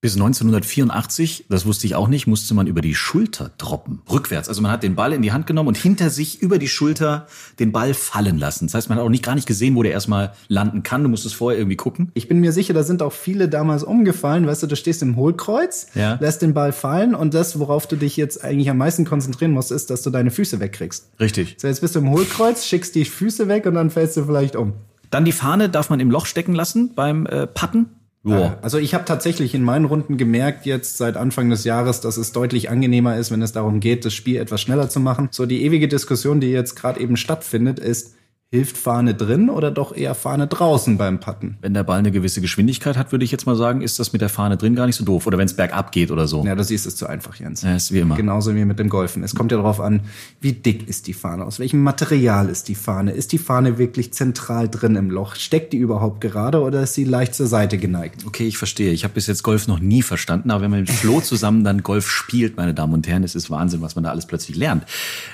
Bis 0.00 0.14
1984, 0.14 1.46
das 1.48 1.66
wusste 1.66 1.88
ich 1.88 1.96
auch 1.96 2.06
nicht, 2.06 2.28
musste 2.28 2.54
man 2.54 2.68
über 2.68 2.80
die 2.80 2.94
Schulter 2.94 3.50
droppen. 3.58 4.00
Rückwärts. 4.08 4.48
Also 4.48 4.62
man 4.62 4.70
hat 4.70 4.84
den 4.84 4.94
Ball 4.94 5.12
in 5.12 5.22
die 5.22 5.32
Hand 5.32 5.48
genommen 5.48 5.66
und 5.66 5.76
hinter 5.76 6.08
sich 6.08 6.40
über 6.40 6.58
die 6.60 6.68
Schulter 6.68 7.26
den 7.58 7.72
Ball 7.72 7.94
fallen 7.94 8.38
lassen. 8.38 8.66
Das 8.66 8.74
heißt, 8.74 8.88
man 8.90 8.98
hat 8.98 9.04
auch 9.04 9.08
nicht 9.08 9.24
gar 9.24 9.34
nicht 9.34 9.48
gesehen, 9.48 9.74
wo 9.74 9.82
der 9.82 9.90
erstmal 9.90 10.34
landen 10.46 10.84
kann. 10.84 11.02
Du 11.02 11.08
musstest 11.08 11.34
vorher 11.34 11.58
irgendwie 11.58 11.74
gucken. 11.74 12.12
Ich 12.14 12.28
bin 12.28 12.38
mir 12.38 12.52
sicher, 12.52 12.74
da 12.74 12.84
sind 12.84 13.02
auch 13.02 13.12
viele 13.12 13.48
damals 13.48 13.82
umgefallen. 13.82 14.46
Weißt 14.46 14.62
du, 14.62 14.68
du 14.68 14.76
stehst 14.76 15.02
im 15.02 15.16
Hohlkreuz, 15.16 15.88
Ja. 15.96 16.16
lässt 16.20 16.42
den 16.42 16.54
Ball 16.54 16.72
fallen 16.72 17.16
und 17.16 17.34
das, 17.34 17.58
worauf 17.58 17.88
du 17.88 17.96
dich 17.96 18.16
jetzt 18.16 18.44
eigentlich 18.44 18.70
am 18.70 18.78
meisten 18.78 19.04
konzentrieren 19.04 19.50
musst, 19.50 19.72
ist, 19.72 19.90
dass 19.90 20.02
du 20.02 20.10
deine 20.10 20.30
Füße 20.30 20.60
wegkriegst. 20.60 21.08
Richtig. 21.18 21.56
So, 21.58 21.66
jetzt 21.66 21.80
bist 21.80 21.96
du 21.96 21.98
im 21.98 22.10
Hohlkreuz, 22.10 22.64
schickst 22.66 22.94
die 22.94 23.04
Füße 23.04 23.48
weg 23.48 23.66
und 23.66 23.74
dann 23.74 23.90
fällst 23.90 24.16
du 24.16 24.24
vielleicht 24.24 24.54
um. 24.54 24.74
Dann 25.10 25.24
die 25.24 25.32
Fahne 25.32 25.68
darf 25.70 25.90
man 25.90 25.98
im 25.98 26.10
Loch 26.12 26.26
stecken 26.26 26.54
lassen 26.54 26.92
beim 26.94 27.26
äh, 27.26 27.46
Patten. 27.48 27.86
Boah. 28.22 28.58
Also 28.62 28.78
ich 28.78 28.94
habe 28.94 29.04
tatsächlich 29.04 29.54
in 29.54 29.62
meinen 29.62 29.84
Runden 29.84 30.16
gemerkt 30.16 30.66
jetzt 30.66 30.98
seit 30.98 31.16
Anfang 31.16 31.50
des 31.50 31.64
Jahres, 31.64 32.00
dass 32.00 32.16
es 32.16 32.32
deutlich 32.32 32.68
angenehmer 32.68 33.16
ist, 33.16 33.30
wenn 33.30 33.42
es 33.42 33.52
darum 33.52 33.80
geht, 33.80 34.04
das 34.04 34.12
Spiel 34.12 34.36
etwas 34.36 34.60
schneller 34.60 34.88
zu 34.88 35.00
machen. 35.00 35.28
So 35.30 35.46
die 35.46 35.62
ewige 35.62 35.88
Diskussion, 35.88 36.40
die 36.40 36.50
jetzt 36.50 36.74
gerade 36.74 37.00
eben 37.00 37.16
stattfindet, 37.16 37.78
ist, 37.78 38.14
hilft 38.50 38.78
Fahne 38.78 39.14
drin 39.14 39.50
oder 39.50 39.70
doch 39.70 39.94
eher 39.94 40.14
Fahne 40.14 40.46
draußen 40.46 40.96
beim 40.96 41.20
Putten? 41.20 41.58
Wenn 41.60 41.74
der 41.74 41.82
Ball 41.84 41.98
eine 41.98 42.10
gewisse 42.10 42.40
Geschwindigkeit 42.40 42.96
hat, 42.96 43.12
würde 43.12 43.22
ich 43.22 43.30
jetzt 43.30 43.44
mal 43.44 43.56
sagen, 43.56 43.82
ist 43.82 43.98
das 43.98 44.14
mit 44.14 44.22
der 44.22 44.30
Fahne 44.30 44.56
drin 44.56 44.74
gar 44.74 44.86
nicht 44.86 44.96
so 44.96 45.04
doof. 45.04 45.26
Oder 45.26 45.36
wenn 45.36 45.44
es 45.44 45.52
bergab 45.52 45.92
geht 45.92 46.10
oder 46.10 46.26
so. 46.26 46.46
Ja, 46.46 46.54
du 46.54 46.64
siehst 46.64 46.86
es 46.86 46.96
zu 46.96 47.06
einfach, 47.06 47.34
Jens. 47.36 47.60
Ja, 47.60 47.76
ist 47.76 47.92
wie 47.92 47.98
immer. 47.98 48.16
Genauso 48.16 48.54
wie 48.54 48.64
mit 48.64 48.78
dem 48.78 48.88
Golfen. 48.88 49.22
Es 49.22 49.34
kommt 49.34 49.52
ja 49.52 49.58
darauf 49.58 49.80
an, 49.80 50.00
wie 50.40 50.52
dick 50.52 50.88
ist 50.88 51.08
die 51.08 51.12
Fahne, 51.12 51.44
aus 51.44 51.58
welchem 51.58 51.82
Material 51.82 52.48
ist 52.48 52.68
die 52.68 52.74
Fahne, 52.74 53.10
ist 53.10 53.32
die 53.32 53.38
Fahne 53.38 53.76
wirklich 53.76 54.14
zentral 54.14 54.70
drin 54.70 54.96
im 54.96 55.10
Loch, 55.10 55.34
steckt 55.34 55.74
die 55.74 55.78
überhaupt 55.78 56.22
gerade 56.22 56.62
oder 56.62 56.84
ist 56.84 56.94
sie 56.94 57.04
leicht 57.04 57.34
zur 57.34 57.48
Seite 57.48 57.76
geneigt? 57.76 58.24
Okay, 58.26 58.46
ich 58.46 58.56
verstehe. 58.56 58.92
Ich 58.92 59.04
habe 59.04 59.12
bis 59.12 59.26
jetzt 59.26 59.42
Golf 59.42 59.68
noch 59.68 59.78
nie 59.78 60.00
verstanden, 60.00 60.50
aber 60.50 60.62
wenn 60.62 60.70
man 60.70 60.80
mit 60.80 60.90
Flo 60.90 61.20
zusammen 61.22 61.64
dann 61.64 61.82
Golf 61.82 62.08
spielt, 62.08 62.56
meine 62.56 62.72
Damen 62.72 62.94
und 62.94 63.06
Herren, 63.06 63.24
es 63.24 63.34
ist 63.34 63.50
Wahnsinn, 63.50 63.82
was 63.82 63.94
man 63.94 64.04
da 64.04 64.10
alles 64.10 64.24
plötzlich 64.24 64.56
lernt. 64.56 64.84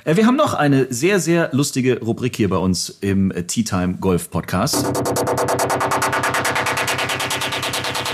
Äh, 0.04 0.16
Wir 0.16 0.26
haben 0.26 0.37
noch 0.37 0.54
eine 0.54 0.92
sehr, 0.92 1.21
sehr 1.21 1.50
lustige 1.52 2.00
Rubrik 2.00 2.35
hier 2.35 2.49
bei 2.49 2.56
uns 2.56 2.99
im 3.04 3.30
äh, 3.30 3.42
Tea 3.44 3.62
Time 3.62 3.96
Golf 4.00 4.30
Podcast. 4.30 4.87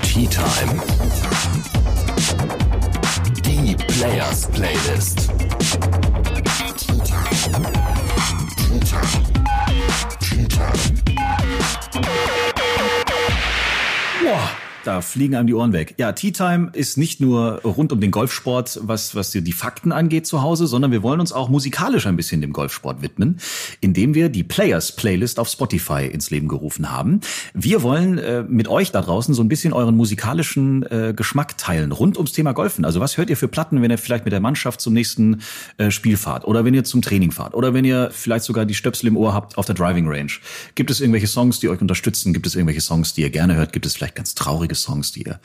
Tea 0.03 0.27
Time. 0.27 0.81
Die 3.45 3.75
Players 3.75 4.47
Playlist. 4.47 5.40
Da 14.83 15.01
fliegen 15.01 15.35
einem 15.35 15.45
die 15.45 15.53
Ohren 15.53 15.73
weg. 15.73 15.93
Ja, 15.97 16.11
Tea 16.11 16.31
Time 16.31 16.71
ist 16.73 16.97
nicht 16.97 17.21
nur 17.21 17.61
rund 17.61 17.91
um 17.91 17.99
den 17.99 18.09
Golfsport, 18.09 18.79
was, 18.81 19.13
was 19.13 19.29
die 19.29 19.51
Fakten 19.51 19.91
angeht 19.91 20.25
zu 20.25 20.41
Hause, 20.41 20.65
sondern 20.65 20.91
wir 20.91 21.03
wollen 21.03 21.19
uns 21.19 21.31
auch 21.31 21.49
musikalisch 21.49 22.07
ein 22.07 22.15
bisschen 22.15 22.41
dem 22.41 22.51
Golfsport 22.51 23.03
widmen, 23.03 23.39
indem 23.79 24.15
wir 24.15 24.29
die 24.29 24.43
Players 24.43 24.95
Playlist 24.95 25.37
auf 25.37 25.49
Spotify 25.49 26.07
ins 26.07 26.31
Leben 26.31 26.47
gerufen 26.47 26.91
haben. 26.91 27.19
Wir 27.53 27.83
wollen 27.83 28.17
äh, 28.17 28.41
mit 28.41 28.67
euch 28.67 28.91
da 28.91 29.03
draußen 29.03 29.35
so 29.35 29.43
ein 29.43 29.49
bisschen 29.49 29.71
euren 29.71 29.95
musikalischen 29.95 30.81
äh, 30.89 31.13
Geschmack 31.15 31.59
teilen 31.59 31.91
rund 31.91 32.17
ums 32.17 32.31
Thema 32.31 32.53
Golfen. 32.53 32.83
Also 32.83 32.99
was 32.99 33.17
hört 33.17 33.29
ihr 33.29 33.37
für 33.37 33.47
Platten, 33.47 33.83
wenn 33.83 33.91
ihr 33.91 33.99
vielleicht 33.99 34.25
mit 34.25 34.33
der 34.33 34.39
Mannschaft 34.39 34.81
zum 34.81 34.93
nächsten 34.93 35.41
äh, 35.77 35.91
Spiel 35.91 36.17
fahrt 36.17 36.45
oder 36.45 36.65
wenn 36.65 36.73
ihr 36.73 36.83
zum 36.83 37.03
Training 37.03 37.31
fahrt 37.31 37.53
oder 37.53 37.75
wenn 37.75 37.85
ihr 37.85 38.09
vielleicht 38.11 38.45
sogar 38.45 38.65
die 38.65 38.73
Stöpsel 38.73 39.09
im 39.09 39.17
Ohr 39.17 39.35
habt 39.35 39.59
auf 39.59 39.67
der 39.67 39.75
Driving 39.75 40.07
Range? 40.07 40.31
Gibt 40.73 40.89
es 40.89 41.01
irgendwelche 41.01 41.27
Songs, 41.27 41.59
die 41.59 41.69
euch 41.69 41.81
unterstützen? 41.81 42.33
Gibt 42.33 42.47
es 42.47 42.55
irgendwelche 42.55 42.81
Songs, 42.81 43.13
die 43.13 43.21
ihr 43.21 43.29
gerne 43.29 43.55
hört? 43.55 43.73
Gibt 43.73 43.85
es 43.85 43.95
vielleicht 43.95 44.15
ganz 44.15 44.33
traurige 44.33 44.70
Songs, 44.75 45.11
die 45.11 45.23
ihr 45.23 45.39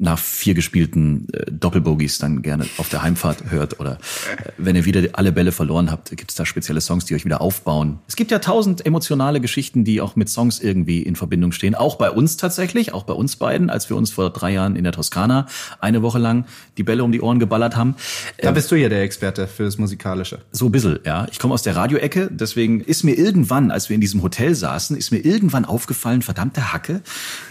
nach 0.00 0.18
vier 0.18 0.54
gespielten 0.54 1.28
äh, 1.32 1.50
Doppelbogies 1.50 2.18
dann 2.18 2.42
gerne 2.42 2.66
auf 2.78 2.88
der 2.88 3.02
Heimfahrt 3.02 3.50
hört 3.50 3.78
oder 3.78 3.92
äh, 3.92 4.50
wenn 4.56 4.74
ihr 4.74 4.86
wieder 4.86 5.02
alle 5.12 5.30
Bälle 5.30 5.52
verloren 5.52 5.90
habt, 5.90 6.10
gibt 6.10 6.30
es 6.30 6.36
da 6.36 6.46
spezielle 6.46 6.80
Songs, 6.80 7.04
die 7.04 7.14
euch 7.14 7.24
wieder 7.24 7.40
aufbauen. 7.40 7.98
Es 8.08 8.16
gibt 8.16 8.30
ja 8.30 8.38
tausend 8.38 8.84
emotionale 8.86 9.40
Geschichten, 9.40 9.84
die 9.84 10.00
auch 10.00 10.16
mit 10.16 10.30
Songs 10.30 10.58
irgendwie 10.58 11.02
in 11.02 11.16
Verbindung 11.16 11.52
stehen. 11.52 11.74
Auch 11.74 11.96
bei 11.96 12.10
uns 12.10 12.38
tatsächlich, 12.38 12.94
auch 12.94 13.04
bei 13.04 13.12
uns 13.12 13.36
beiden, 13.36 13.68
als 13.68 13.90
wir 13.90 13.96
uns 13.96 14.10
vor 14.10 14.30
drei 14.30 14.52
Jahren 14.52 14.74
in 14.74 14.84
der 14.84 14.92
Toskana 14.92 15.46
eine 15.80 16.02
Woche 16.02 16.18
lang 16.18 16.46
die 16.78 16.82
Bälle 16.82 17.04
um 17.04 17.12
die 17.12 17.20
Ohren 17.20 17.38
geballert 17.38 17.76
haben. 17.76 17.94
Da 18.38 18.52
bist 18.52 18.70
du 18.70 18.76
ja 18.76 18.88
der 18.88 19.02
Experte 19.02 19.46
für 19.46 19.64
das 19.64 19.76
Musikalische. 19.76 20.38
So 20.50 20.66
ein 20.66 20.72
bisschen, 20.72 20.98
ja. 21.04 21.26
Ich 21.30 21.38
komme 21.38 21.52
aus 21.52 21.62
der 21.62 21.76
Radioecke, 21.76 22.30
deswegen 22.32 22.80
ist 22.80 23.04
mir 23.04 23.18
irgendwann, 23.18 23.70
als 23.70 23.90
wir 23.90 23.94
in 23.94 24.00
diesem 24.00 24.22
Hotel 24.22 24.54
saßen, 24.54 24.96
ist 24.96 25.10
mir 25.10 25.18
irgendwann 25.18 25.66
aufgefallen, 25.66 26.22
verdammte 26.22 26.72
Hacke, 26.72 27.02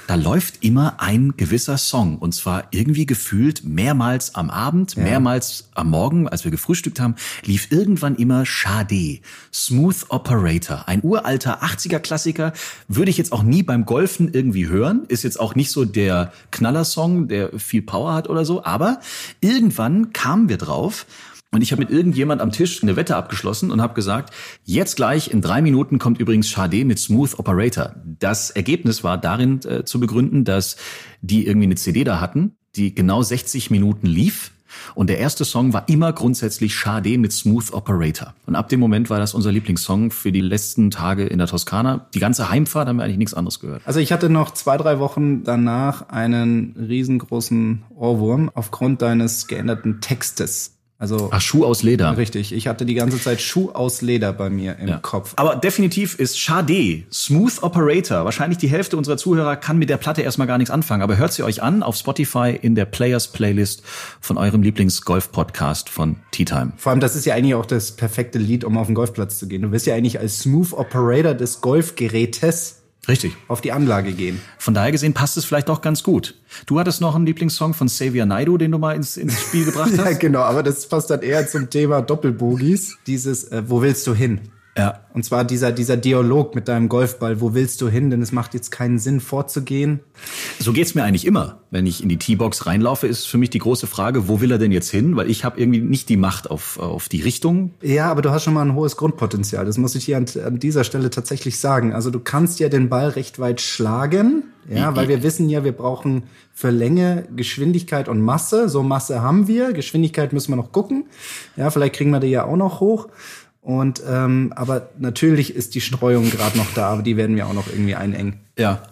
da 0.07 0.15
läuft 0.15 0.63
immer 0.63 0.99
ein 0.99 1.35
gewisser 1.37 1.77
Song. 1.77 2.17
Und 2.17 2.38
zwar 2.39 2.67
irgendwie 2.71 3.05
gefühlt 3.05 3.63
mehrmals 3.63 4.35
am 4.35 4.49
Abend, 4.49 4.95
Ja. 4.95 5.03
mehrmals 5.03 5.69
am 5.75 5.89
Morgen, 5.89 6.27
als 6.27 6.43
wir 6.43 6.51
gefrühstückt 6.51 6.99
haben, 6.99 7.15
lief 7.45 7.71
irgendwann 7.71 8.15
immer 8.15 8.43
Sade, 8.45 9.19
Smooth 9.53 10.05
Operator. 10.09 10.87
Ein 10.87 11.01
uralter 11.03 11.63
80er-Klassiker, 11.63 12.53
würde 12.87 13.11
ich 13.11 13.17
jetzt 13.17 13.31
auch 13.31 13.43
nie 13.43 13.63
beim 13.63 13.85
Golfen 13.85 14.33
irgendwie 14.33 14.67
hören. 14.67 15.03
Ist 15.07 15.23
jetzt 15.23 15.39
auch 15.39 15.55
nicht 15.55 15.71
so 15.71 15.85
der 15.85 16.33
Knallersong, 16.51 17.27
der 17.27 17.57
viel 17.59 17.81
Power 17.81 18.13
hat 18.13 18.29
oder 18.29 18.45
so. 18.45 18.63
Aber 18.63 18.99
irgendwann 19.41 20.13
kamen 20.13 20.49
wir 20.49 20.57
drauf, 20.57 21.05
und 21.51 21.63
ich 21.63 21.71
habe 21.71 21.81
mit 21.81 21.89
irgendjemand 21.89 22.41
am 22.41 22.51
Tisch 22.51 22.83
eine 22.83 22.95
Wette 22.95 23.15
abgeschlossen 23.15 23.71
und 23.71 23.81
habe 23.81 23.95
gesagt, 23.95 24.33
jetzt 24.65 24.95
gleich 24.95 25.31
in 25.31 25.41
drei 25.41 25.61
Minuten 25.61 25.97
kommt 25.97 26.19
übrigens 26.19 26.51
Sade 26.51 26.85
mit 26.85 26.99
Smooth 26.99 27.39
Operator. 27.39 27.95
Das 28.05 28.51
Ergebnis 28.51 29.03
war 29.03 29.17
darin 29.17 29.59
äh, 29.65 29.83
zu 29.83 29.99
begründen, 29.99 30.45
dass 30.45 30.77
die 31.21 31.47
irgendwie 31.47 31.65
eine 31.65 31.75
CD 31.75 32.03
da 32.03 32.19
hatten, 32.19 32.55
die 32.75 32.93
genau 32.93 33.23
60 33.23 33.71
Minuten 33.71 34.05
lief. 34.05 34.51
Und 34.93 35.09
der 35.09 35.17
erste 35.17 35.45
Song 35.45 35.73
war 35.73 35.89
immer 35.89 36.13
grundsätzlich 36.13 36.77
Sade 36.77 37.17
mit 37.17 37.31
Smooth 37.31 37.73
Operator. 37.73 38.35
Und 38.45 38.55
ab 38.55 38.69
dem 38.69 38.79
Moment 38.79 39.09
war 39.09 39.17
das 39.17 39.33
unser 39.33 39.51
Lieblingssong 39.51 40.11
für 40.11 40.31
die 40.31 40.41
letzten 40.41 40.91
Tage 40.91 41.25
in 41.25 41.39
der 41.39 41.47
Toskana. 41.47 42.07
Die 42.13 42.19
ganze 42.19 42.51
Heimfahrt 42.51 42.87
haben 42.87 42.97
wir 42.97 43.03
eigentlich 43.05 43.17
nichts 43.17 43.33
anderes 43.33 43.59
gehört. 43.59 43.81
Also 43.85 43.99
ich 43.99 44.11
hatte 44.11 44.29
noch 44.29 44.51
zwei, 44.51 44.77
drei 44.77 44.99
Wochen 44.99 45.43
danach 45.43 46.09
einen 46.09 46.75
riesengroßen 46.77 47.85
Ohrwurm 47.95 48.51
aufgrund 48.53 49.01
deines 49.01 49.47
geänderten 49.47 50.01
Textes. 50.01 50.78
Also 51.01 51.29
Ach, 51.31 51.39
Schuh 51.39 51.63
aus 51.63 51.81
Leder. 51.81 52.17
richtig, 52.17 52.51
ich 52.51 52.67
hatte 52.67 52.85
die 52.85 52.93
ganze 52.93 53.17
Zeit 53.21 53.39
Schuh 53.39 53.69
aus 53.71 54.01
Leder 54.01 54.33
bei 54.33 54.49
mir 54.49 54.77
im 54.79 54.89
Ja. 54.89 54.97
Kopf. 54.97 55.31
Aber 55.37 55.55
definitiv 55.55 56.19
ist 56.19 56.37
Sade, 56.37 57.03
Smooth 57.09 57.63
Operator. 57.63 58.25
Wahrscheinlich 58.25 58.57
die 58.57 58.67
Hälfte 58.67 58.97
unserer 58.97 59.15
Zuhörer 59.15 59.55
kann 59.55 59.77
mit 59.79 59.89
der 59.89 59.95
Platte 59.95 60.21
erstmal 60.23 60.45
gar 60.47 60.57
nichts 60.57 60.71
anfangen. 60.71 61.01
Aber 61.01 61.15
hört 61.15 61.31
sie 61.31 61.43
euch 61.43 61.63
an 61.63 61.83
auf 61.83 61.95
Spotify 61.95 62.49
in 62.61 62.75
der 62.75 62.83
Players 62.83 63.29
Playlist 63.29 63.81
von 64.19 64.37
eurem 64.37 64.61
Lieblings-Golf-Podcast 64.61 65.87
von 65.87 66.17
Tea 66.31 66.43
Time. 66.43 66.73
Vor 66.75 66.91
allem, 66.91 66.99
das 66.99 67.15
ist 67.15 67.23
ja 67.25 67.33
eigentlich 67.33 67.55
auch 67.55 67.65
das 67.65 67.93
perfekte 67.95 68.37
Lied, 68.37 68.65
um 68.65 68.77
auf 68.77 68.87
den 68.87 68.95
Golfplatz 68.95 69.39
zu 69.39 69.47
gehen. 69.47 69.61
Du 69.61 69.71
wirst 69.71 69.85
ja 69.87 69.95
eigentlich 69.95 70.19
als 70.19 70.39
Smooth 70.39 70.73
Operator 70.73 71.33
des 71.33 71.61
Golfgerätes 71.61 72.78
Richtig. 73.09 73.35
auf 73.47 73.59
die 73.61 73.71
Anlage 73.71 74.13
gehen. 74.13 74.39
Von 74.57 74.73
daher 74.73 74.91
gesehen 74.91 75.13
passt 75.13 75.35
es 75.35 75.43
vielleicht 75.45 75.69
auch 75.69 75.81
ganz 75.81 76.03
gut. 76.03 76.35
Du 76.67 76.79
hattest 76.79 77.01
noch 77.01 77.15
einen 77.15 77.25
Lieblingssong 77.25 77.73
von 77.73 77.87
Xavier 77.87 78.25
Naidu, 78.25 78.57
den 78.57 78.71
du 78.71 78.77
mal 78.77 78.95
ins, 78.95 79.17
ins 79.17 79.39
Spiel 79.41 79.65
gebracht 79.65 79.91
Ja, 79.97 80.05
hast. 80.05 80.19
genau, 80.19 80.41
aber 80.41 80.63
das 80.63 80.87
passt 80.87 81.09
dann 81.09 81.21
eher 81.21 81.47
zum 81.47 81.69
Thema 81.69 82.01
Doppelbogies. 82.01 82.97
Dieses, 83.07 83.45
äh, 83.45 83.63
wo 83.67 83.81
willst 83.81 84.05
du 84.07 84.13
hin? 84.13 84.39
Ja. 84.77 85.01
Und 85.13 85.23
zwar 85.23 85.43
dieser, 85.43 85.71
dieser 85.71 85.97
Dialog 85.97 86.55
mit 86.55 86.67
deinem 86.67 86.87
Golfball, 86.87 87.41
wo 87.41 87.53
willst 87.53 87.81
du 87.81 87.89
hin? 87.89 88.09
Denn 88.09 88.21
es 88.21 88.31
macht 88.31 88.53
jetzt 88.53 88.71
keinen 88.71 88.99
Sinn, 88.99 89.19
vorzugehen. 89.19 89.99
So 90.59 90.71
geht's 90.71 90.95
mir 90.95 91.03
eigentlich 91.03 91.25
immer. 91.25 91.59
Wenn 91.71 91.85
ich 91.85 92.01
in 92.01 92.09
die 92.09 92.17
T-Box 92.17 92.65
reinlaufe, 92.65 93.07
ist 93.07 93.27
für 93.27 93.37
mich 93.37 93.49
die 93.49 93.59
große 93.59 93.87
Frage, 93.87 94.27
wo 94.27 94.39
will 94.39 94.51
er 94.51 94.57
denn 94.57 94.71
jetzt 94.71 94.89
hin? 94.89 95.15
Weil 95.15 95.29
ich 95.29 95.43
habe 95.43 95.59
irgendwie 95.59 95.81
nicht 95.81 96.07
die 96.07 96.17
Macht 96.17 96.49
auf, 96.49 96.79
auf 96.79 97.09
die 97.09 97.21
Richtung. 97.21 97.73
Ja, 97.81 98.09
aber 98.09 98.21
du 98.21 98.31
hast 98.31 98.43
schon 98.43 98.53
mal 98.53 98.61
ein 98.61 98.75
hohes 98.75 98.95
Grundpotenzial. 98.95 99.65
Das 99.65 99.77
muss 99.77 99.95
ich 99.95 100.05
hier 100.05 100.17
an, 100.17 100.25
an 100.45 100.59
dieser 100.59 100.83
Stelle 100.83 101.09
tatsächlich 101.09 101.59
sagen. 101.59 101.93
Also 101.93 102.09
du 102.09 102.19
kannst 102.19 102.59
ja 102.59 102.69
den 102.69 102.87
Ball 102.89 103.09
recht 103.09 103.39
weit 103.39 103.59
schlagen. 103.61 104.43
Ja, 104.69 104.95
weil 104.95 105.07
wir 105.07 105.23
wissen 105.23 105.49
ja, 105.49 105.63
wir 105.63 105.71
brauchen 105.71 106.23
für 106.53 106.69
Länge 106.69 107.27
Geschwindigkeit 107.35 108.07
und 108.07 108.21
Masse. 108.21 108.69
So 108.69 108.83
Masse 108.83 109.21
haben 109.21 109.47
wir. 109.47 109.73
Geschwindigkeit 109.73 110.31
müssen 110.31 110.51
wir 110.51 110.57
noch 110.57 110.71
gucken. 110.71 111.05
Ja, 111.55 111.71
vielleicht 111.71 111.95
kriegen 111.95 112.11
wir 112.11 112.19
die 112.19 112.27
ja 112.27 112.45
auch 112.45 112.55
noch 112.55 112.79
hoch. 112.79 113.07
Und 113.61 114.01
ähm, 114.07 114.53
aber 114.55 114.89
natürlich 114.97 115.53
ist 115.53 115.75
die 115.75 115.81
Streuung 115.81 116.29
gerade 116.29 116.57
noch 116.57 116.73
da, 116.73 116.89
aber 116.89 117.01
die 117.01 117.17
werden 117.17 117.35
wir 117.35 117.47
auch 117.47 117.53
noch 117.53 117.67
irgendwie 117.67 117.95
einengen. 117.95 118.39
Ja. 118.57 118.83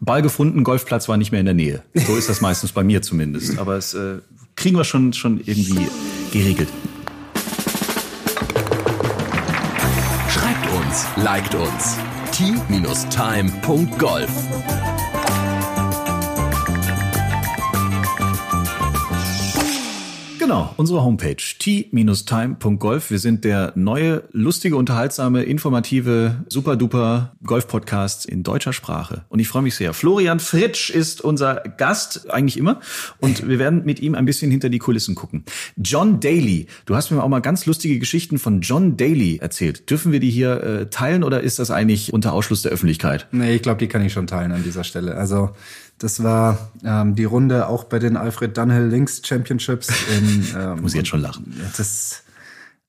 Ball 0.00 0.22
gefunden, 0.22 0.64
Golfplatz 0.64 1.08
war 1.08 1.16
nicht 1.16 1.30
mehr 1.32 1.40
in 1.40 1.46
der 1.46 1.54
Nähe. 1.54 1.82
So 1.94 2.16
ist 2.16 2.28
das 2.28 2.40
meistens 2.42 2.72
bei 2.72 2.84
mir 2.84 3.00
zumindest. 3.02 3.58
Aber 3.58 3.76
es 3.76 3.94
äh, 3.94 4.18
kriegen 4.56 4.76
wir 4.76 4.84
schon, 4.84 5.12
schon 5.12 5.40
irgendwie 5.44 5.86
geregelt. 6.32 6.68
Schreibt 10.28 10.72
uns, 10.72 11.06
liked 11.16 11.54
uns. 11.54 11.96
Team-time.golf 12.32 14.30
Genau, 20.42 20.74
unsere 20.76 21.04
Homepage 21.04 21.36
t-time.golf. 21.36 23.12
Wir 23.12 23.20
sind 23.20 23.44
der 23.44 23.72
neue, 23.76 24.24
lustige, 24.32 24.74
unterhaltsame, 24.74 25.44
informative, 25.44 26.44
super-duper 26.48 27.36
Golf-Podcast 27.44 28.26
in 28.26 28.42
deutscher 28.42 28.72
Sprache. 28.72 29.24
Und 29.28 29.38
ich 29.38 29.46
freue 29.46 29.62
mich 29.62 29.76
sehr. 29.76 29.94
Florian 29.94 30.40
Fritsch 30.40 30.90
ist 30.90 31.20
unser 31.20 31.62
Gast, 31.76 32.28
eigentlich 32.28 32.56
immer. 32.56 32.80
Und 33.20 33.46
wir 33.46 33.60
werden 33.60 33.84
mit 33.84 34.00
ihm 34.00 34.16
ein 34.16 34.24
bisschen 34.24 34.50
hinter 34.50 34.68
die 34.68 34.80
Kulissen 34.80 35.14
gucken. 35.14 35.44
John 35.76 36.18
Daly. 36.18 36.66
Du 36.86 36.96
hast 36.96 37.12
mir 37.12 37.22
auch 37.22 37.28
mal 37.28 37.38
ganz 37.38 37.64
lustige 37.66 38.00
Geschichten 38.00 38.40
von 38.40 38.62
John 38.62 38.96
Daly 38.96 39.36
erzählt. 39.36 39.88
Dürfen 39.90 40.10
wir 40.10 40.18
die 40.18 40.30
hier 40.30 40.60
äh, 40.60 40.90
teilen 40.90 41.22
oder 41.22 41.40
ist 41.42 41.60
das 41.60 41.70
eigentlich 41.70 42.12
unter 42.12 42.32
Ausschluss 42.32 42.62
der 42.62 42.72
Öffentlichkeit? 42.72 43.28
Nee, 43.30 43.54
ich 43.54 43.62
glaube, 43.62 43.78
die 43.78 43.86
kann 43.86 44.04
ich 44.04 44.12
schon 44.12 44.26
teilen 44.26 44.50
an 44.50 44.64
dieser 44.64 44.82
Stelle. 44.82 45.14
Also 45.14 45.50
das 46.02 46.22
war 46.22 46.70
ähm, 46.84 47.14
die 47.14 47.24
Runde 47.24 47.68
auch 47.68 47.84
bei 47.84 47.98
den 47.98 48.16
Alfred 48.16 48.56
Dunhill 48.56 48.86
Links 48.88 49.22
Championships. 49.24 49.88
In, 50.16 50.46
ähm, 50.56 50.80
Muss 50.82 50.92
ich 50.92 50.98
jetzt 50.98 51.08
schon 51.08 51.20
lachen. 51.20 51.54
Ja, 51.58 51.64
Das, 51.76 52.22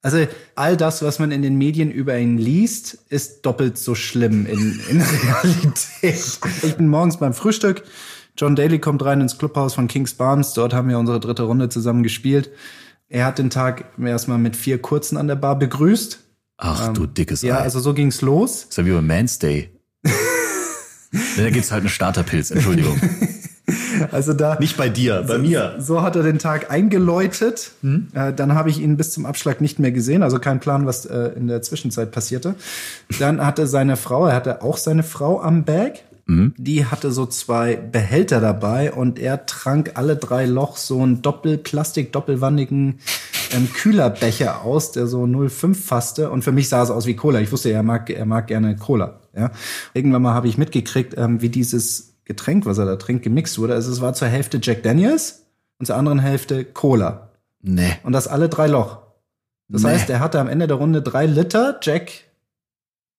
also 0.02 0.26
all 0.56 0.76
das, 0.78 1.02
was 1.02 1.19
man 1.19 1.32
in 1.32 1.41
den 1.41 1.58
Medien 1.58 1.91
über 1.91 2.17
ihn 2.17 2.38
liest, 2.38 2.97
ist 3.10 3.45
doppelt 3.45 3.78
so 3.78 3.95
schlimm 3.95 4.45
in, 4.45 4.80
in 4.89 5.02
Realität. 5.34 6.39
Ich 6.63 6.76
bin 6.76 6.88
morgens 6.88 7.17
beim 7.17 7.34
Frühstück. 7.34 7.84
John 8.38 8.56
Daly 8.56 8.80
kommt 8.80 9.06
rein 9.06 9.21
ins 9.21 9.38
Clubhaus 9.38 9.76
von 9.76 9.88
Kings 9.88 10.15
Barnes. 10.15 10.54
Dort 10.54 10.73
haben 10.73 10.89
wir 10.89 10.97
unsere 10.97 11.19
dritte 11.19 11.43
Runde 11.43 11.69
zusammen 11.69 12.04
gespielt. 12.04 12.49
Er 13.08 13.26
hat 13.26 13.38
den 13.38 13.52
Tag 13.52 13.86
erstmal 14.04 14.39
mit 14.39 14.56
vier 14.56 14.82
Kurzen 14.82 15.17
an 15.17 15.28
der 15.28 15.36
Bar 15.36 15.60
begrüßt. 15.60 16.19
Ach 16.58 16.93
du 16.93 17.06
dickes 17.06 17.41
Ja, 17.43 17.58
Ei. 17.60 17.62
also 17.62 17.80
so 17.80 17.93
ging's 17.93 18.21
los. 18.21 18.63
ist 18.69 18.78
ja 18.78 18.86
wie 18.86 18.91
bei 18.91 19.02
Man's 19.02 19.38
Day. 19.39 19.69
Da 21.38 21.49
gibt's 21.49 21.71
halt 21.71 21.82
einen 21.82 21.89
Starterpilz, 21.89 22.52
Entschuldigung. 22.52 22.99
Also 24.12 24.34
da 24.34 24.58
Nicht 24.60 24.76
bei 24.76 24.89
dir, 24.89 25.23
bei 25.26 25.38
mir. 25.38 25.76
So 25.80 26.02
hat 26.02 26.15
er 26.15 26.23
den 26.23 26.38
Tag 26.39 26.69
eingeläutet. 26.69 27.71
Äh, 28.13 28.34
dann 28.34 28.56
habe 28.56 28.69
ich 28.69 28.80
ihn 28.80 28.97
bis 28.97 29.12
zum 29.12 29.26
Abschlag 29.26 29.62
nicht 29.62 29.80
mehr 29.80 29.91
gesehen, 29.91 30.23
also 30.23 30.39
kein 30.39 30.60
Plan, 30.60 30.86
was 30.86 31.06
äh, 31.06 31.32
in 31.36 31.47
der 31.47 31.62
Zwischenzeit 31.62 32.12
passierte. 32.12 32.56
Dann 33.19 33.43
hatte 33.45 33.65
seine 33.67 33.95
Frau, 33.95 34.28
er 34.28 34.36
hatte 34.36 34.62
auch 34.62 34.78
seine 34.78 35.04
Frau 35.04 35.41
am 35.41 35.63
Bag. 35.63 36.04
Die 36.58 36.86
hatte 36.86 37.12
so 37.12 37.26
zwei 37.26 37.76
Behälter 37.76 38.39
dabei 38.39 38.93
und 38.93 39.19
er 39.19 39.45
trank 39.45 39.91
alle 39.95 40.15
drei 40.15 40.45
Loch 40.45 40.78
so 40.78 41.02
einen 41.02 41.21
Doppelplastik, 41.21 42.13
doppelwandigen 42.13 42.99
ähm, 43.52 43.69
Kühlerbecher 43.73 44.62
aus, 44.62 44.93
der 44.93 45.08
so 45.08 45.23
0,5 45.23 45.76
fasste. 45.76 46.30
Und 46.30 46.43
für 46.43 46.54
mich 46.54 46.69
sah 46.69 46.82
es 46.82 46.91
aus 46.91 47.06
wie 47.06 47.15
Cola. 47.15 47.41
Ich 47.41 47.52
wusste, 47.52 47.71
er 47.71 47.84
mag, 47.84 48.10
er 48.10 48.26
mag 48.26 48.47
gerne 48.47 48.78
Cola. 48.78 49.19
Ja. 49.36 49.52
Irgendwann 49.93 50.22
mal 50.22 50.34
habe 50.34 50.48
ich 50.48 50.58
mitgekriegt, 50.58 51.15
ähm, 51.17 51.41
wie 51.41 51.50
dieses 51.50 52.13
Getränk, 52.26 52.65
was 52.65 52.78
er 52.78 52.86
da 52.86 52.96
trinkt, 52.96 53.24
gemixt 53.24 53.58
wurde. 53.60 53.74
Also 53.74 53.91
es 53.91 54.00
war 54.02 54.13
zur 54.13 54.28
Hälfte 54.28 54.60
Jack 54.62 54.84
Daniels 54.84 55.43
und 55.80 55.86
zur 55.88 55.96
anderen 55.96 56.19
Hälfte 56.19 56.63
Cola. 56.65 57.30
Nee. 57.62 57.93
Und 58.04 58.13
das 58.13 58.28
alle 58.28 58.50
drei 58.50 58.67
Loch. 58.67 59.00
Das 59.69 59.84
Nee. 59.84 59.89
heißt, 59.89 60.10
er 60.10 60.19
hatte 60.19 60.39
am 60.39 60.48
Ende 60.48 60.67
der 60.67 60.78
Runde 60.78 61.02
drei 61.02 61.26
Liter 61.26 61.80
Jack, 61.82 62.12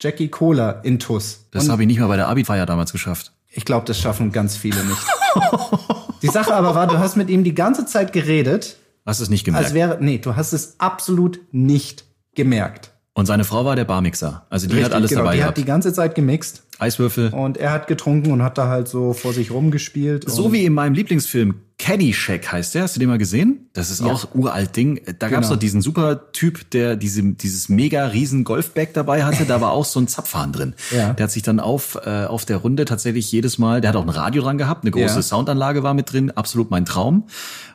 Jackie 0.01 0.29
Cola 0.29 0.71
Intus. 0.83 1.47
Das 1.51 1.65
Und 1.65 1.73
habe 1.73 1.83
ich 1.83 1.89
nicht 1.89 1.99
mal 2.01 2.09
bei 2.09 2.17
der 2.17 2.29
Abi-Feier 2.29 2.67
damals 2.67 2.93
geschafft. 2.93 3.33
Ich 3.49 3.65
glaube, 3.65 3.87
das 3.87 3.99
schaffen 3.99 4.33
ganz 4.33 4.57
viele 4.57 4.83
nicht. 4.85 5.01
die 6.23 6.29
Sache 6.29 6.55
aber 6.55 6.75
war, 6.75 6.87
du 6.87 6.99
hast 6.99 7.17
mit 7.17 7.31
ihm 7.31 7.45
die 7.45 7.55
ganze 7.55 7.87
Zeit 7.87 8.13
geredet. 8.13 8.77
Hast 9.07 9.21
es 9.21 9.29
nicht 9.31 9.45
gemerkt? 9.45 9.67
Als 9.67 9.75
wäre, 9.75 9.99
nee, 10.01 10.19
du 10.19 10.35
hast 10.37 10.53
es 10.53 10.81
absolut 10.81 11.41
nicht 11.53 12.05
gemerkt. 12.35 12.91
Und 13.17 13.27
seine 13.27 13.45
Frau 13.45 13.65
war 13.65 13.77
der 13.77 13.85
Barmixer. 13.85 14.45
Also 14.51 14.67
die 14.67 14.85
hat 14.85 14.93
alles 14.93 15.11
genau, 15.11 15.23
dabei 15.23 15.35
die 15.35 15.39
gehabt. 15.39 15.57
hat 15.57 15.57
die 15.57 15.65
ganze 15.65 15.93
Zeit 15.93 16.17
gemixt 16.17 16.65
Eiswürfel. 16.81 17.31
und 17.33 17.57
er 17.57 17.71
hat 17.71 17.87
getrunken 17.87 18.33
und 18.33 18.43
hat 18.43 18.59
da 18.59 18.67
halt 18.67 18.89
so 18.89 19.13
vor 19.13 19.33
sich 19.33 19.53
rumgespielt. 19.53 20.29
So 20.29 20.53
wie 20.53 20.65
in 20.65 20.73
meinem 20.75 20.95
Lieblingsfilm 20.95 21.55
Caddyshack 21.85 22.51
heißt 22.51 22.75
der. 22.75 22.85
Hast 22.85 22.97
du 22.97 23.01
den 23.01 23.11
mal 23.11 23.19
gesehen? 23.19 23.69
Das 23.75 23.91
ist 23.91 24.01
auch 24.01 24.35
uralt 24.35 24.75
Ding. 24.75 25.03
Da 25.19 25.29
gab's 25.29 25.43
Genau. 25.49 25.55
doch 25.57 25.61
diesen 25.61 25.83
super 25.83 26.33
Typ, 26.33 26.71
der 26.71 26.97
diese, 26.97 27.23
dieses 27.23 27.69
mega 27.69 28.07
riesen 28.07 28.43
Golfbag 28.45 28.95
dabei 28.95 29.23
hatte. 29.23 29.45
Da 29.45 29.61
war 29.61 29.73
auch 29.73 29.85
so 29.85 30.01
ein 30.01 30.09
Zapfhahn 30.09 30.51
drin. 30.51 30.75
Ja. 30.91 31.13
Der 31.13 31.25
hat 31.25 31.31
sich 31.31 31.43
dann 31.43 31.61
auf, 31.61 31.97
äh, 32.07 32.25
auf 32.25 32.47
der 32.47 32.57
Runde 32.57 32.87
tatsächlich 32.87 33.31
jedes 33.31 33.59
Mal, 33.59 33.83
der 33.83 33.91
hat 33.91 33.97
auch 33.97 34.03
ein 34.03 34.09
Radio 34.09 34.43
dran 34.43 34.57
gehabt, 34.57 34.85
eine 34.85 34.93
große 34.93 35.17
Ja. 35.17 35.23
Soundanlage 35.23 35.83
war 35.83 35.93
mit 35.93 36.11
drin, 36.11 36.31
absolut 36.31 36.71
mein 36.71 36.87
Traum. 36.87 37.27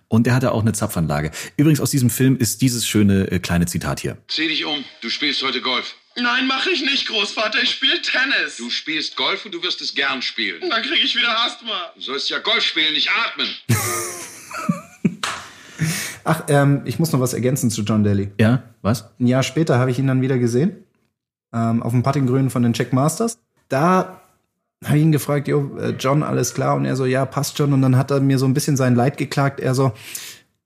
Und 0.08 0.26
der 0.26 0.34
hatte 0.34 0.54
auch 0.54 0.62
eine 0.62 0.74
Zapfanlage. 0.74 1.30
Übrigens 1.56 1.80
aus 1.80 1.92
diesem 1.92 2.10
Film 2.10 2.36
ist 2.36 2.64
dieses 2.64 2.88
schöne 2.88 3.30
äh, 3.32 3.38
kleine 3.38 3.68
Zitat 3.68 4.00
hier. 4.00 4.18
Zieh 4.28 4.48
dich 4.48 4.66
um, 4.66 4.84
du 5.02 5.10
spielst 5.12 5.44
heute 5.44 5.62
Golf. 5.62 5.94
Nein, 6.20 6.48
mache 6.48 6.72
ich 6.72 6.82
nicht, 6.82 7.08
Großvater. 7.08 7.62
Ich 7.62 7.70
spiele 7.70 8.02
Tennis. 8.02 8.58
Du 8.58 8.72
spielst 8.72 9.16
Golf 9.16 9.46
und 9.46 9.54
du 9.54 9.62
wirst 9.62 9.80
es 9.82 9.94
gern 9.94 10.24
spielen. 10.24 10.68
Dann 10.68 10.82
kriege 10.82 10.96
ich 11.06 11.16
wieder 11.16 11.30
Asthma. 11.46 11.92
Du 11.96 12.02
sollst 12.02 12.28
ja 12.32 12.40
Golf 12.40 12.64
spielen, 12.64 12.94
nicht 12.94 13.10
atmen. 13.12 13.48
Ach, 16.24 16.44
ähm, 16.48 16.82
ich 16.86 17.00
muss 17.00 17.12
noch 17.12 17.20
was 17.20 17.34
ergänzen 17.34 17.70
zu 17.72 17.82
John 17.82 18.04
Daly. 18.04 18.32
Ja, 18.40 18.64
was? 18.82 19.10
Ein 19.20 19.28
Jahr 19.28 19.44
später 19.44 19.80
habe 19.80 19.90
ich 19.92 20.00
ihn 20.00 20.08
dann 20.08 20.22
wieder 20.22 20.38
gesehen. 20.38 20.74
Ähm, 21.54 21.82
auf 21.82 21.92
dem 21.92 22.04
Puttinggrün 22.04 22.50
von 22.50 22.62
den 22.62 22.74
Czech 22.74 22.92
Masters. 22.92 23.40
Da 23.70 24.22
habe 24.86 24.98
ich 24.98 25.04
ihn 25.04 25.12
gefragt, 25.12 25.48
jo, 25.48 25.76
äh, 25.80 25.96
John, 25.98 26.22
alles 26.22 26.54
klar? 26.54 26.76
Und 26.76 26.86
er 26.86 26.96
so, 26.96 27.06
ja, 27.06 27.26
passt 27.26 27.58
schon. 27.58 27.74
Und 27.74 27.82
dann 27.82 27.98
hat 27.98 28.12
er 28.12 28.20
mir 28.20 28.38
so 28.38 28.46
ein 28.46 28.54
bisschen 28.54 28.78
sein 28.78 28.96
Leid 28.96 29.18
geklagt. 29.18 29.60
Er 29.60 29.74
so, 29.74 29.92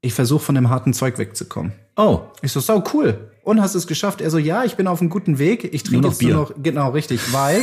ich 0.01 0.13
versuche 0.13 0.43
von 0.43 0.55
dem 0.55 0.69
harten 0.69 0.93
Zeug 0.93 1.17
wegzukommen. 1.17 1.71
Oh, 1.95 2.21
Ich 2.41 2.51
so, 2.51 2.59
sau 2.59 2.83
cool. 2.93 3.29
Und 3.43 3.61
hast 3.61 3.75
es 3.75 3.87
geschafft? 3.87 4.19
Er 4.21 4.29
so, 4.31 4.37
ja, 4.37 4.63
ich 4.63 4.75
bin 4.75 4.87
auf 4.87 4.99
einem 5.01 5.09
guten 5.09 5.37
Weg. 5.37 5.73
Ich 5.73 5.83
trinke 5.83 6.07
jetzt 6.07 6.19
Bier. 6.19 6.33
nur 6.33 6.43
noch, 6.43 6.53
genau, 6.61 6.89
richtig, 6.91 7.33
weil 7.33 7.61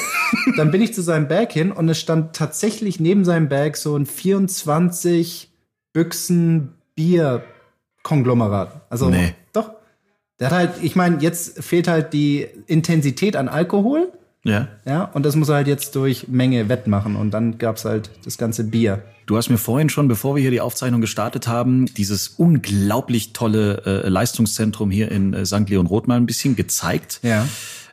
dann 0.57 0.71
bin 0.71 0.81
ich 0.83 0.95
zu 0.95 1.03
seinem 1.03 1.27
Bag 1.27 1.53
hin 1.53 1.73
und 1.73 1.89
es 1.89 1.99
stand 1.99 2.35
tatsächlich 2.37 3.01
neben 3.01 3.25
seinem 3.25 3.49
Bag 3.49 3.77
so 3.77 3.97
ein 3.97 4.07
24 4.07 5.50
Büchsen 5.92 6.74
Bier 6.94 7.42
Konglomerat. 8.03 8.81
Also, 8.90 9.11
Nee. 9.11 9.35
doch. 9.53 9.70
Der 10.38 10.46
hat 10.50 10.57
halt, 10.57 10.70
ich 10.83 10.96
meine, 10.96 11.18
jetzt 11.20 11.62
fehlt 11.62 11.87
halt 11.87 12.12
die 12.14 12.46
Intensität 12.66 13.37
an 13.37 13.48
Alkohol. 13.48 14.11
ja. 14.42 14.68
Ja, 14.87 15.05
und 15.05 15.26
das 15.26 15.37
muss 15.37 15.50
er 15.50 15.57
halt 15.57 15.66
jetzt 15.66 15.94
durch 15.96 16.29
Menge 16.29 16.70
wettmachen. 16.70 17.14
Und 17.16 17.33
dann 17.33 17.59
gab's 17.59 17.85
halt 17.85 18.11
das 18.24 18.38
ganze 18.38 18.64
Bier. 18.64 19.03
Du 19.26 19.37
hast 19.37 19.50
mir 19.50 19.59
vorhin 19.59 19.90
schon, 19.90 20.09
bevor 20.09 20.35
wir 20.35 20.40
hier 20.40 20.50
die 20.50 20.62
Aufzeichnung 20.62 21.03
gestartet 21.03 21.46
haben, 21.46 21.85
dieses 21.87 22.29
unglaublich 22.29 23.33
tolle 23.35 23.83
äh, 23.85 24.09
Leistungszentrum 24.09 24.90
hier 24.90 25.11
in 25.12 25.35
äh, 25.35 25.44
St. 25.44 25.68
Leon 25.68 25.87
Roth 25.87 26.09
mal 26.09 26.16
ein 26.16 26.26
bisschen 26.26 26.57
gezeigt. 26.57 27.20
Ja. 27.22 27.46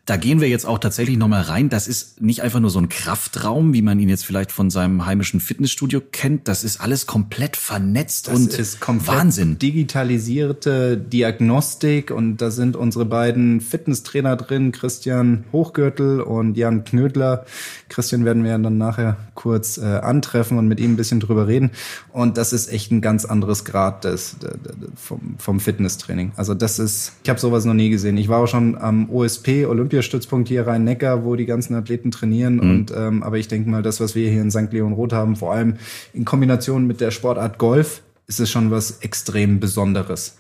Da 0.08 0.16
gehen 0.18 0.40
wir 0.42 0.48
jetzt 0.48 0.66
auch 0.66 0.80
tatsächlich 0.80 1.18
nochmal 1.18 1.42
rein. 1.44 1.68
Das 1.70 1.88
ist 1.88 2.22
nicht 2.22 2.42
einfach 2.42 2.62
nur 2.62 2.70
so 2.70 2.80
ein 2.80 2.88
Kraftraum, 2.88 3.74
wie 3.74 3.82
man 3.82 4.00
ihn 4.00 4.08
jetzt 4.08 4.26
vielleicht 4.26 4.54
von 4.54 4.70
seinem 4.70 5.06
heimischen 5.06 5.40
Fitnessstudio 5.42 6.02
kennt. 6.14 6.48
Das 6.48 6.64
ist 6.64 6.80
alles 6.80 7.06
komplett 7.08 7.58
vernetzt 7.58 8.30
Das 8.30 8.36
und 8.36 8.54
ist 8.58 8.80
komplett 8.80 9.18
Wahnsinn. 9.18 9.60
digitalisierte 9.60 10.98
Diagnostik 10.98 12.12
und 12.12 12.38
da 12.38 12.52
sind 12.52 12.76
unsere 12.76 13.06
beiden 13.06 13.60
Fitnesstrainer 13.62 14.36
drin, 14.38 14.72
Christian 14.72 15.44
Hochgürtel 15.52 16.22
und 16.22 16.56
Jan 16.58 16.86
Knödler. 16.86 17.46
Christian 17.90 18.26
werden 18.26 18.44
wir 18.44 18.58
dann 18.58 18.78
nachher 18.78 19.18
kurz 19.36 19.78
äh, 19.78 19.84
antreffen 19.86 20.58
und 20.58 20.68
mit 20.68 20.80
ihm 20.80 20.94
ein 20.94 20.96
bisschen 20.98 21.20
drüber 21.20 21.48
reden. 21.48 21.72
Und 22.14 22.38
das 22.38 22.54
ist 22.54 22.72
echt 22.72 22.92
ein 22.92 23.02
ganz 23.02 23.26
anderes 23.26 23.66
Grad 23.66 24.06
des, 24.06 24.38
de- 24.40 24.52
de- 24.52 24.76
de- 24.76 24.90
vom, 24.96 25.36
vom 25.38 25.60
Fitnesstraining. 25.60 26.32
Also 26.38 26.54
das 26.54 26.80
ist, 26.80 27.12
ich 27.24 27.30
habe 27.30 27.40
sowas 27.40 27.66
noch 27.66 27.74
nie 27.74 27.90
gesehen. 27.90 28.18
Ich 28.18 28.30
war 28.30 28.40
auch 28.40 28.48
schon 28.48 28.78
am 28.78 29.10
OSP, 29.10 29.66
Olympiastützpunkt 29.98 30.48
hier 30.48 30.68
Rhein-Neckar, 30.68 31.26
wo 31.26 31.36
die 31.36 31.46
ganzen 31.46 31.76
Athleten 31.76 32.12
trainieren. 32.12 32.60
Und 32.60 32.92
ähm, 32.96 33.24
aber 33.24 33.38
ich 33.38 33.48
denke 33.48 33.70
mal, 33.70 33.82
das, 33.82 34.00
was 34.00 34.14
wir 34.16 34.30
hier 34.30 34.42
in 34.42 34.52
St. 34.52 34.72
Leon 34.72 34.94
Roth 34.94 35.14
haben, 35.14 35.36
vor 35.36 35.54
allem 35.54 35.76
in 36.14 36.24
Kombination 36.24 36.86
mit 36.86 37.02
der 37.02 37.12
Sportart 37.12 37.58
Golf, 37.58 38.02
ist 38.28 38.40
es 38.40 38.50
schon 38.50 38.70
was 38.72 39.00
extrem 39.00 39.60
Besonderes. 39.60 40.38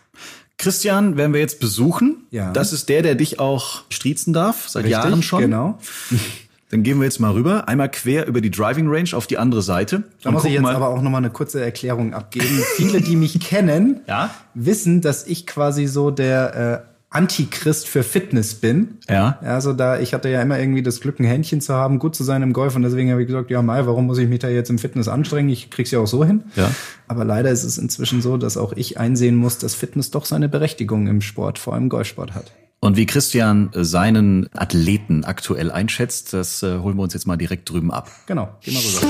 Christian 0.57 1.17
werden 1.17 1.33
wir 1.33 1.39
jetzt 1.39 1.59
besuchen. 1.59 2.25
Ja. 2.31 2.51
Das 2.51 2.73
ist 2.73 2.89
der, 2.89 3.01
der 3.01 3.15
dich 3.15 3.39
auch 3.39 3.83
striezen 3.89 4.33
darf, 4.33 4.69
seit 4.69 4.87
Jahren 4.87 5.23
schon. 5.23 5.41
Genau. 5.41 5.79
Dann 6.69 6.83
gehen 6.83 6.97
wir 6.99 7.05
jetzt 7.05 7.19
mal 7.19 7.31
rüber, 7.31 7.69
einmal 7.69 7.89
quer 7.89 8.27
über 8.27 8.41
die 8.41 8.51
Driving 8.51 8.89
Range 8.89 9.09
auf 9.13 9.25
die 9.25 9.37
andere 9.37 9.61
Seite. 9.61 10.03
Da 10.21 10.31
muss 10.31 10.43
ich 10.43 10.51
jetzt 10.51 10.65
aber 10.65 10.89
auch 10.89 11.01
nochmal 11.01 11.21
eine 11.21 11.29
kurze 11.29 11.63
Erklärung 11.63 12.13
abgeben. 12.13 12.61
Viele, 12.75 12.99
die 12.99 13.15
mich 13.15 13.39
kennen, 13.39 14.01
Ja? 14.07 14.31
wissen, 14.53 14.99
dass 14.99 15.25
ich 15.25 15.47
quasi 15.47 15.87
so 15.87 16.11
der 16.11 16.83
äh, 16.83 16.96
Antichrist 17.09 17.87
für 17.87 18.03
Fitness 18.03 18.55
bin. 18.55 18.97
Ja. 19.09 19.39
Also 19.41 19.73
da, 19.73 19.99
ich 19.99 20.13
hatte 20.13 20.29
ja 20.29 20.41
immer 20.41 20.59
irgendwie 20.59 20.83
das 20.83 20.99
Glück, 20.99 21.19
ein 21.19 21.25
Händchen 21.25 21.61
zu 21.61 21.73
haben, 21.73 21.99
gut 21.99 22.15
zu 22.15 22.23
sein 22.23 22.41
im 22.41 22.51
Golf 22.51 22.75
und 22.75 22.81
deswegen 22.81 23.11
habe 23.11 23.21
ich 23.21 23.27
gesagt, 23.27 23.49
ja 23.49 23.61
Mai, 23.61 23.85
warum 23.85 24.07
muss 24.07 24.17
ich 24.17 24.27
mich 24.27 24.39
da 24.39 24.49
jetzt 24.49 24.69
im 24.69 24.77
Fitness 24.77 25.07
anstrengen? 25.07 25.49
Ich 25.49 25.69
krieg's 25.69 25.91
ja 25.91 25.99
auch 25.99 26.07
so 26.07 26.25
hin. 26.25 26.43
Ja. 26.55 26.69
Aber 27.07 27.23
leider 27.23 27.49
ist 27.49 27.63
es 27.63 27.77
inzwischen 27.77 28.21
so, 28.21 28.37
dass 28.37 28.57
auch 28.57 28.73
ich 28.73 28.99
einsehen 28.99 29.35
muss, 29.35 29.57
dass 29.57 29.73
Fitness 29.73 30.11
doch 30.11 30.25
seine 30.25 30.49
Berechtigung 30.49 31.07
im 31.07 31.21
Sport, 31.21 31.59
vor 31.59 31.73
allem 31.73 31.83
im 31.83 31.89
Golfsport 31.89 32.35
hat. 32.35 32.51
Und 32.79 32.97
wie 32.97 33.05
Christian 33.05 33.71
äh, 33.73 33.83
seinen 33.83 34.49
Athleten 34.53 35.23
aktuell 35.23 35.71
einschätzt, 35.71 36.33
das 36.33 36.61
äh, 36.61 36.77
holen 36.79 36.97
wir 36.97 37.03
uns 37.03 37.13
jetzt 37.13 37.25
mal 37.25 37.37
direkt 37.37 37.69
drüben 37.69 37.91
ab. 37.91 38.11
Genau, 38.27 38.49
geh 38.61 38.71
mal 38.71 38.79
rüber. 38.79 39.07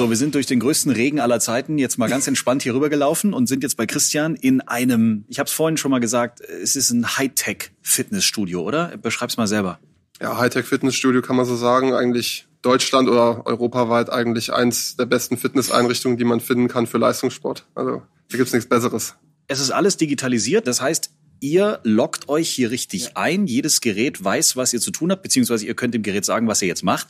So, 0.00 0.08
wir 0.08 0.16
sind 0.16 0.34
durch 0.34 0.46
den 0.46 0.60
größten 0.60 0.90
Regen 0.90 1.20
aller 1.20 1.40
Zeiten 1.40 1.76
jetzt 1.76 1.98
mal 1.98 2.08
ganz 2.08 2.26
entspannt 2.26 2.62
hier 2.62 2.74
rübergelaufen 2.74 3.34
und 3.34 3.48
sind 3.48 3.62
jetzt 3.62 3.76
bei 3.76 3.84
Christian 3.84 4.34
in 4.34 4.62
einem, 4.62 5.26
ich 5.28 5.38
habe 5.38 5.46
es 5.46 5.52
vorhin 5.52 5.76
schon 5.76 5.90
mal 5.90 5.98
gesagt, 5.98 6.40
es 6.40 6.74
ist 6.74 6.90
ein 6.90 7.18
Hightech-Fitnessstudio, 7.18 8.62
oder? 8.62 8.96
Beschreib's 8.96 9.36
mal 9.36 9.46
selber. 9.46 9.78
ja, 10.18 10.38
Hightech-Fitnessstudio 10.38 11.20
kann 11.20 11.36
man 11.36 11.44
so 11.44 11.54
sagen, 11.54 11.92
eigentlich 11.92 12.48
Deutschland 12.62 13.10
oder 13.10 13.44
europaweit 13.44 14.08
eigentlich 14.08 14.54
eins 14.54 14.96
der 14.96 15.04
besten 15.04 15.36
Fitnesseinrichtungen, 15.36 16.16
die 16.16 16.24
man 16.24 16.40
finden 16.40 16.68
kann 16.68 16.86
für 16.86 16.96
Leistungssport. 16.96 17.66
Also 17.74 18.00
da 18.30 18.38
gibt's 18.38 18.54
nichts 18.54 18.70
Besseres. 18.70 19.16
Es 19.48 19.60
ist 19.60 19.70
alles 19.70 19.98
digitalisiert, 19.98 20.66
das 20.66 20.80
heißt, 20.80 21.10
ihr 21.40 21.80
loggt 21.82 22.28
euch 22.28 22.48
hier 22.48 22.70
richtig 22.70 23.16
ein. 23.16 23.46
Jedes 23.46 23.80
Gerät 23.80 24.22
weiß, 24.22 24.56
was 24.56 24.72
ihr 24.72 24.80
zu 24.80 24.90
tun 24.90 25.10
habt, 25.10 25.22
beziehungsweise 25.22 25.66
ihr 25.66 25.74
könnt 25.74 25.94
dem 25.94 26.02
Gerät 26.02 26.24
sagen, 26.24 26.46
was 26.46 26.62
ihr 26.62 26.68
jetzt 26.68 26.84
macht. 26.84 27.08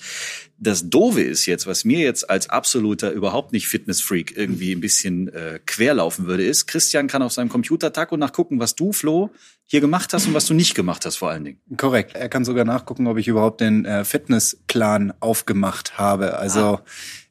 Das 0.59 0.89
Doofe 0.89 1.23
ist 1.23 1.47
jetzt, 1.47 1.67
was 1.67 1.85
mir 1.85 2.01
jetzt 2.01 2.29
als 2.31 2.49
absoluter 2.49 3.13
überhaupt 3.13 3.53
nicht 3.53 3.69
Fitnessfreak 3.69 4.37
irgendwie 4.37 4.73
ein 4.73 4.81
bisschen 4.81 5.29
äh, 5.29 5.61
querlaufen 5.65 6.27
würde, 6.27 6.45
ist, 6.45 6.67
Christian 6.67 7.07
kann 7.09 7.23
auf 7.23 7.33
seinem 7.33 7.49
Computer 7.49 7.93
Tag 7.93 8.13
und 8.13 8.21
nachgucken, 8.21 8.61
was 8.61 8.75
du, 8.75 8.93
Flo, 8.93 9.31
hier 9.67 9.81
gemacht 9.81 10.13
hast 10.13 10.27
und 10.27 10.35
was 10.35 10.47
du 10.47 10.55
nicht 10.55 10.75
gemacht 10.75 11.07
hast 11.07 11.17
vor 11.17 11.31
allen 11.31 11.45
Dingen. 11.45 11.61
Korrekt. 11.77 12.15
Er 12.15 12.29
kann 12.29 12.45
sogar 12.45 12.65
nachgucken, 12.65 13.07
ob 13.07 13.19
ich 13.19 13.29
überhaupt 13.29 13.61
den 13.61 13.85
äh, 13.85 14.05
Fitnessplan 14.05 15.13
aufgemacht 15.21 15.99
habe. 15.99 16.39
Also 16.39 16.81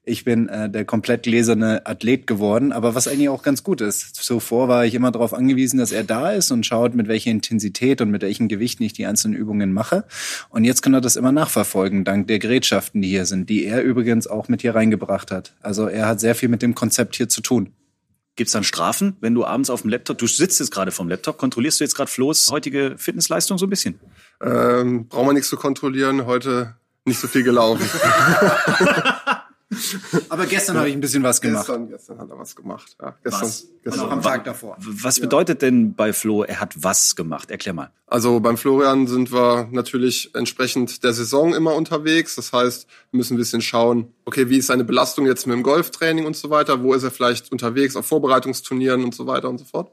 ich 0.10 0.26
bin 0.26 0.50
äh, 0.50 0.70
der 0.70 0.86
komplett 0.86 1.24
gläserne 1.24 1.86
Athlet 1.86 2.28
geworden, 2.28 2.72
aber 2.72 2.96
was 2.96 3.08
eigentlich 3.08 3.30
auch 3.30 3.44
ganz 3.44 3.64
gut 3.64 3.80
ist. 3.80 4.16
Zuvor 4.16 4.68
war 4.68 4.86
ich 4.86 4.96
immer 4.96 5.12
darauf 5.12 5.34
angewiesen, 5.34 5.78
dass 5.78 5.92
er 5.92 6.04
da 6.04 6.32
ist 6.32 6.52
und 6.52 6.66
schaut, 6.66 6.96
mit 6.96 7.08
welcher 7.08 7.32
Intensität 7.32 8.02
und 8.02 8.10
mit 8.10 8.24
welchem 8.24 8.48
Gewicht 8.48 8.82
ich 8.82 8.94
die 8.94 9.06
einzelnen 9.06 9.38
Übungen 9.38 9.72
mache. 9.72 10.06
Und 10.50 10.64
jetzt 10.64 10.82
kann 10.82 10.94
er 10.94 11.02
das 11.02 11.16
immer 11.16 11.32
nachverfolgen, 11.32 12.04
dank 12.04 12.28
der 12.28 12.40
Gerätschaften, 12.40 13.02
die 13.02 13.10
hier 13.10 13.26
sind, 13.26 13.50
die 13.50 13.66
er 13.66 13.84
übrigens 13.84 14.28
auch 14.28 14.48
mit 14.48 14.62
hier 14.62 14.76
reingebracht 14.76 15.32
hat. 15.32 15.54
Also 15.62 15.88
er 15.88 16.08
hat 16.08 16.20
sehr 16.20 16.36
viel 16.36 16.50
mit 16.50 16.62
dem 16.62 16.76
Konzept 16.76 17.16
hier 17.16 17.30
zu 17.30 17.42
tun. 17.42 17.74
Gibt's 18.36 18.54
dann 18.54 18.64
Strafen, 18.64 19.18
wenn 19.20 19.36
du 19.36 19.46
abends 19.46 19.70
auf 19.70 19.82
dem 19.82 19.90
Laptop, 19.90 20.18
du 20.18 20.26
sitzt 20.26 20.60
jetzt 20.60 20.72
gerade 20.72 20.92
vom 20.92 21.10
Laptop, 21.10 21.38
kontrollierst 21.38 21.80
du 21.80 21.84
jetzt 21.84 21.96
gerade 21.96 22.10
Flo's 22.10 22.50
heutige 22.50 22.96
Fitnessleistung 22.98 23.58
so 23.58 23.66
ein 23.66 23.70
bisschen? 23.70 24.00
Ähm, 24.42 25.08
braucht 25.08 25.26
man 25.26 25.36
nichts 25.36 25.50
zu 25.50 25.58
kontrollieren, 25.58 26.26
heute 26.26 26.76
nicht 27.06 27.20
so 27.20 27.28
viel 27.28 27.44
gelaufen. 27.44 27.86
Aber 30.30 30.48
gestern 30.48 30.78
habe 30.78 30.90
ich 30.90 30.96
ein 30.96 31.00
bisschen 31.00 31.22
was 31.22 31.42
gemacht. 31.42 31.68
Gestern, 31.68 31.90
gestern 31.90 32.18
hat 32.18 32.30
er 32.30 32.40
was 32.40 32.56
gemacht. 32.56 32.96
Ja, 33.00 33.16
gestern, 33.24 33.42
Was? 33.42 33.68
gestern. 33.84 34.02
Also 34.02 34.12
am 34.12 34.22
Tag 34.22 34.44
davor. 34.44 34.78
Was 34.80 35.20
bedeutet 35.20 35.62
denn 35.62 35.94
bei 35.94 36.12
Flo, 36.12 36.44
er 36.44 36.60
hat 36.60 36.74
was 36.84 37.16
gemacht? 37.16 37.52
Erklär 37.52 37.74
mal. 37.74 37.92
Also 38.08 38.40
beim 38.40 38.58
Florian 38.58 39.06
sind 39.06 39.32
wir 39.32 39.68
natürlich 39.72 40.34
entsprechend 40.34 41.04
der 41.04 41.14
Saison 41.14 41.54
immer 41.54 41.76
unterwegs. 41.76 42.36
Das 42.36 42.52
heißt, 42.52 42.88
wir 43.12 43.18
müssen 43.18 43.36
ein 43.36 43.38
bisschen 43.38 43.62
schauen, 43.62 44.12
okay, 44.26 44.50
wie 44.50 44.58
ist 44.58 44.68
seine 44.68 44.84
Belastung 44.84 45.28
jetzt 45.28 45.46
mit 45.46 45.56
dem 45.56 45.62
Golftraining 45.62 46.26
und 46.26 46.36
so 46.36 46.50
weiter? 46.50 46.82
Wo 46.82 46.96
ist 46.96 47.04
er 47.04 47.12
vielleicht 47.12 47.52
unterwegs 47.52 47.96
auf 47.96 48.08
Vorbereitungsturnieren 48.08 49.04
und 49.04 49.14
so 49.14 49.28
weiter 49.28 49.50
und 49.50 49.60
so 49.60 49.66
fort? 49.66 49.92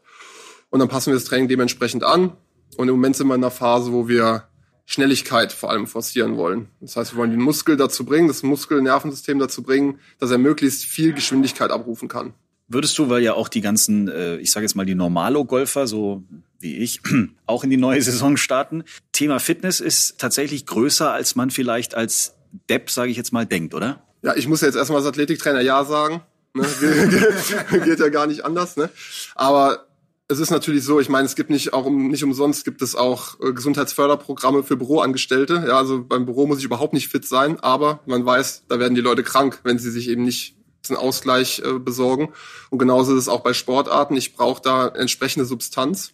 Und 0.71 0.81
dann 0.81 0.89
passen 0.89 1.11
wir 1.11 1.15
das 1.15 1.25
Training 1.25 1.49
dementsprechend 1.49 2.03
an. 2.03 2.33
Und 2.79 2.89
im 2.89 2.95
Moment 2.95 3.17
sind 3.17 3.29
wir 3.29 3.35
in 3.35 3.45
einer 3.45 3.51
Phase, 3.51 3.93
wo 3.93 4.09
wir 4.09 4.49
Schnelligkeit 4.87 5.53
vor 5.53 5.71
allem 5.71 5.87
forcieren 5.87 6.37
wollen. 6.37 6.69
Das 6.81 6.97
heißt, 6.97 7.13
wir 7.13 7.19
wollen 7.19 7.33
den 7.33 7.41
Muskel 7.41 7.77
dazu 7.77 8.05
bringen, 8.05 8.29
das 8.29 8.45
Muskelnervensystem 8.45 9.39
dazu 9.39 9.63
bringen, 9.63 9.99
dass 10.19 10.31
er 10.31 10.39
möglichst 10.39 10.85
viel 10.85 11.13
Geschwindigkeit 11.13 11.71
abrufen 11.71 12.09
kann. 12.09 12.35
Würdest 12.69 12.97
du, 12.99 13.09
weil 13.09 13.23
ja 13.23 13.35
auch 13.35 13.49
die 13.49 13.61
ganzen, 13.61 14.09
äh, 14.09 14.37
ich 14.37 14.51
sage 14.51 14.65
jetzt 14.65 14.75
mal 14.75 14.87
die 14.87 14.95
Normalo-Golfer, 14.95 15.87
so 15.87 16.25
wie 16.61 16.77
ich, 16.79 17.01
auch 17.47 17.65
in 17.65 17.71
die 17.71 17.77
neue 17.77 18.01
Saison 18.01 18.37
starten, 18.37 18.85
Thema 19.13 19.41
Fitness 19.41 19.81
ist 19.81 20.19
tatsächlich 20.19 20.67
größer, 20.67 21.13
als 21.13 21.35
man 21.35 21.51
vielleicht 21.51 21.95
als 21.95 22.35
Depp, 22.71 22.91
sage 22.91 23.11
ich 23.11 23.17
jetzt 23.17 23.33
mal, 23.33 23.45
denkt, 23.45 23.75
oder? 23.75 24.03
Ja, 24.23 24.35
ich 24.35 24.49
muss 24.49 24.61
jetzt 24.61 24.77
erstmal 24.77 24.99
als 24.99 25.07
Athletiktrainer 25.07 25.61
Ja 25.61 25.85
sagen. 25.85 26.23
Ne? 26.55 26.65
Geht 27.85 28.01
ja 28.01 28.09
gar 28.09 28.27
nicht 28.27 28.45
anders. 28.45 28.77
Ne? 28.77 28.89
Aber 29.35 29.86
es 30.29 30.41
ist 30.41 30.51
natürlich 30.51 30.85
so, 30.85 30.99
ich 30.99 31.09
meine, 31.09 31.27
es 31.27 31.37
gibt 31.37 31.51
nicht 31.51 31.73
auch 31.73 31.87
um, 31.87 32.09
nicht 32.09 32.25
umsonst 32.25 32.65
gibt 32.65 32.83
es 32.83 32.97
auch 32.97 33.39
äh, 33.41 33.53
Gesundheitsförderprogramme 33.53 34.65
für 34.65 34.77
Büroangestellte. 34.77 35.65
Ja, 35.69 35.79
also 35.79 36.05
beim 36.05 36.27
Büro 36.27 36.47
muss 36.47 36.59
ich 36.59 36.65
überhaupt 36.65 36.95
nicht 36.95 37.09
fit 37.09 37.27
sein, 37.27 37.61
aber 37.61 38.01
man 38.07 38.27
weiß, 38.27 38.65
da 38.69 38.81
werden 38.81 38.95
die 38.95 39.01
Leute 39.01 39.23
krank, 39.23 39.61
wenn 39.63 39.79
sie 39.79 39.91
sich 39.91 40.09
eben 40.09 40.25
nicht 40.25 40.57
einen 40.89 40.99
Ausgleich 40.99 41.63
äh, 41.65 41.79
besorgen. 41.79 42.33
Und 42.71 42.79
genauso 42.79 43.13
ist 43.13 43.23
es 43.23 43.29
auch 43.29 43.41
bei 43.41 43.55
Sportarten. 43.55 44.17
Ich 44.17 44.35
brauche 44.35 44.63
da 44.63 44.89
entsprechende 44.89 45.47
Substanz 45.47 46.13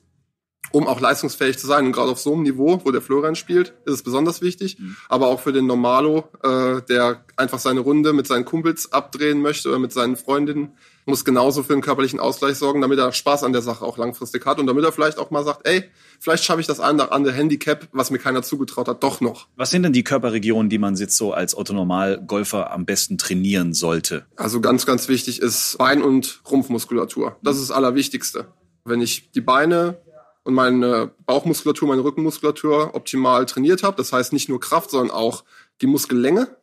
um 0.71 0.87
auch 0.87 1.01
leistungsfähig 1.01 1.59
zu 1.59 1.67
sein. 1.67 1.87
Und 1.87 1.93
gerade 1.93 2.11
auf 2.11 2.21
so 2.21 2.33
einem 2.33 2.43
Niveau, 2.43 2.81
wo 2.85 2.91
der 2.91 3.03
Florian 3.03 3.35
spielt, 3.35 3.75
ist 3.85 3.95
es 3.95 4.03
besonders 4.03 4.41
wichtig. 4.41 4.79
Mhm. 4.79 4.97
Aber 5.09 5.27
auch 5.27 5.41
für 5.41 5.53
den 5.53 5.67
Normalo, 5.67 6.25
äh, 6.43 6.81
der 6.89 7.25
einfach 7.37 7.59
seine 7.59 7.81
Runde 7.81 8.13
mit 8.13 8.27
seinen 8.27 8.45
Kumpels 8.45 8.93
abdrehen 8.93 9.43
möchte 9.43 9.69
oder 9.69 9.79
mit 9.79 9.93
seinen 9.93 10.17
Freundinnen, 10.17 10.77
muss 11.07 11.25
genauso 11.25 11.63
für 11.63 11.73
einen 11.73 11.83
körperlichen 11.83 12.21
Ausgleich 12.21 12.57
sorgen, 12.57 12.81
damit 12.81 12.99
er 12.99 13.13
Spaß 13.13 13.43
an 13.43 13.53
der 13.53 13.63
Sache 13.63 13.85
auch 13.85 13.99
langfristig 13.99 14.47
hat 14.47 14.59
und 14.59 14.67
damit 14.67 14.85
er 14.85 14.93
vielleicht 14.93 15.19
auch 15.19 15.31
mal 15.31 15.45
sagt, 15.45 15.67
ey, 15.67 15.85
vielleicht 16.21 16.45
schaffe 16.45 16.61
ich 16.61 16.67
das 16.67 16.81
eine 16.81 17.05
oder 17.05 17.13
andere 17.13 17.35
Handicap, 17.35 17.89
was 17.93 18.11
mir 18.11 18.19
keiner 18.19 18.43
zugetraut 18.43 18.89
hat, 18.89 19.03
doch 19.03 19.21
noch. 19.21 19.49
Was 19.57 19.71
sind 19.71 19.83
denn 19.83 19.93
die 19.93 20.05
Körperregionen, 20.05 20.71
die 20.71 20.79
man 20.79 20.95
jetzt 20.95 21.17
so 21.17 21.33
als 21.33 21.57
Otto-Normal-Golfer 21.57 22.71
am 22.71 22.85
besten 22.85 23.19
trainieren 23.19 23.75
sollte? 23.75 24.27
Also 24.37 24.61
ganz, 24.61 24.87
ganz 24.87 25.09
wichtig 25.09 25.41
ist 25.41 25.77
Bein- 25.79 26.03
und 26.03 26.41
Rumpfmuskulatur. 26.51 27.37
Das 27.43 27.57
ist 27.57 27.71
das 27.71 27.77
Allerwichtigste. 27.77 28.47
Wenn 28.85 29.01
ich 29.01 29.31
die 29.33 29.41
Beine 29.41 29.99
und 30.45 30.55
meine 30.55 31.13
Bauchmuskulatur, 31.27 31.89
meine 31.89 32.05
Rückenmuskulatur 32.05 32.95
optimal 32.95 33.47
trainiert 33.47 33.83
habe. 33.83 33.97
Das 33.97 34.13
heißt 34.13 34.33
nicht 34.33 34.49
nur 34.49 34.61
Kraft, 34.61 34.91
sondern 34.91 35.15
auch 35.15 35.45
die 35.81 35.87
Muskellänge. 35.87 36.57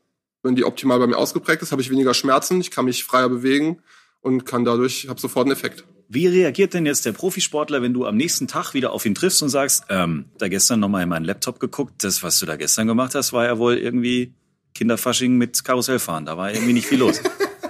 Wenn 0.43 0.56
die 0.56 0.63
optimal 0.63 0.99
bei 0.99 1.08
mir 1.08 1.17
ausgeprägt 1.17 1.62
ist, 1.62 1.71
habe 1.71 1.82
ich 1.82 1.89
weniger 1.89 2.13
Schmerzen, 2.13 2.62
ich 2.62 2.71
kann 2.71 2.86
mich 2.86 3.04
freier 3.04 3.30
bewegen 3.30 3.82
und 4.21 4.45
kann 4.45 4.65
dadurch, 4.65 5.08
habe 5.10 5.19
sofort 5.19 5.45
einen 5.45 5.53
Effekt. 5.53 5.86
Wie 6.08 6.27
reagiert 6.27 6.73
denn 6.73 6.86
jetzt 6.86 7.05
der 7.05 7.12
Profisportler, 7.12 7.82
wenn 7.82 7.93
du 7.93 8.05
am 8.05 8.17
nächsten 8.17 8.47
Tag 8.47 8.73
wieder 8.73 8.91
auf 8.91 9.05
ihn 9.05 9.13
triffst 9.13 9.43
und 9.43 9.49
sagst, 9.49 9.86
ähm, 9.89 10.25
da 10.39 10.47
gestern 10.47 10.79
nochmal 10.79 11.03
in 11.03 11.10
meinen 11.10 11.25
Laptop 11.25 11.60
geguckt, 11.60 12.03
das, 12.03 12.23
was 12.23 12.39
du 12.39 12.47
da 12.47 12.55
gestern 12.55 12.88
gemacht 12.88 13.13
hast, 13.13 13.32
war 13.32 13.45
ja 13.45 13.60
wohl 13.60 13.77
irgendwie 13.77 14.34
Kinderfasching 14.73 15.38
mit 15.38 15.63
Karussellfahren. 15.63 16.25
Da 16.25 16.36
war 16.36 16.51
irgendwie 16.51 16.73
nicht 16.73 16.88
viel 16.88 16.99
los. 16.99 17.21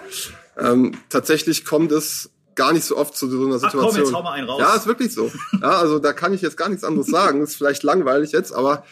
ähm, 0.58 0.94
tatsächlich 1.10 1.66
kommt 1.66 1.92
es 1.92 2.32
gar 2.56 2.72
nicht 2.72 2.86
so 2.86 2.98
oft 2.98 3.16
zu 3.16 3.30
so 3.30 3.46
einer 3.46 3.60
Situation. 3.60 3.84
Ach 3.84 3.90
komm, 3.90 4.04
jetzt 4.04 4.14
hau 4.14 4.24
mal 4.24 4.34
einen 4.34 4.48
raus. 4.48 4.60
Ja, 4.62 4.76
ist 4.76 4.88
wirklich 4.88 5.14
so. 5.14 5.32
Ja, 5.62 5.80
also 5.80 6.00
da 6.00 6.14
kann 6.14 6.34
ich 6.34 6.42
jetzt 6.42 6.58
gar 6.58 6.70
nichts 6.70 6.84
anderes 6.84 7.08
sagen. 7.08 7.42
Ist 7.42 7.56
vielleicht 7.56 7.84
langweilig 7.84 8.32
jetzt, 8.32 8.54
aber 8.54 8.86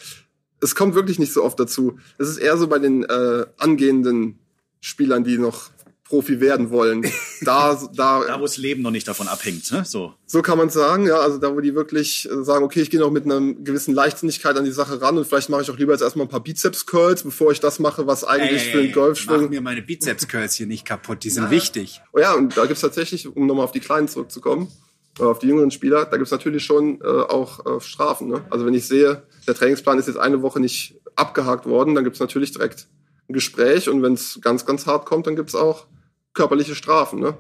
es 0.61 0.75
kommt 0.75 0.95
wirklich 0.95 1.19
nicht 1.19 1.33
so 1.33 1.43
oft 1.43 1.59
dazu. 1.59 1.99
Es 2.17 2.27
ist 2.27 2.37
eher 2.37 2.57
so 2.57 2.67
bei 2.67 2.79
den 2.79 3.03
äh, 3.03 3.45
angehenden 3.57 4.39
Spielern, 4.81 5.23
die 5.23 5.37
noch 5.37 5.69
Profi 6.07 6.39
werden 6.39 6.69
wollen. 6.69 7.03
Da, 7.41 7.75
da, 7.93 8.23
da 8.27 8.39
wo 8.39 8.43
das 8.43 8.57
Leben 8.57 8.81
noch 8.81 8.91
nicht 8.91 9.07
davon 9.07 9.27
abhängt, 9.27 9.71
ne? 9.71 9.83
So. 9.85 10.13
So 10.25 10.41
kann 10.41 10.57
man 10.57 10.69
sagen, 10.69 11.05
ja. 11.05 11.19
Also 11.19 11.37
da, 11.37 11.53
wo 11.53 11.59
die 11.59 11.75
wirklich 11.75 12.29
äh, 12.29 12.43
sagen, 12.43 12.63
okay, 12.63 12.81
ich 12.81 12.89
gehe 12.89 12.99
noch 12.99 13.11
mit 13.11 13.25
einer 13.25 13.39
gewissen 13.39 13.93
Leichtsinnigkeit 13.93 14.57
an 14.57 14.65
die 14.65 14.71
Sache 14.71 15.01
ran 15.01 15.17
und 15.17 15.25
vielleicht 15.25 15.49
mache 15.49 15.61
ich 15.61 15.71
auch 15.71 15.77
lieber 15.77 15.91
jetzt 15.91 16.01
erstmal 16.01 16.25
ein 16.25 16.29
paar 16.29 16.43
Bizeps-Curls, 16.43 17.23
bevor 17.23 17.51
ich 17.51 17.59
das 17.59 17.79
mache, 17.79 18.07
was 18.07 18.23
eigentlich 18.23 18.65
ey, 18.67 18.71
für 18.71 18.79
einen 18.79 18.91
Golfschwung. 18.91 19.41
Mach 19.43 19.49
mir 19.49 19.61
meine 19.61 19.81
Bizeps-Curls 19.81 20.55
hier 20.55 20.67
nicht 20.67 20.85
kaputt, 20.85 21.23
die 21.23 21.29
sind 21.29 21.45
ja. 21.45 21.51
wichtig. 21.51 22.01
Oh 22.13 22.19
ja, 22.19 22.33
und 22.33 22.57
da 22.57 22.65
gibt's 22.65 22.81
tatsächlich, 22.81 23.27
um 23.27 23.45
nochmal 23.45 23.65
auf 23.65 23.71
die 23.71 23.79
Kleinen 23.79 24.07
zurückzukommen, 24.07 24.71
äh, 25.19 25.23
auf 25.23 25.39
die 25.39 25.47
jüngeren 25.47 25.71
Spieler, 25.71 26.05
da 26.05 26.17
gibt's 26.17 26.31
natürlich 26.31 26.63
schon 26.63 27.01
äh, 27.01 27.07
auch 27.07 27.65
äh, 27.65 27.81
Strafen. 27.81 28.29
Ne? 28.29 28.45
Also 28.49 28.65
wenn 28.65 28.73
ich 28.73 28.87
sehe, 28.87 29.23
der 29.47 29.55
Trainingsplan 29.55 29.99
ist 29.99 30.07
jetzt 30.07 30.19
eine 30.19 30.41
Woche 30.41 30.59
nicht 30.59 30.95
abgehakt 31.15 31.65
worden, 31.65 31.95
dann 31.95 32.03
gibt's 32.03 32.19
natürlich 32.19 32.51
direkt 32.51 32.87
ein 33.29 33.33
Gespräch 33.33 33.89
und 33.89 34.01
wenn 34.03 34.13
es 34.13 34.39
ganz, 34.41 34.65
ganz 34.65 34.85
hart 34.85 35.05
kommt, 35.05 35.27
dann 35.27 35.35
gibt's 35.35 35.55
auch 35.55 35.85
körperliche 36.37 36.75
Strafen. 36.75 37.19
Ne? 37.19 37.37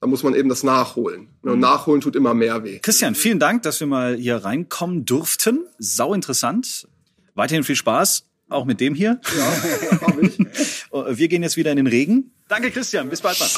Da 0.00 0.06
muss 0.06 0.22
man 0.22 0.34
eben 0.34 0.48
das 0.48 0.62
nachholen. 0.62 1.28
Und 1.42 1.56
mhm. 1.56 1.60
nachholen 1.60 2.00
tut 2.00 2.16
immer 2.16 2.32
mehr 2.32 2.64
weh. 2.64 2.78
Christian, 2.78 3.14
vielen 3.14 3.38
Dank, 3.38 3.62
dass 3.64 3.80
wir 3.80 3.86
mal 3.86 4.16
hier 4.16 4.36
reinkommen 4.36 5.04
durften. 5.04 5.66
Sau 5.78 6.14
interessant. 6.14 6.88
Weiterhin 7.34 7.64
viel 7.64 7.76
Spaß, 7.76 8.24
auch 8.48 8.64
mit 8.64 8.80
dem 8.80 8.94
hier. 8.94 9.20
Ja, 9.36 10.00
hab 10.06 10.22
ich. 10.22 10.38
wir 11.18 11.28
gehen 11.28 11.42
jetzt 11.42 11.56
wieder 11.56 11.70
in 11.72 11.76
den 11.76 11.86
Regen. 11.86 12.30
Danke, 12.48 12.70
Christian. 12.70 13.10
Bis 13.10 13.20
bald. 13.20 13.38
Mal. 13.40 13.48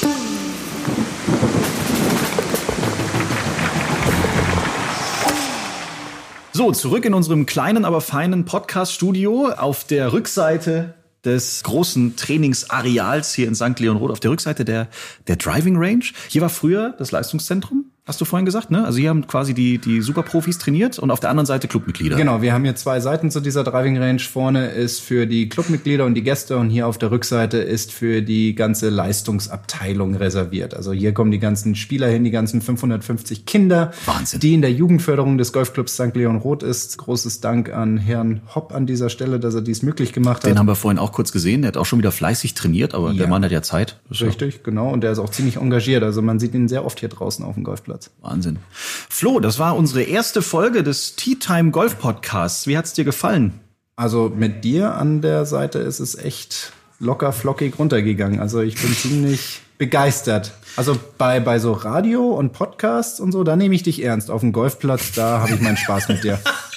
So, 6.51 6.71
zurück 6.73 7.05
in 7.05 7.13
unserem 7.13 7.45
kleinen, 7.45 7.85
aber 7.85 8.01
feinen 8.01 8.43
Podcast-Studio. 8.43 9.51
Auf 9.51 9.85
der 9.85 10.11
Rückseite 10.11 10.95
des 11.25 11.63
großen 11.63 12.15
Trainingsareals 12.15 13.33
hier 13.33 13.47
in 13.47 13.55
St. 13.55 13.79
Leon 13.79 13.97
Roth 13.97 14.11
auf 14.11 14.19
der 14.19 14.31
Rückseite 14.31 14.65
der, 14.65 14.87
der 15.27 15.35
Driving 15.35 15.77
Range. 15.77 16.05
Hier 16.27 16.41
war 16.41 16.49
früher 16.49 16.95
das 16.97 17.11
Leistungszentrum. 17.11 17.91
Hast 18.09 18.19
du 18.19 18.25
vorhin 18.25 18.47
gesagt, 18.47 18.71
ne? 18.71 18.83
Also 18.85 18.97
hier 18.97 19.11
haben 19.11 19.27
quasi 19.27 19.53
die, 19.53 19.77
die 19.77 20.01
Superprofis 20.01 20.57
trainiert 20.57 20.97
und 20.97 21.11
auf 21.11 21.19
der 21.19 21.29
anderen 21.29 21.45
Seite 21.45 21.67
Clubmitglieder. 21.67 22.15
Genau, 22.15 22.41
wir 22.41 22.53
haben 22.53 22.63
hier 22.63 22.75
zwei 22.75 22.99
Seiten 23.01 23.29
zu 23.29 23.39
dieser 23.39 23.63
Driving 23.63 23.99
Range. 23.99 24.19
Vorne 24.19 24.69
ist 24.69 24.99
für 24.99 25.27
die 25.27 25.47
Clubmitglieder 25.47 26.05
und 26.05 26.15
die 26.15 26.23
Gäste 26.23 26.57
und 26.57 26.71
hier 26.71 26.87
auf 26.87 26.97
der 26.97 27.11
Rückseite 27.11 27.59
ist 27.59 27.91
für 27.91 28.23
die 28.23 28.55
ganze 28.55 28.89
Leistungsabteilung 28.89 30.15
reserviert. 30.15 30.73
Also 30.73 30.91
hier 30.91 31.13
kommen 31.13 31.29
die 31.29 31.37
ganzen 31.37 31.75
Spieler 31.75 32.07
hin, 32.07 32.23
die 32.23 32.31
ganzen 32.31 32.63
550 32.63 33.45
Kinder, 33.45 33.91
Wahnsinn. 34.07 34.39
die 34.39 34.55
in 34.55 34.61
der 34.61 34.71
Jugendförderung 34.71 35.37
des 35.37 35.53
Golfclubs 35.53 35.93
St. 35.93 36.15
Leon 36.15 36.37
Roth 36.37 36.63
ist. 36.63 36.97
Großes 36.97 37.41
Dank 37.41 37.71
an 37.71 37.99
Herrn 37.99 38.41
Hopp 38.55 38.73
an 38.73 38.87
dieser 38.87 39.09
Stelle, 39.09 39.39
dass 39.39 39.53
er 39.53 39.61
dies 39.61 39.83
möglich 39.83 40.13
gemacht 40.13 40.37
hat. 40.37 40.49
Den 40.49 40.57
haben 40.57 40.65
wir 40.67 40.73
vorhin 40.73 40.97
auch 40.97 41.11
kurz 41.11 41.31
gesehen. 41.31 41.61
Der 41.61 41.67
hat 41.67 41.77
auch 41.77 41.85
schon 41.85 41.99
wieder 41.99 42.11
fleißig 42.11 42.55
trainiert, 42.55 42.95
aber 42.95 43.11
ja. 43.11 43.19
der 43.19 43.27
Mann 43.27 43.45
hat 43.45 43.51
ja 43.51 43.61
Zeit. 43.61 43.99
Richtig, 44.09 44.63
genau. 44.63 44.89
Und 44.91 45.01
der 45.01 45.11
ist 45.11 45.19
auch 45.19 45.29
ziemlich 45.29 45.57
engagiert. 45.57 46.01
Also 46.01 46.23
man 46.23 46.39
sieht 46.39 46.55
ihn 46.55 46.67
sehr 46.67 46.83
oft 46.83 46.99
hier 46.99 47.09
draußen 47.09 47.45
auf 47.45 47.53
dem 47.53 47.63
Golfplatz. 47.63 47.98
Platz. 47.99 48.11
Wahnsinn. 48.21 48.59
Flo, 48.71 49.39
das 49.39 49.59
war 49.59 49.75
unsere 49.75 50.03
erste 50.03 50.41
Folge 50.41 50.83
des 50.83 51.15
Tea 51.15 51.35
Time 51.35 51.71
Golf 51.71 51.99
Podcasts. 51.99 52.67
Wie 52.67 52.77
hat's 52.77 52.93
dir 52.93 53.03
gefallen? 53.03 53.59
Also 53.95 54.31
mit 54.33 54.63
dir 54.63 54.95
an 54.95 55.21
der 55.21 55.45
Seite 55.45 55.79
ist 55.79 55.99
es 55.99 56.15
echt 56.15 56.71
locker 56.99 57.33
flockig 57.33 57.77
runtergegangen. 57.77 58.39
Also 58.39 58.61
ich 58.61 58.81
bin 58.81 58.93
ziemlich 58.93 59.61
begeistert. 59.77 60.53
Also 60.75 60.97
bei, 61.17 61.39
bei 61.39 61.59
so 61.59 61.73
Radio 61.73 62.29
und 62.29 62.53
Podcasts 62.53 63.19
und 63.19 63.31
so, 63.31 63.43
da 63.43 63.55
nehme 63.55 63.75
ich 63.75 63.83
dich 63.83 64.03
ernst. 64.03 64.31
Auf 64.31 64.41
dem 64.41 64.53
Golfplatz, 64.53 65.11
da 65.13 65.41
habe 65.41 65.53
ich 65.53 65.61
meinen 65.61 65.77
Spaß 65.77 66.07
mit 66.09 66.23
dir. 66.23 66.39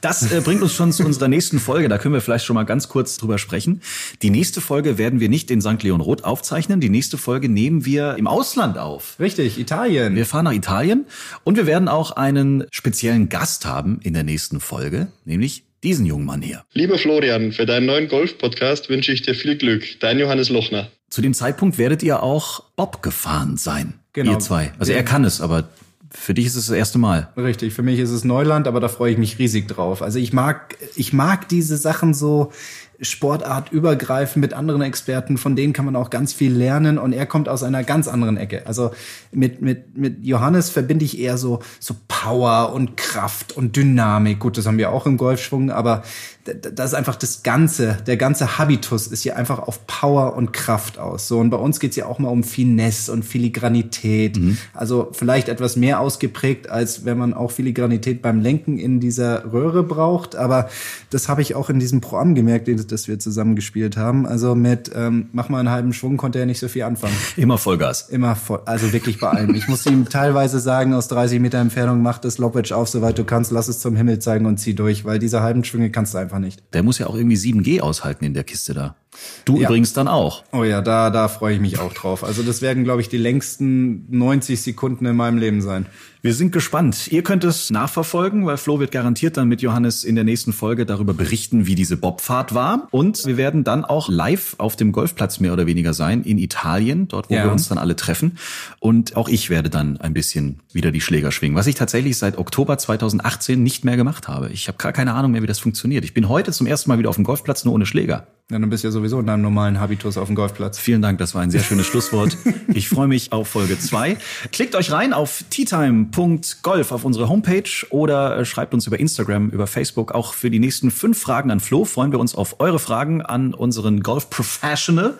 Das 0.00 0.32
äh, 0.32 0.40
bringt 0.40 0.62
uns 0.62 0.72
schon 0.72 0.92
zu 0.92 1.04
unserer 1.04 1.28
nächsten 1.28 1.58
Folge. 1.58 1.88
Da 1.88 1.98
können 1.98 2.14
wir 2.14 2.20
vielleicht 2.20 2.44
schon 2.44 2.54
mal 2.54 2.64
ganz 2.64 2.88
kurz 2.88 3.18
drüber 3.18 3.38
sprechen. 3.38 3.82
Die 4.22 4.30
nächste 4.30 4.60
Folge 4.60 4.96
werden 4.98 5.20
wir 5.20 5.28
nicht 5.28 5.50
in 5.50 5.60
St. 5.60 5.82
Leon 5.82 6.00
Roth 6.00 6.24
aufzeichnen. 6.24 6.80
Die 6.80 6.88
nächste 6.88 7.18
Folge 7.18 7.48
nehmen 7.48 7.84
wir 7.84 8.16
im 8.16 8.26
Ausland 8.26 8.78
auf. 8.78 9.16
Richtig, 9.20 9.58
Italien. 9.58 10.14
Wir 10.14 10.26
fahren 10.26 10.44
nach 10.44 10.52
Italien 10.52 11.04
und 11.44 11.56
wir 11.56 11.66
werden 11.66 11.88
auch 11.88 12.12
einen 12.12 12.64
speziellen 12.70 13.28
Gast 13.28 13.66
haben 13.66 14.00
in 14.02 14.14
der 14.14 14.24
nächsten 14.24 14.60
Folge, 14.60 15.08
nämlich 15.24 15.64
diesen 15.82 16.06
jungen 16.06 16.26
Mann 16.26 16.42
hier. 16.42 16.64
Lieber 16.72 16.98
Florian, 16.98 17.52
für 17.52 17.66
deinen 17.66 17.86
neuen 17.86 18.08
Golf-Podcast 18.08 18.88
wünsche 18.88 19.12
ich 19.12 19.22
dir 19.22 19.34
viel 19.34 19.56
Glück. 19.56 19.84
Dein 20.00 20.18
Johannes 20.18 20.50
Lochner. 20.50 20.90
Zu 21.08 21.22
dem 21.22 21.34
Zeitpunkt 21.34 21.78
werdet 21.78 22.02
ihr 22.02 22.22
auch 22.22 22.64
Bob 22.76 23.02
gefahren 23.02 23.56
sein. 23.56 23.94
Genau. 24.12 24.32
Ihr 24.32 24.38
zwei. 24.38 24.72
Also 24.78 24.92
er 24.92 25.02
kann 25.04 25.24
es, 25.24 25.40
aber 25.40 25.68
für 26.12 26.34
dich 26.34 26.46
ist 26.46 26.56
es 26.56 26.66
das 26.66 26.76
erste 26.76 26.98
Mal. 26.98 27.28
Richtig, 27.36 27.72
für 27.72 27.82
mich 27.82 27.98
ist 28.00 28.10
es 28.10 28.24
Neuland, 28.24 28.66
aber 28.66 28.80
da 28.80 28.88
freue 28.88 29.12
ich 29.12 29.18
mich 29.18 29.38
riesig 29.38 29.68
drauf. 29.68 30.02
Also 30.02 30.18
ich 30.18 30.32
mag, 30.32 30.76
ich 30.96 31.12
mag 31.12 31.48
diese 31.48 31.76
Sachen 31.76 32.14
so 32.14 32.52
Sportart 33.02 33.72
übergreifen 33.72 34.40
mit 34.40 34.52
anderen 34.52 34.82
Experten, 34.82 35.38
von 35.38 35.56
denen 35.56 35.72
kann 35.72 35.84
man 35.84 35.96
auch 35.96 36.10
ganz 36.10 36.32
viel 36.32 36.52
lernen 36.52 36.98
und 36.98 37.12
er 37.12 37.26
kommt 37.26 37.48
aus 37.48 37.62
einer 37.62 37.82
ganz 37.82 38.08
anderen 38.08 38.36
Ecke. 38.36 38.66
Also 38.66 38.90
mit, 39.32 39.62
mit, 39.62 39.96
mit 39.96 40.24
Johannes 40.24 40.70
verbinde 40.70 41.04
ich 41.04 41.18
eher 41.18 41.38
so, 41.38 41.60
so 41.78 41.94
Power 42.08 42.72
und 42.72 42.96
Kraft 42.96 43.56
und 43.56 43.76
Dynamik. 43.76 44.40
Gut, 44.40 44.58
das 44.58 44.66
haben 44.66 44.78
wir 44.78 44.90
auch 44.90 45.06
im 45.06 45.16
Golfschwung, 45.16 45.70
aber 45.70 46.02
das 46.44 46.92
ist 46.92 46.94
einfach 46.94 47.16
das 47.16 47.42
Ganze, 47.42 47.98
der 48.06 48.16
ganze 48.16 48.58
Habitus 48.58 49.06
ist 49.06 49.22
hier 49.22 49.36
einfach 49.36 49.58
auf 49.58 49.86
Power 49.86 50.34
und 50.36 50.52
Kraft 50.52 50.98
aus. 50.98 51.28
So, 51.28 51.38
und 51.38 51.50
bei 51.50 51.58
uns 51.58 51.80
geht's 51.80 51.96
ja 51.96 52.06
auch 52.06 52.18
mal 52.18 52.28
um 52.28 52.44
Finesse 52.44 53.12
und 53.12 53.24
Filigranität. 53.24 54.38
Mhm. 54.38 54.56
Also 54.72 55.10
vielleicht 55.12 55.48
etwas 55.48 55.76
mehr 55.76 56.00
ausgeprägt, 56.00 56.70
als 56.70 57.04
wenn 57.04 57.18
man 57.18 57.34
auch 57.34 57.50
Filigranität 57.50 58.22
beim 58.22 58.40
Lenken 58.40 58.78
in 58.78 59.00
dieser 59.00 59.52
Röhre 59.52 59.82
braucht. 59.82 60.34
Aber 60.34 60.70
das 61.10 61.28
habe 61.28 61.42
ich 61.42 61.54
auch 61.54 61.68
in 61.68 61.78
diesem 61.78 62.00
Programm 62.00 62.34
gemerkt, 62.34 62.68
das 62.92 63.08
wir 63.08 63.18
zusammen 63.18 63.56
gespielt 63.56 63.96
haben. 63.96 64.26
Also 64.26 64.54
mit 64.54 64.90
ähm, 64.94 65.28
mach 65.32 65.48
mal 65.48 65.58
einen 65.58 65.70
halben 65.70 65.92
Schwung 65.92 66.16
konnte 66.16 66.38
er 66.38 66.46
nicht 66.46 66.58
so 66.58 66.68
viel 66.68 66.82
anfangen. 66.82 67.14
Immer 67.36 67.58
Vollgas. 67.58 68.08
Immer 68.08 68.36
voll, 68.36 68.60
also 68.66 68.92
wirklich 68.92 69.20
bei 69.20 69.28
allem. 69.28 69.54
Ich 69.54 69.68
musste 69.68 69.90
ihm 69.90 70.08
teilweise 70.08 70.60
sagen, 70.60 70.94
aus 70.94 71.08
30 71.08 71.40
Meter 71.40 71.58
Entfernung, 71.58 72.02
mach 72.02 72.18
das 72.18 72.38
Lopwedge 72.38 72.74
auf, 72.74 72.88
soweit 72.88 73.18
du 73.18 73.24
kannst, 73.24 73.50
lass 73.50 73.68
es 73.68 73.80
zum 73.80 73.96
Himmel 73.96 74.18
zeigen 74.18 74.46
und 74.46 74.58
zieh 74.58 74.74
durch, 74.74 75.04
weil 75.04 75.18
diese 75.18 75.42
halben 75.42 75.64
Schwünge 75.64 75.90
kannst 75.90 76.14
du 76.14 76.18
einfach 76.18 76.38
nicht. 76.38 76.62
Der 76.72 76.82
muss 76.82 76.98
ja 76.98 77.06
auch 77.06 77.14
irgendwie 77.14 77.36
7G 77.36 77.80
aushalten 77.80 78.24
in 78.24 78.34
der 78.34 78.44
Kiste 78.44 78.74
da. 78.74 78.96
Du 79.44 79.56
Ja. 79.58 79.68
übrigens 79.68 79.92
dann 79.92 80.06
auch. 80.08 80.44
Oh 80.52 80.62
ja, 80.64 80.80
da, 80.82 81.10
da 81.10 81.28
freue 81.28 81.54
ich 81.54 81.60
mich 81.60 81.78
auch 81.78 81.92
drauf. 81.92 82.22
Also 82.24 82.42
das 82.42 82.62
werden, 82.62 82.84
glaube 82.84 83.00
ich, 83.00 83.08
die 83.08 83.16
längsten 83.16 84.06
90 84.10 84.62
Sekunden 84.62 85.04
in 85.06 85.16
meinem 85.16 85.38
Leben 85.38 85.60
sein. 85.62 85.86
Wir 86.22 86.34
sind 86.34 86.52
gespannt. 86.52 87.08
Ihr 87.10 87.22
könnt 87.22 87.44
es 87.44 87.70
nachverfolgen, 87.70 88.44
weil 88.44 88.58
Flo 88.58 88.78
wird 88.78 88.92
garantiert 88.92 89.38
dann 89.38 89.48
mit 89.48 89.62
Johannes 89.62 90.04
in 90.04 90.14
der 90.16 90.24
nächsten 90.24 90.52
Folge 90.52 90.84
darüber 90.84 91.14
berichten, 91.14 91.66
wie 91.66 91.74
diese 91.74 91.96
Bobfahrt 91.96 92.54
war. 92.54 92.88
Und 92.90 93.24
wir 93.24 93.38
werden 93.38 93.64
dann 93.64 93.86
auch 93.86 94.08
live 94.10 94.54
auf 94.58 94.76
dem 94.76 94.92
Golfplatz 94.92 95.40
mehr 95.40 95.54
oder 95.54 95.66
weniger 95.66 95.94
sein 95.94 96.22
in 96.22 96.36
Italien, 96.38 97.08
dort 97.08 97.30
wo 97.30 97.34
Ja. 97.34 97.44
wir 97.44 97.52
uns 97.52 97.68
dann 97.68 97.78
alle 97.78 97.96
treffen. 97.96 98.36
Und 98.80 99.16
auch 99.16 99.28
ich 99.28 99.48
werde 99.48 99.70
dann 99.70 99.96
ein 99.96 100.12
bisschen 100.12 100.60
wieder 100.72 100.92
die 100.92 101.00
Schläger 101.00 101.32
schwingen, 101.32 101.56
was 101.56 101.66
ich 101.66 101.74
tatsächlich 101.74 102.18
seit 102.18 102.36
Oktober 102.36 102.76
2018 102.76 103.62
nicht 103.62 103.84
mehr 103.86 103.96
gemacht 103.96 104.28
habe. 104.28 104.50
Ich 104.50 104.68
habe 104.68 104.76
gar 104.76 104.92
keine 104.92 105.14
Ahnung 105.14 105.30
mehr, 105.32 105.42
wie 105.42 105.46
das 105.46 105.58
funktioniert. 105.58 106.04
Ich 106.04 106.12
bin 106.12 106.28
heute 106.28 106.52
zum 106.52 106.66
ersten 106.66 106.90
Mal 106.90 106.98
wieder 106.98 107.08
auf 107.08 107.16
dem 107.16 107.24
Golfplatz 107.24 107.64
nur 107.64 107.72
ohne 107.74 107.86
Schläger. 107.86 108.26
Ja, 108.50 108.58
dann 108.58 108.68
bist 108.68 108.82
du 108.84 108.88
ja 108.88 108.92
sowieso 109.00 109.18
in 109.18 109.26
deinem 109.26 109.40
normalen 109.40 109.80
Habitus 109.80 110.18
auf 110.18 110.26
dem 110.26 110.34
Golfplatz. 110.34 110.78
Vielen 110.78 111.00
Dank, 111.00 111.18
das 111.18 111.34
war 111.34 111.40
ein 111.40 111.50
sehr 111.50 111.62
schönes 111.62 111.86
Schlusswort. 111.86 112.36
Ich 112.74 112.88
freue 112.88 113.08
mich 113.08 113.32
auf 113.32 113.48
Folge 113.48 113.78
2. 113.78 114.18
Klickt 114.52 114.74
euch 114.74 114.92
rein 114.92 115.12
auf 115.12 115.42
teatime.golf 115.48 116.92
auf 116.92 117.04
unsere 117.04 117.28
Homepage 117.28 117.70
oder 117.88 118.38
äh, 118.38 118.44
schreibt 118.44 118.74
uns 118.74 118.86
über 118.86 119.00
Instagram, 119.00 119.48
über 119.50 119.66
Facebook. 119.66 120.12
Auch 120.12 120.34
für 120.34 120.50
die 120.50 120.58
nächsten 120.58 120.90
fünf 120.90 121.18
Fragen 121.18 121.50
an 121.50 121.60
Flo 121.60 121.84
freuen 121.84 122.12
wir 122.12 122.18
uns 122.18 122.34
auf 122.34 122.60
eure 122.60 122.78
Fragen 122.78 123.22
an 123.22 123.54
unseren 123.54 124.02
Golf 124.02 124.28
Professional. 124.28 125.14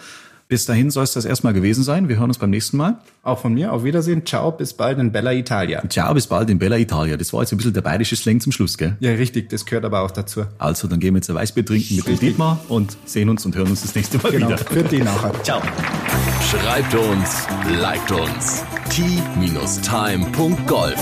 Bis 0.50 0.66
dahin 0.66 0.90
soll 0.90 1.04
es 1.04 1.12
das 1.12 1.24
erstmal 1.24 1.52
gewesen 1.52 1.84
sein. 1.84 2.08
Wir 2.08 2.16
hören 2.18 2.28
uns 2.28 2.38
beim 2.38 2.50
nächsten 2.50 2.76
Mal. 2.76 2.98
Auch 3.22 3.38
von 3.38 3.54
mir, 3.54 3.72
auf 3.72 3.84
Wiedersehen, 3.84 4.26
ciao, 4.26 4.50
bis 4.50 4.74
bald 4.74 4.98
in 4.98 5.12
Bella 5.12 5.32
Italia. 5.32 5.80
Ciao, 5.88 6.12
bis 6.12 6.26
bald 6.26 6.50
in 6.50 6.58
Bella 6.58 6.76
Italia. 6.76 7.16
Das 7.16 7.32
war 7.32 7.42
jetzt 7.42 7.52
ein 7.52 7.56
bisschen 7.56 7.72
der 7.72 7.82
bayerische 7.82 8.16
Slang 8.16 8.40
zum 8.40 8.50
Schluss, 8.50 8.76
gell? 8.76 8.96
Ja, 8.98 9.12
richtig, 9.12 9.48
das 9.48 9.64
gehört 9.64 9.84
aber 9.84 10.00
auch 10.00 10.10
dazu. 10.10 10.42
Also, 10.58 10.88
dann 10.88 10.98
gehen 10.98 11.14
wir 11.14 11.18
jetzt 11.18 11.30
ein 11.30 11.36
Weißbier 11.36 11.64
trinken 11.64 11.94
mit 11.94 12.08
dem 12.08 12.18
Dietmar 12.18 12.58
und 12.68 12.96
sehen 13.04 13.28
uns 13.28 13.46
und 13.46 13.54
hören 13.54 13.68
uns 13.70 13.82
das 13.82 13.94
nächste 13.94 14.18
Mal 14.18 14.32
Genau, 14.32 14.48
wieder. 14.48 14.58
für 14.58 14.82
die 14.82 14.98
nachher. 14.98 15.32
Ciao. 15.44 15.62
Schreibt 16.50 16.96
uns, 16.96 17.46
liked 17.80 18.10
uns. 18.10 18.64
t-time.golf 18.90 20.98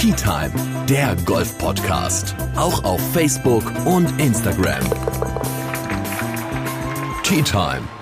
Tea 0.00 0.14
Time, 0.14 0.50
der 0.88 1.14
Golf-Podcast. 1.26 2.34
Auch 2.56 2.82
auf 2.84 3.02
Facebook 3.12 3.62
und 3.84 4.18
Instagram. 4.18 4.82
Tea 7.22 7.42
Time. 7.42 7.99